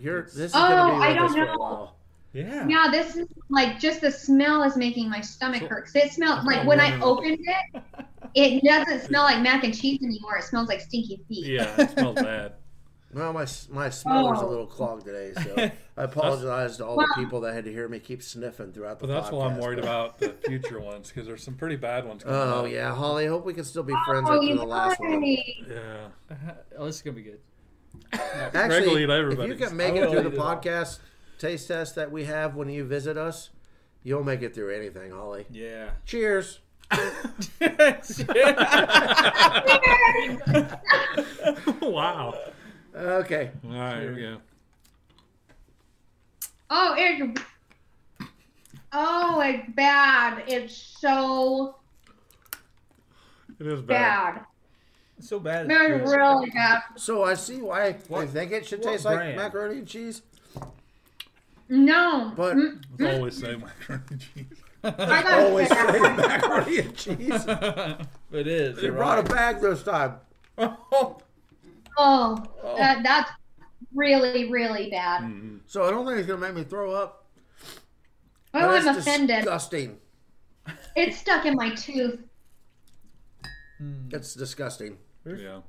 you're. 0.00 0.22
This 0.22 0.36
is 0.36 0.52
Oh, 0.54 0.68
gonna 0.68 0.98
be 0.98 1.04
I 1.06 1.12
don't 1.14 1.26
us 1.26 1.32
for 1.34 1.42
a 1.42 1.46
know. 1.46 1.90
yeah. 2.32 2.66
Yeah, 2.68 2.88
this 2.90 3.16
is 3.16 3.26
like 3.48 3.78
just 3.78 4.00
the 4.00 4.10
smell 4.10 4.62
is 4.62 4.76
making 4.76 5.08
my 5.10 5.20
stomach 5.20 5.62
So- 5.62 5.68
hurt. 5.68 5.84
'Cause 5.86 5.96
it 5.96 6.12
smells 6.12 6.44
like 6.44 6.66
when 6.66 6.80
I 6.80 7.00
opened 7.00 7.38
it, 7.40 7.82
it 8.34 8.62
doesn't 8.64 9.06
smell 9.06 9.24
like 9.24 9.42
mac 9.42 9.64
and 9.64 9.76
cheese 9.76 10.00
anymore. 10.02 10.38
It 10.38 10.44
smells 10.44 10.68
like 10.68 10.80
stinky 10.80 11.20
feet. 11.28 11.46
Yeah, 11.46 11.74
it 11.80 11.90
smells 11.90 12.16
bad. 12.16 12.54
Well, 13.12 13.32
my 13.32 13.44
my 13.70 13.90
smeller's 13.90 14.38
a 14.38 14.44
Oh. 14.44 14.48
little 14.48 14.66
clogged 14.68 15.04
today, 15.04 15.32
so 15.34 15.56
I 15.96 16.04
apologize 16.04 16.76
to 16.76 16.86
all 16.86 16.94
the 16.94 17.12
people 17.16 17.40
that 17.40 17.54
had 17.54 17.64
to 17.64 17.72
hear 17.72 17.88
me 17.88 17.98
keep 17.98 18.22
sniffing 18.22 18.70
throughout 18.72 19.00
the. 19.00 19.08
But 19.08 19.12
that's 19.14 19.32
why 19.32 19.46
I'm 19.46 19.56
podcast. 19.56 19.62
worried 19.62 19.78
about 19.80 20.20
the 20.20 20.28
future 20.46 20.78
ones 20.78 21.08
because 21.08 21.26
there's 21.26 21.42
some 21.42 21.54
pretty 21.54 21.74
bad 21.74 22.06
ones. 22.06 22.22
coming 22.22 22.38
Oh 22.38 22.66
up. 22.66 22.70
yeah, 22.70 22.94
Holly. 22.94 23.24
I 23.26 23.28
hope 23.28 23.44
we 23.44 23.52
can 23.52 23.64
still 23.64 23.82
be 23.82 23.94
oh, 23.96 24.00
friends 24.06 24.28
Oh, 24.30 24.34
after 24.34 24.46
you 24.46 24.56
the 24.56 24.64
last 24.64 25.00
one. 25.00 25.24
Yeah. 25.24 26.06
oh, 26.78 26.86
this 26.86 26.94
is 26.94 27.02
gonna 27.02 27.16
be 27.16 27.22
good. 27.22 27.40
Greg 28.10 28.52
will 28.52 28.60
Actually, 28.60 29.02
eat 29.04 29.10
if 29.10 29.48
you 29.48 29.54
can 29.54 29.76
make 29.76 29.94
it 29.94 30.10
through 30.10 30.22
the 30.22 30.30
podcast 30.30 30.98
taste 31.38 31.68
test 31.68 31.94
that 31.94 32.10
we 32.10 32.24
have 32.24 32.54
when 32.54 32.68
you 32.68 32.84
visit 32.84 33.16
us, 33.16 33.50
you'll 34.02 34.24
make 34.24 34.42
it 34.42 34.54
through 34.54 34.74
anything, 34.74 35.10
Holly. 35.10 35.46
Yeah. 35.50 35.90
Cheers. 36.04 36.60
wow. 41.80 42.34
Okay. 42.94 43.50
All 43.64 43.70
right, 43.70 44.00
here 44.00 44.14
we 44.14 44.20
go. 44.22 44.38
Oh, 46.68 46.94
it's 46.96 47.40
oh, 48.92 49.40
it's 49.40 49.72
bad. 49.74 50.42
It's 50.48 50.76
so 50.76 51.76
It 53.58 53.66
is 53.66 53.82
bad. 53.82 54.34
bad. 54.34 54.44
So 55.22 55.38
bad. 55.40 55.66
it's 55.70 55.74
It's 55.74 56.10
good. 56.10 56.16
really 56.18 56.50
bad. 56.50 56.82
So 56.96 57.22
I 57.24 57.34
see 57.34 57.60
why 57.62 57.86
I 57.86 57.92
think 58.26 58.52
it 58.52 58.66
should 58.66 58.84
what 58.84 58.92
taste 58.92 59.04
like 59.04 59.36
macaroni 59.36 59.78
and 59.78 59.86
cheese. 59.86 60.22
No. 61.68 62.32
But- 62.36 62.56
Mm, 62.56 62.82
Let's 62.98 63.16
always 63.16 63.36
say 63.40 63.56
macaroni 63.56 64.02
and 64.10 64.20
cheese. 64.20 64.46
I 64.82 65.42
Always 65.44 65.68
say 65.68 65.74
say 65.92 66.00
macaroni 66.00 66.78
and 66.78 66.96
cheese. 66.96 67.44
it 68.32 68.46
is. 68.46 68.76
They 68.76 68.82
You're 68.82 68.92
brought 68.92 69.18
a 69.18 69.22
bag 69.22 69.60
this 69.60 69.82
time. 69.82 70.16
Oh, 71.98 72.42
that, 72.76 73.02
that's 73.02 73.30
really, 73.94 74.50
really 74.50 74.90
bad. 74.90 75.22
Mm-hmm. 75.22 75.56
So 75.66 75.84
I 75.84 75.90
don't 75.90 76.06
think 76.06 76.18
it's 76.18 76.26
gonna 76.26 76.40
make 76.40 76.54
me 76.54 76.64
throw 76.64 76.92
up. 76.92 77.26
Oh, 78.54 78.60
But 78.60 78.62
I'm 78.64 78.88
it's 78.96 79.06
offended. 79.06 79.36
Disgusting. 79.36 79.98
It's 80.96 81.18
stuck 81.18 81.44
in 81.46 81.54
my 81.56 81.74
tooth. 81.74 82.20
It's 84.10 84.34
disgusting. 84.34 84.98
Yeah. 85.26 85.60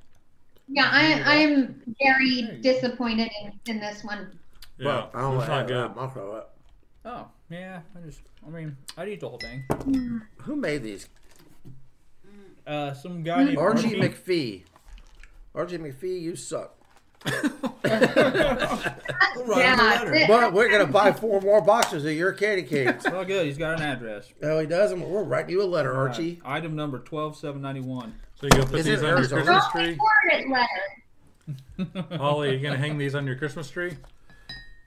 Yeah, 0.68 0.88
I, 0.90 1.22
I'm 1.42 1.82
very 2.00 2.58
disappointed 2.62 3.30
in, 3.42 3.52
in 3.66 3.80
this 3.80 4.02
one. 4.04 4.38
Yeah. 4.78 5.06
But 5.12 5.14
I 5.14 5.20
don't 5.20 5.38
it's 5.38 5.48
not 5.48 5.66
good. 5.66 5.90
I'll 5.96 6.08
throw 6.08 6.32
up. 6.32 6.56
Oh, 7.04 7.26
yeah. 7.50 7.80
I 7.96 8.06
just, 8.06 8.20
I 8.46 8.50
mean, 8.50 8.76
I'd 8.96 9.08
eat 9.08 9.20
the 9.20 9.28
whole 9.28 9.38
thing. 9.38 9.64
Who 10.42 10.56
made 10.56 10.82
these? 10.82 11.08
Uh, 12.66 12.94
some 12.94 13.22
guy 13.22 13.44
named 13.44 13.58
Archie 13.58 13.96
Archie. 13.96 14.00
McPhee. 14.00 14.62
Archie 15.54 15.78
McPhee, 15.78 16.20
you 16.22 16.36
suck. 16.36 16.74
Yeah, 17.84 18.94
it- 20.12 20.28
But 20.28 20.52
we're 20.52 20.70
gonna 20.70 20.86
buy 20.86 21.12
four 21.12 21.40
more 21.40 21.60
boxes 21.60 22.04
of 22.04 22.12
your 22.12 22.32
candy 22.32 22.62
canes. 22.62 23.04
It's 23.04 23.06
all 23.06 23.24
good. 23.24 23.46
He's 23.46 23.58
got 23.58 23.80
an 23.80 23.86
address. 23.86 24.32
oh, 24.42 24.58
he 24.60 24.66
does. 24.66 24.92
and 24.92 25.02
We're 25.04 25.22
writing 25.22 25.50
you 25.50 25.62
a 25.62 25.64
letter, 25.64 25.94
Archie. 25.94 26.40
Right. 26.44 26.56
Item 26.58 26.74
number 26.76 26.98
twelve 26.98 27.36
seven 27.36 27.62
ninety 27.62 27.80
one. 27.80 28.14
So 28.42 28.48
you 28.48 28.50
go 28.62 28.66
put 28.66 28.80
Is 28.80 28.86
these 28.86 28.94
it 29.00 29.04
on 29.04 29.10
your 29.10 29.18
Arizona? 29.18 29.42
Christmas 29.44 29.64
Don't 29.64 29.70
tree? 29.72 29.98
record 30.34 30.66
it 31.78 31.96
letter. 32.08 32.18
Holly, 32.18 32.48
are 32.50 32.52
you 32.54 32.58
gonna 32.60 32.76
hang 32.76 32.98
these 32.98 33.14
on 33.14 33.24
your 33.24 33.36
Christmas 33.36 33.70
tree? 33.70 33.96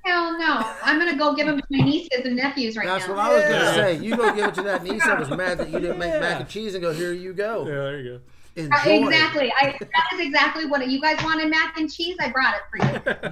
Hell 0.03 0.38
no. 0.38 0.62
I'm 0.84 0.99
gonna 0.99 1.16
go 1.18 1.34
give 1.36 1.47
them 1.47 1.58
to 1.60 1.64
my 1.72 1.86
nieces 1.86 2.26
and 2.26 2.36
nephews 2.36 2.76
right 2.76 2.86
now. 2.86 2.95
That's 2.97 3.08
now. 3.08 3.16
what 3.16 3.26
I 3.26 3.34
was 3.34 3.43
gonna 3.43 3.56
Yeah. 3.56 3.74
say. 3.76 3.97
You 3.99 4.18
go 4.18 4.36
give 4.36 4.49
it 4.49 4.56
to 4.56 4.62
that 4.64 4.84
niece 4.84 5.06
that 5.06 5.18
was 5.18 5.30
mad 5.38 5.58
that 5.60 5.70
you 5.70 5.80
didn't 5.80 5.99
make 5.99 6.20
mac 6.20 6.41
and 6.41 6.49
cheese 6.49 6.74
and 6.76 6.82
go, 6.84 6.91
here 6.93 7.14
you 7.14 7.32
go. 7.34 7.62
Yeah, 7.66 7.74
there 7.76 7.99
you 8.01 8.22
Uh, 8.58 8.60
Enjoy. 8.62 9.06
exactly. 9.08 9.53
I 9.58 9.78
that 9.80 10.10
is 10.16 10.20
exactly 10.20 10.66
what 10.66 10.86
you 10.89 10.99
guys 11.01 11.24
wanted 11.24 11.49
mac 11.49 11.78
and 11.80 11.89
cheese. 11.91 12.18
I 12.20 12.30
brought 12.32 12.56
it 12.56 12.62
for 12.70 12.78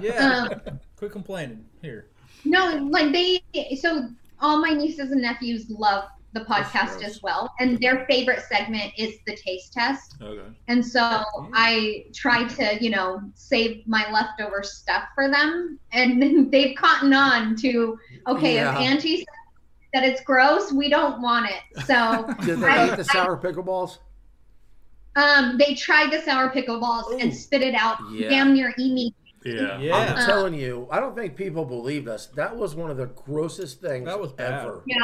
Yeah. 0.08 0.46
Um, 0.50 0.78
Quit 0.96 1.12
complaining. 1.12 1.66
Here. 1.82 2.06
no, 2.46 2.76
like 2.90 3.12
they. 3.12 3.42
So 3.76 4.08
all 4.40 4.56
my 4.58 4.70
nieces 4.70 5.10
and 5.12 5.20
nephews 5.20 5.68
love 5.68 6.04
the 6.34 6.40
podcast 6.40 7.02
as 7.02 7.22
well, 7.22 7.50
and 7.60 7.78
their 7.80 8.04
favorite 8.06 8.42
segment 8.42 8.92
is 8.98 9.14
the 9.26 9.36
taste 9.36 9.72
test. 9.72 10.16
Okay. 10.20 10.42
And 10.68 10.84
so 10.84 11.22
I 11.54 12.06
try 12.12 12.44
to, 12.46 12.76
you 12.84 12.90
know, 12.90 13.20
save 13.34 13.86
my 13.86 14.10
leftover 14.12 14.62
stuff 14.62 15.04
for 15.14 15.30
them, 15.30 15.78
and 15.92 16.50
they've 16.52 16.76
cotton 16.76 17.14
on 17.14 17.56
to 17.56 17.98
okay. 18.26 18.56
Yeah. 18.56 18.72
If 18.74 18.78
Auntie 18.80 19.16
says 19.18 19.26
that 19.94 20.02
it's 20.04 20.20
gross, 20.22 20.72
we 20.72 20.88
don't 20.88 21.22
want 21.22 21.48
it. 21.50 21.84
So. 21.86 22.26
Did 22.44 22.60
they 22.60 22.66
I- 22.66 22.90
eat 22.92 22.96
the 22.96 23.04
sour 23.04 23.36
pickleballs? 23.40 23.98
Um, 25.16 25.56
they 25.58 25.74
tried 25.74 26.10
the 26.10 26.20
sour 26.22 26.50
pickle 26.50 26.80
balls 26.80 27.06
Ooh. 27.12 27.18
and 27.18 27.32
spit 27.32 27.62
it 27.62 27.74
out 27.76 27.98
Yeah. 28.10 28.28
damn 28.30 28.52
near 28.52 28.74
immediately. 28.76 29.14
Yeah. 29.44 29.78
Yeah. 29.78 29.94
I'm 29.96 30.16
Uh, 30.16 30.26
telling 30.26 30.54
you, 30.54 30.88
I 30.90 30.98
don't 30.98 31.14
think 31.14 31.36
people 31.36 31.64
believed 31.64 32.08
us. 32.08 32.26
That 32.34 32.56
was 32.56 32.74
one 32.74 32.90
of 32.90 32.96
the 32.96 33.06
grossest 33.06 33.80
things 33.80 34.06
That 34.06 34.18
was 34.18 34.32
bad. 34.32 34.54
ever. 34.64 34.82
Yeah. 34.86 34.96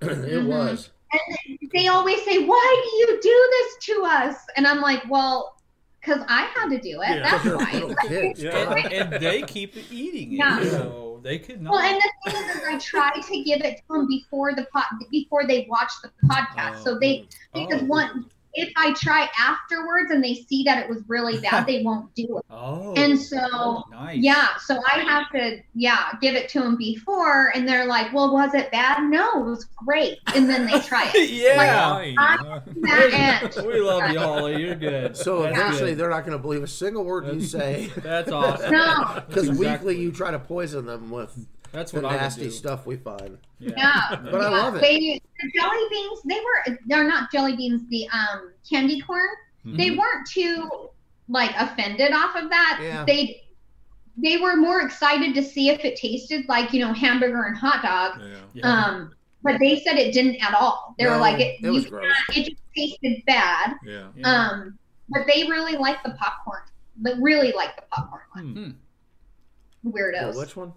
It 0.00 0.08
Mhm. 0.08 0.46
was. 0.46 0.90
And 1.12 1.58
they 1.72 1.86
always 1.88 2.22
say, 2.24 2.44
Why 2.44 2.82
do 2.84 2.96
you 2.96 3.20
do 3.22 3.48
this 3.52 3.84
to 3.86 4.04
us? 4.04 4.36
And 4.56 4.66
I'm 4.66 4.80
like, 4.80 5.02
Well, 5.08 5.56
because 6.00 6.22
I 6.28 6.42
had 6.54 6.68
to 6.70 6.78
do 6.78 7.00
it. 7.02 7.08
Yeah. 7.16 7.30
That's 7.30 7.44
why. 7.94 7.94
kids. 8.08 8.42
Yeah. 8.42 8.72
And, 8.74 8.92
and 9.14 9.22
they 9.22 9.42
keep 9.42 9.74
eating 9.90 10.32
it, 10.32 10.36
Yeah. 10.38 10.62
so 10.64 11.20
they 11.22 11.38
could 11.38 11.62
not. 11.62 11.72
Well, 11.72 11.80
and 11.82 11.96
the 12.24 12.30
thing 12.32 12.42
is, 12.50 12.56
is 12.56 12.62
I 12.68 12.78
try 12.78 13.10
to 13.20 13.42
give 13.42 13.60
it 13.62 13.76
to 13.78 13.82
them 13.90 14.06
before 14.08 14.54
the 14.54 14.66
pod, 14.72 14.84
before 15.10 15.46
they 15.46 15.66
watch 15.70 15.90
the 16.02 16.10
podcast. 16.26 16.82
so 16.84 16.98
they, 16.98 17.26
because 17.54 17.82
Oh. 17.82 17.86
one, 17.86 18.26
if 18.54 18.72
I 18.76 18.92
try 18.94 19.28
afterwards 19.38 20.10
and 20.10 20.22
they 20.22 20.34
see 20.34 20.62
that 20.64 20.82
it 20.82 20.88
was 20.88 21.02
really 21.08 21.38
bad, 21.50 21.66
they 21.66 21.82
won't 21.82 22.14
do 22.14 22.38
it. 22.38 22.44
oh, 22.50 22.94
And 22.96 23.18
so, 23.18 23.84
nice. 23.90 24.18
Yeah, 24.18 24.56
so 24.58 24.80
I 24.86 25.00
have 25.00 25.30
to, 25.32 25.60
yeah, 25.74 26.10
give 26.20 26.34
it 26.34 26.48
to 26.50 26.60
them 26.60 26.76
before, 26.76 27.48
and 27.54 27.66
they're 27.68 27.86
like, 27.86 28.12
"Well, 28.12 28.32
was 28.32 28.54
it 28.54 28.70
bad? 28.70 29.02
No, 29.04 29.40
it 29.40 29.50
was 29.50 29.64
great." 29.76 30.18
And 30.34 30.48
then 30.48 30.66
they 30.66 30.78
try 30.80 31.10
it. 31.14 31.30
yeah. 31.30 31.96
Fine. 31.96 32.14
That 32.16 33.52
end. 33.54 33.66
we 33.66 33.80
love 33.80 34.10
you, 34.10 34.18
Holly. 34.18 34.62
You're 34.62 34.74
good. 34.74 35.16
So 35.16 35.42
That's 35.42 35.56
eventually, 35.56 35.90
good. 35.90 35.98
they're 35.98 36.10
not 36.10 36.24
going 36.24 36.36
to 36.36 36.42
believe 36.42 36.62
a 36.62 36.66
single 36.68 37.04
word 37.04 37.26
you 37.34 37.40
say 37.40 37.90
That's 37.96 38.30
awesome. 38.30 38.70
No, 38.72 39.22
because 39.26 39.48
That's 39.48 39.58
weekly 39.58 39.98
you 40.00 40.12
try 40.12 40.30
to 40.30 40.38
poison 40.38 40.86
them 40.86 41.10
with 41.10 41.46
That's 41.74 41.90
the 41.90 42.00
what 42.00 42.12
I 42.12 42.16
nasty 42.16 42.44
do. 42.44 42.50
stuff 42.50 42.86
we 42.86 42.96
find. 42.96 43.36
Yeah. 43.58 43.72
yeah, 43.76 44.16
But 44.30 44.40
I 44.40 44.48
love 44.48 44.76
it. 44.76 44.80
They 44.80 45.20
the 45.42 45.50
jelly 45.58 45.84
beans, 45.90 46.20
they 46.24 46.38
were 46.40 46.78
they're 46.86 47.06
not 47.08 47.30
jelly 47.32 47.56
beans. 47.56 47.82
The 47.90 48.08
um 48.10 48.52
candy 48.68 49.00
corn, 49.00 49.28
they 49.64 49.90
Mhm. 49.90 49.98
weren't 49.98 50.26
too 50.28 50.88
like 51.28 51.50
offended 51.58 52.12
off 52.12 52.36
of 52.36 52.48
that. 52.50 52.78
Yeah. 52.82 53.04
They 53.04 53.42
they 54.16 54.36
were 54.36 54.54
more 54.56 54.82
excited 54.82 55.34
to 55.34 55.42
see 55.42 55.68
if 55.70 55.84
it 55.84 55.96
tasted 55.96 56.48
like 56.48 56.72
you 56.72 56.80
know 56.80 56.92
hamburger 56.92 57.42
and 57.42 57.56
hot 57.56 57.82
dog. 57.82 58.20
Yeah. 58.22 58.36
Yeah. 58.54 58.72
Um, 58.86 59.12
but 59.42 59.58
they 59.58 59.80
said 59.80 59.96
it 59.98 60.12
didn't 60.14 60.36
at 60.36 60.54
all. 60.54 60.94
They 60.98 61.06
were 61.06 61.16
like 61.18 61.40
it. 61.40 61.56
it 61.62 61.68
was 61.70 61.86
gross. 61.86 62.02
cannot- 62.04 62.36
It 62.38 62.50
just 62.50 62.62
tasted 62.76 63.22
bad. 63.26 63.74
Yeah. 63.84 64.06
Yeah. 64.16 64.28
Um, 64.30 64.78
but 65.08 65.22
they 65.26 65.42
really 65.50 65.76
like 65.76 66.02
the 66.04 66.10
popcorn. 66.12 66.62
But 66.98 67.14
really 67.20 67.52
like 67.52 67.74
the 67.76 67.82
popcorn 67.90 68.22
one. 68.32 68.78
Weirdos. 69.84 70.32
The 70.32 70.38
which 70.38 70.56
one? 70.56 70.72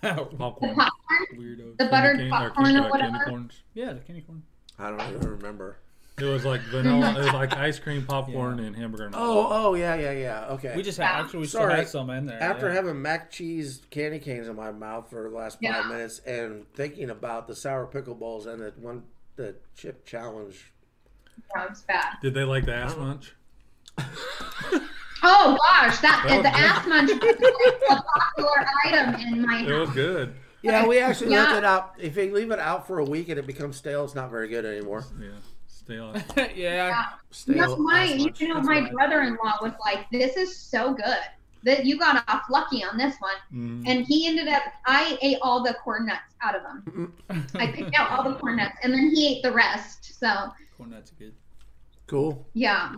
the 0.30 0.36
Popcorn. 0.38 0.74
popcorn, 0.74 1.26
Weirdo. 1.36 1.76
the 1.78 1.84
buttered 1.86 2.16
Candy 2.16 2.22
cane- 2.22 2.30
popcorn 2.30 2.66
candy- 2.66 2.80
or 2.88 2.94
uh, 2.96 2.98
candy 3.00 3.18
corns. 3.26 3.62
yeah, 3.74 3.92
the 3.92 4.00
candy 4.00 4.22
corn. 4.22 4.42
I 4.78 4.90
don't 4.90 5.14
even 5.14 5.28
remember. 5.30 5.78
It 6.18 6.24
was 6.24 6.44
like 6.44 6.60
vanilla. 6.62 7.12
It 7.16 7.18
was 7.24 7.32
like 7.32 7.56
ice 7.56 7.78
cream, 7.78 8.04
popcorn, 8.04 8.58
Yeah. 8.58 8.64
and 8.66 8.76
hamburger. 8.76 9.06
And 9.06 9.14
Oh, 9.16 9.48
oh 9.50 9.74
yeah, 9.74 9.94
yeah, 9.94 10.10
yeah. 10.12 10.44
Okay. 10.50 10.74
We 10.76 10.82
just 10.82 10.98
Yeah. 10.98 11.10
actually 11.10 11.40
we 11.40 11.46
still 11.46 11.66
had 11.68 11.88
some 11.88 12.10
in 12.10 12.26
there. 12.26 12.42
After 12.42 12.68
yeah. 12.68 12.74
having 12.74 13.00
mac 13.00 13.30
cheese 13.30 13.80
candy 13.90 14.18
canes 14.18 14.46
in 14.48 14.54
my 14.56 14.70
mouth 14.70 15.08
for 15.08 15.28
the 15.30 15.34
last 15.34 15.54
five 15.54 15.62
Yeah. 15.62 15.82
minutes 15.88 16.18
and 16.20 16.66
thinking 16.74 17.08
about 17.10 17.46
the 17.48 17.54
sour 17.56 17.86
pickle 17.86 18.14
balls 18.14 18.44
and 18.46 18.60
the 18.60 18.72
one 18.78 19.04
the 19.36 19.54
chip 19.74 20.04
challenge. 20.04 20.72
Sounds 21.56 21.82
bad. 21.82 22.16
Did 22.20 22.34
they 22.34 22.44
like 22.44 22.66
the 22.66 22.74
ass 22.74 22.96
munch? 22.96 23.34
Oh 25.22 25.56
gosh, 25.70 25.98
that, 26.00 26.24
That 26.28 26.42
the 26.42 26.50
good. 26.50 26.60
ass 26.60 26.86
munch 26.86 27.10
is 27.10 27.16
a 27.90 28.02
popular 28.36 28.66
item 28.86 29.14
in 29.20 29.42
my 29.46 29.60
It 29.66 29.78
was 29.78 29.90
good. 29.90 30.34
Yeah, 30.62 30.86
we 30.86 30.98
actually 30.98 31.32
Yeah. 31.32 31.44
left 31.44 31.56
it 31.58 31.64
out. 31.64 31.94
If 31.98 32.16
you 32.16 32.32
leave 32.34 32.50
it 32.50 32.58
out 32.58 32.86
for 32.86 32.98
a 32.98 33.04
week 33.04 33.28
and 33.28 33.38
it 33.38 33.46
becomes 33.46 33.76
stale, 33.76 34.04
it's 34.04 34.14
not 34.14 34.30
very 34.30 34.48
good 34.48 34.64
anymore. 34.64 35.04
Yeah. 35.20 35.28
Stale. 35.66 36.04
on. 36.36 36.46
yeah. 36.54 37.04
Stale. 37.30 37.56
No, 37.56 37.76
my, 37.78 38.04
you 38.04 38.48
know, 38.48 38.54
That's 38.56 38.66
my 38.66 38.80
right. 38.80 38.92
brother-in-law 38.92 39.58
was 39.62 39.72
like, 39.84 40.08
"This 40.10 40.36
is 40.36 40.54
so 40.54 40.92
good 40.94 41.18
that 41.62 41.84
you 41.86 41.98
got 41.98 42.22
off 42.28 42.44
lucky 42.50 42.84
on 42.84 42.96
this 42.98 43.16
one." 43.20 43.32
Mm. 43.52 43.88
And 43.90 44.06
he 44.06 44.26
ended 44.28 44.48
up, 44.48 44.62
I 44.86 45.18
ate 45.22 45.38
all 45.42 45.62
the 45.64 45.74
corn 45.74 46.06
nuts 46.06 46.34
out 46.42 46.54
of 46.54 46.62
them. 46.62 47.12
I 47.54 47.66
picked 47.68 47.94
out 47.98 48.10
all 48.10 48.22
the 48.30 48.36
corn 48.38 48.56
nuts, 48.56 48.76
and 48.82 48.92
then 48.92 49.10
he 49.14 49.36
ate 49.36 49.42
the 49.42 49.52
rest. 49.52 50.18
So 50.20 50.52
Corn 50.76 50.90
nuts 50.90 51.12
are 51.12 51.14
good. 51.16 51.34
Cool. 52.06 52.46
yeah, 52.54 52.94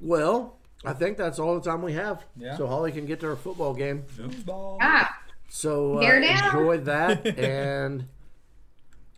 Well, 0.00 0.57
I 0.84 0.92
think 0.92 1.16
that's 1.16 1.38
all 1.38 1.58
the 1.58 1.68
time 1.68 1.82
we 1.82 1.92
have. 1.94 2.24
Yeah. 2.36 2.56
So 2.56 2.66
Holly 2.66 2.92
can 2.92 3.04
get 3.06 3.20
to 3.20 3.26
her 3.26 3.36
football 3.36 3.74
game. 3.74 4.04
Football. 4.04 4.78
yeah. 4.80 5.08
So 5.48 5.98
uh, 5.98 6.00
enjoy 6.02 6.78
that. 6.78 7.26
and 7.38 8.06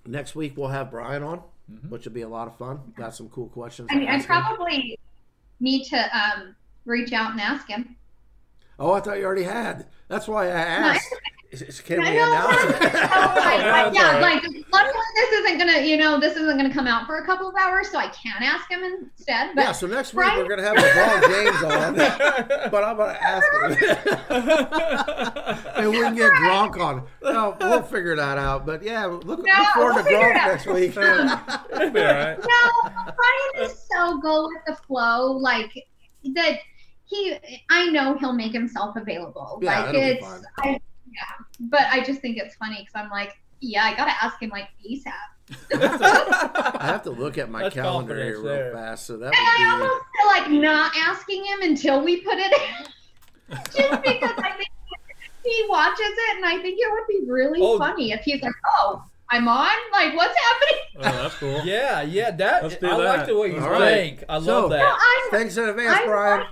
next 0.07 0.35
week 0.35 0.57
we'll 0.57 0.69
have 0.69 0.91
Brian 0.91 1.23
on, 1.23 1.43
Mhm. 1.71 1.91
which 1.91 2.05
will 2.05 2.13
be 2.13 2.23
a 2.23 2.29
lot 2.29 2.49
of 2.49 2.57
fun. 2.57 2.81
Got 2.97 3.15
some 3.15 3.29
cool 3.29 3.49
questions. 3.49 3.89
I, 3.93 3.97
mean, 3.97 4.09
I 4.09 4.13
ask 4.15 4.23
him. 4.29 4.41
probably 4.43 4.99
need 5.61 5.85
to 5.85 5.99
um, 6.17 6.55
reach 6.85 7.13
out 7.13 7.33
and 7.33 7.41
ask 7.41 7.69
him. 7.69 7.97
Oh, 8.79 8.93
I 8.93 9.01
thought 9.01 9.19
you 9.19 9.25
already 9.27 9.43
had. 9.43 9.87
That's 10.09 10.27
why 10.27 10.47
I 10.47 10.51
asked. 10.53 11.15
Is- 11.51 11.63
is- 11.63 11.81
Can 11.81 12.01
I 12.01 12.11
we 12.11 12.17
know. 12.17 12.31
announce 12.31 12.63
it? 12.63 12.77
Oh, 12.81 12.81
like, 12.85 12.95
Yeah, 12.95 13.73
like, 13.73 13.93
that's 13.93 13.95
yeah, 13.97 14.19
like 14.21 14.43
luckily 14.73 15.03
this 15.17 15.33
isn't 15.41 15.59
gonna, 15.59 15.81
you 15.81 15.97
know, 15.97 16.21
this 16.21 16.37
isn't 16.37 16.57
gonna 16.57 16.73
come 16.73 16.87
out 16.87 17.07
for 17.07 17.17
a 17.19 17.27
couple 17.27 17.49
of 17.49 17.57
hours, 17.57 17.91
so 17.91 17.99
I 17.99 18.07
can 18.09 18.41
ask 18.43 18.71
him 18.71 18.85
instead. 18.85 19.57
But 19.57 19.63
yeah, 19.63 19.73
so 19.73 19.89
next 19.89 20.15
week 20.15 20.27
Brian- 20.27 20.39
we're 20.39 20.49
gonna 20.49 20.63
have 20.63 20.77
LeBron 20.77 21.21
James 21.33 21.63
on, 21.65 21.95
but 22.71 22.85
I'm 22.85 22.97
gonna 22.97 23.19
ask 23.21 23.45
him, 23.53 23.73
and 25.77 25.91
we 25.91 25.99
can 26.01 26.15
get 26.15 26.31
Gronk 26.35 26.79
on. 26.81 27.07
No, 27.23 27.57
we'll 27.61 27.83
figure 27.83 28.15
that 28.15 28.39
out. 28.39 28.65
But 28.65 28.83
yeah, 28.85 29.07
look, 29.07 29.25
look 29.27 29.47
forward 29.75 29.95
we'll 29.95 30.05
to 30.05 30.05
figure 30.05 30.21
Gronk 30.21 30.35
next 30.35 30.67
week. 30.67 30.97
It'll 30.97 31.91
be 31.91 32.01
all 32.01 32.15
right. 32.15 32.39
no, 32.39 32.91
Brian 33.17 33.69
is 33.69 33.89
so 33.93 34.19
go 34.19 34.45
with 34.47 34.63
the 34.67 34.77
flow, 34.87 35.33
like 35.33 35.73
that. 36.35 36.59
He, 37.07 37.37
I 37.71 37.87
know 37.89 38.17
he'll 38.19 38.33
make 38.35 38.53
himself 38.53 38.95
available. 38.95 39.59
Yeah, 39.61 39.81
like 39.81 39.89
it'll 39.89 40.01
be 40.01 40.07
it's, 40.11 40.25
fine. 40.25 40.43
I, 40.59 40.81
yeah. 41.13 41.45
But 41.61 41.83
I 41.91 42.03
just 42.03 42.21
think 42.21 42.37
it's 42.39 42.55
funny 42.57 42.79
because 42.81 42.95
I'm 42.95 43.11
like, 43.11 43.39
yeah, 43.61 43.85
I 43.85 43.95
gotta 43.97 44.13
ask 44.23 44.41
him 44.41 44.51
like 44.51 44.69
ASAP. 44.89 45.13
I 45.73 46.87
have 46.87 47.03
to 47.05 47.11
look 47.11 47.39
at 47.39 47.51
my 47.51 47.63
That's 47.65 47.75
calendar 47.75 48.17
here 48.17 48.33
real 48.35 48.43
there. 48.45 48.73
fast. 48.73 49.07
So 49.07 49.17
that 49.19 49.27
And 49.27 49.35
I 49.37 49.73
would 49.75 49.79
be. 49.79 49.83
almost 49.83 50.05
feel 50.17 50.27
like 50.27 50.63
not 50.63 50.93
asking 50.97 51.45
him 51.45 51.63
until 51.63 52.03
we 52.05 52.21
put 52.21 52.39
it 52.39 52.53
in. 52.53 53.57
Just 53.77 54.03
because 54.03 54.33
I 54.39 54.53
think 54.57 54.69
he 55.45 55.67
watches 55.69 55.99
it, 56.01 56.37
and 56.37 56.45
I 56.47 56.59
think 56.63 56.79
it 56.79 56.91
would 56.93 57.07
be 57.09 57.31
really 57.31 57.59
Oh. 57.63 57.79
funny 57.79 58.13
if 58.13 58.21
he's 58.21 58.41
like, 58.43 58.53
"Oh, 58.79 59.03
I'm 59.31 59.47
on. 59.49 59.71
Like, 59.93 60.15
what's 60.17 60.35
happening?" 60.39 60.77
Oh, 61.03 61.03
that's 61.23 61.35
cool. 61.37 61.61
Yeah, 61.65 62.03
yeah. 62.03 62.31
That 62.31 62.63
Let's 62.63 62.77
do 62.77 62.87
I 62.87 62.95
like 62.97 63.27
the 63.27 63.35
way 63.39 63.55
you 63.55 63.59
All 63.61 63.71
right. 63.71 63.95
think. 64.19 64.25
I 64.29 64.39
So- 64.39 64.45
love 64.45 64.71
No, 64.71 64.77
that. 64.77 64.99
I'm. 65.01 65.31
Thanks 65.31 65.57
in 65.57 65.67
advance, 65.67 65.99
I'm 65.99 66.07
Brian. 66.07 66.47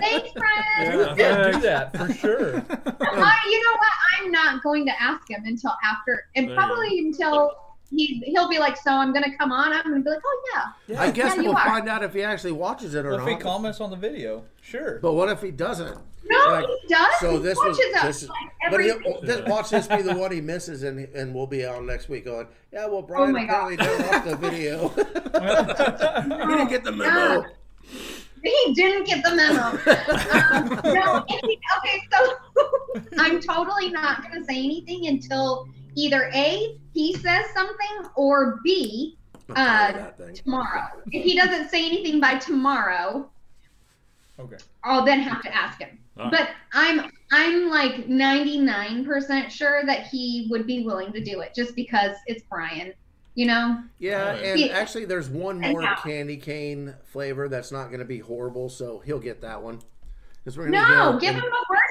Thanks, 0.00 0.30
Brian. 0.34 0.98
Yeah. 0.98 1.14
Yeah, 1.16 1.50
do 1.52 1.60
that 1.60 1.96
for 1.96 2.12
sure. 2.14 2.56
I, 2.56 2.60
uh, 2.80 3.48
you 3.48 3.62
know 3.62 3.76
what? 3.76 3.92
I'm 4.18 4.32
not 4.32 4.62
going 4.64 4.84
to 4.86 4.92
ask 5.00 5.30
him 5.30 5.44
until 5.44 5.72
after, 5.84 6.24
and 6.34 6.48
There 6.48 6.54
you 6.54 6.60
probably 6.60 6.98
until 6.98 7.52
he 7.96 8.22
he'll 8.26 8.48
be 8.48 8.58
like, 8.58 8.76
"So 8.76 8.90
I'm 8.90 9.12
going 9.12 9.24
to 9.24 9.36
come 9.36 9.52
on." 9.52 9.72
I'm 9.72 9.82
going 9.84 9.96
to 9.96 10.02
be 10.02 10.10
like, 10.10 10.22
"Oh 10.24 10.42
yeah." 10.88 11.00
I 11.00 11.10
guess 11.10 11.36
Yeah, 11.36 11.42
we'll 11.42 11.54
find 11.54 11.88
out 11.88 12.02
if 12.02 12.12
he 12.14 12.22
actually 12.22 12.52
watches 12.52 12.94
it 12.94 13.04
or 13.06 13.10
Well, 13.16 13.26
if 13.26 13.28
he 13.28 13.36
comments 13.42 13.80
on 13.80 13.90
the 13.90 13.96
video, 13.96 14.44
sure. 14.62 14.98
But 15.00 15.12
what 15.14 15.28
if 15.28 15.40
he 15.40 15.50
doesn't? 15.50 15.98
No, 16.26 16.38
Like, 16.46 16.66
he 16.66 16.88
does. 16.88 17.14
So 17.20 17.32
he 17.32 17.38
this 17.38 17.58
was 17.58 17.78
us 17.78 18.02
this 18.02 18.22
is, 18.22 18.28
like 18.30 18.70
but 18.70 18.80
he'll, 18.82 19.20
this, 19.20 19.46
watch 19.46 19.68
this 19.70 19.86
be 19.86 20.00
the 20.00 20.14
one 20.14 20.32
he 20.32 20.40
misses, 20.40 20.82
and 20.82 21.00
and 21.14 21.34
we'll 21.34 21.46
be 21.46 21.64
on 21.66 21.86
next 21.86 22.08
week 22.08 22.24
going. 22.24 22.46
Yeah, 22.72 22.86
well, 22.86 23.02
Brian 23.02 23.30
Oh 23.30 23.32
my 23.32 23.44
apparently 23.44 23.76
didn't 23.76 24.06
watch 24.06 24.24
the 24.24 24.36
video. 24.36 24.88
he 24.88 26.54
didn't 26.54 26.68
get 26.68 26.82
the 26.84 26.92
memo. 26.92 27.44
he 28.42 28.72
didn't 28.74 29.04
get 29.06 29.22
the 29.22 29.34
memo. 29.34 29.62
um, 30.52 30.94
no, 30.94 31.24
he- 31.28 31.60
okay, 31.78 32.02
so 32.10 32.34
I'm 33.18 33.40
totally 33.40 33.90
not 33.90 34.22
going 34.22 34.40
to 34.40 34.44
say 34.46 34.58
anything 34.58 35.06
until 35.08 35.68
either 35.96 36.30
A, 36.34 36.78
he 36.92 37.14
says 37.14 37.46
something, 37.54 38.10
or 38.16 38.60
B, 38.64 39.16
I'm 39.50 39.54
tired 39.54 39.96
of 39.96 40.20
Uh, 40.28 40.32
tomorrow. 40.32 40.86
If 41.12 41.24
he 41.24 41.36
doesn't 41.36 41.68
say 41.70 41.84
anything 41.86 42.20
by 42.20 42.36
tomorrow, 42.38 43.30
Okay. 44.38 44.56
I'll 44.82 45.04
then 45.04 45.20
have 45.20 45.42
to 45.42 45.54
ask 45.54 45.78
him. 45.78 45.96
All 46.18 46.24
right. 46.24 46.32
But 46.32 46.48
I'm 46.72 47.10
I'm 47.32 47.68
like 47.70 48.06
99% 48.08 49.50
sure 49.50 49.84
that 49.86 50.06
he 50.08 50.46
would 50.50 50.66
be 50.66 50.84
willing 50.84 51.12
to 51.12 51.22
do 51.22 51.40
it 51.40 51.52
just 51.54 51.74
because 51.76 52.16
it's 52.26 52.42
Brian, 52.50 52.92
you 53.34 53.46
know? 53.46 53.78
Yeah, 53.98 54.26
Alright. 54.26 54.44
and 54.44 54.60
Yeah. 54.60 54.66
actually, 54.78 55.04
there's 55.06 55.28
one 55.28 55.60
more 55.60 55.82
candy 56.02 56.36
cane 56.36 56.94
flavor 57.04 57.48
that's 57.48 57.72
not 57.72 57.86
going 57.88 58.00
to 58.00 58.04
be 58.04 58.18
horrible, 58.18 58.68
so 58.68 59.00
he'll 59.00 59.18
get 59.20 59.40
that 59.42 59.62
one. 59.62 59.80
we're 60.44 60.70
gonna 60.70 60.70
No, 61.12 61.18
give 61.18 61.34
him 61.34 61.40
the 61.40 61.64
worst 61.70 61.83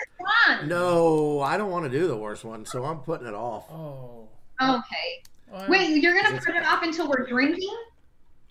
one. 0.48 0.68
No, 0.68 1.41
I 1.41 1.58
don't 1.58 1.72
want 1.72 1.86
to 1.86 1.89
do 1.91 2.08
the 2.08 2.16
worst 2.18 2.44
one, 2.44 2.66
so 2.66 2.84
I'm 2.86 3.00
putting 3.00 3.28
it 3.28 3.34
off. 3.34 3.66
Oh. 3.72 4.28
oh 4.60 4.78
okay. 4.80 5.24
Well, 5.52 5.70
Wait, 5.70 6.02
you're 6.02 6.20
gonna 6.22 6.39
put 6.39 6.56
it 6.56 6.66
off 6.66 6.84
until 6.84 7.08
we're 7.10 7.26
drinking? 7.28 7.76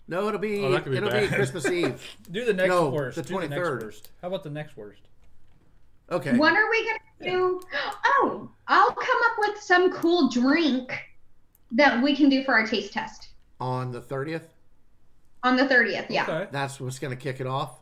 No, 0.07 0.27
it'll 0.27 0.39
be 0.39 0.63
Oh, 0.63 0.79
be 0.79 0.97
it'll 0.97 1.09
be. 1.09 1.27
Christmas 1.27 1.65
Eve. 1.69 2.01
Do 2.31 2.45
the 2.45 2.53
next 2.53 2.69
No, 2.69 2.89
worst. 2.89 3.15
the 3.15 3.21
Do 3.23 3.39
the 3.39 3.47
next 3.47 3.67
23rd. 3.67 4.01
How 4.21 4.27
about 4.29 4.43
the 4.43 4.49
next 4.49 4.75
worst? 4.77 5.01
Okay. 6.11 6.35
What 6.37 6.53
are 6.53 6.69
we 6.69 6.85
gonna 6.85 7.31
do? 7.31 7.61
Oh, 8.05 8.49
I'll 8.67 8.91
come 8.91 9.17
up 9.25 9.31
with 9.39 9.57
some 9.61 9.91
cool 9.93 10.29
drink 10.29 10.93
that 11.71 12.03
we 12.03 12.15
can 12.15 12.29
do 12.29 12.43
for 12.43 12.53
our 12.53 12.67
taste 12.67 12.93
test 12.93 13.29
On 13.59 13.91
the 13.91 14.01
30th, 14.01 14.43
on 15.43 15.55
the 15.57 15.63
30th. 15.63 16.05
Yeah. 16.09 16.23
Okay. 16.23 16.47
that's 16.51 16.79
what's 16.79 16.99
going 16.99 17.11
to 17.11 17.21
kick 17.21 17.39
it 17.41 17.47
off. 17.47 17.79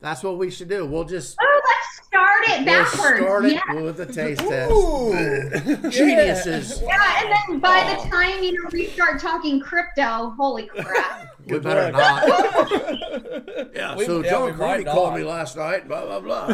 That's 0.00 0.22
what 0.22 0.38
we 0.38 0.50
should 0.50 0.68
do. 0.68 0.84
We'll 0.86 1.04
just 1.04 1.36
Oh, 1.40 1.60
let's 1.64 1.99
start 2.10 2.42
it 2.48 2.56
we'll 2.58 2.64
backwards. 2.64 3.20
start 3.20 3.44
it 3.44 3.52
yeah. 3.54 3.74
with 3.80 3.96
the 3.96 4.06
taste 4.06 4.42
Ooh. 4.42 5.12
test. 5.12 5.90
Geniuses. 5.96 6.82
Yeah, 6.82 7.20
and 7.22 7.32
then 7.52 7.60
by 7.60 7.68
Wow. 7.82 8.02
the 8.02 8.08
time 8.10 8.42
you 8.42 8.52
know 8.52 8.68
we 8.72 8.86
start 8.88 9.20
talking 9.20 9.60
crypto, 9.60 10.30
holy 10.36 10.66
crap! 10.76 11.36
We 11.46 11.58
better 11.60 11.92
not. 11.92 12.24
Yeah, 13.74 13.96
We- 13.96 14.04
so 14.04 14.22
yeah, 14.22 14.30
John 14.30 14.44
we 14.46 14.52
might 14.52 14.56
Crony 14.56 14.84
called 14.84 15.14
me 15.14 15.22
last 15.24 15.56
night, 15.56 15.86
blah, 15.88 16.04
blah, 16.04 16.20
blah. 16.20 16.48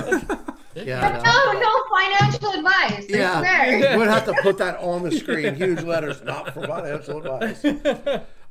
yeah, 0.74 1.20
No, 1.24 1.52
no. 1.52 1.61
no 1.61 1.84
financial 1.96 2.50
advice. 2.50 3.04
I 3.04 3.07
Yeah, 3.09 3.38
swear. 3.40 3.98
we'll 3.98 4.09
have 4.09 4.24
to 4.26 4.34
put 4.42 4.59
that 4.59 4.78
on 4.78 5.02
the 5.02 5.11
screen, 5.12 5.54
huge 5.54 5.82
letters, 5.82 6.22
not 6.22 6.52
for 6.54 6.66
financial 6.66 7.18
advice. 7.24 7.62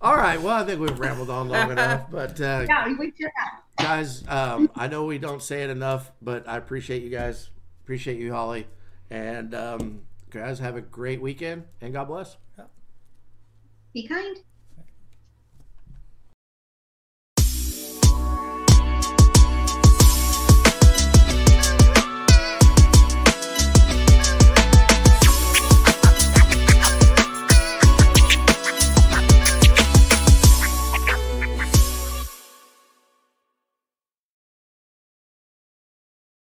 All 0.06 0.18
right, 0.18 0.39
well, 0.39 0.62
I 0.62 0.64
think 0.64 0.80
we've 0.80 0.99
rambled 0.99 1.32
on 1.32 1.49
long 1.49 1.72
enough, 1.72 2.06
but 2.12 2.39
uh, 2.39 2.64
Yeah, 2.70 2.95
we 2.95 3.12
should 3.18 3.32
guys, 3.80 4.24
um, 4.28 4.70
I 4.76 4.88
know 4.88 5.06
we 5.06 5.18
don't 5.18 5.41
say 5.41 5.64
it 5.64 5.72
enough, 5.72 6.12
but 6.22 6.47
I 6.47 6.58
appreciate 6.58 7.01
you 7.01 7.10
guys, 7.10 7.49
appreciate 7.84 8.20
you, 8.20 8.32
Holly, 8.32 8.68
and 9.10 9.56
um, 9.56 10.01
guys, 10.30 10.60
have 10.60 10.76
a 10.76 10.82
great 10.82 11.22
weekend, 11.22 11.64
and 11.82 11.91
God 11.91 12.06
bless. 12.08 12.38
Be 13.95 14.08
kind. 14.08 14.38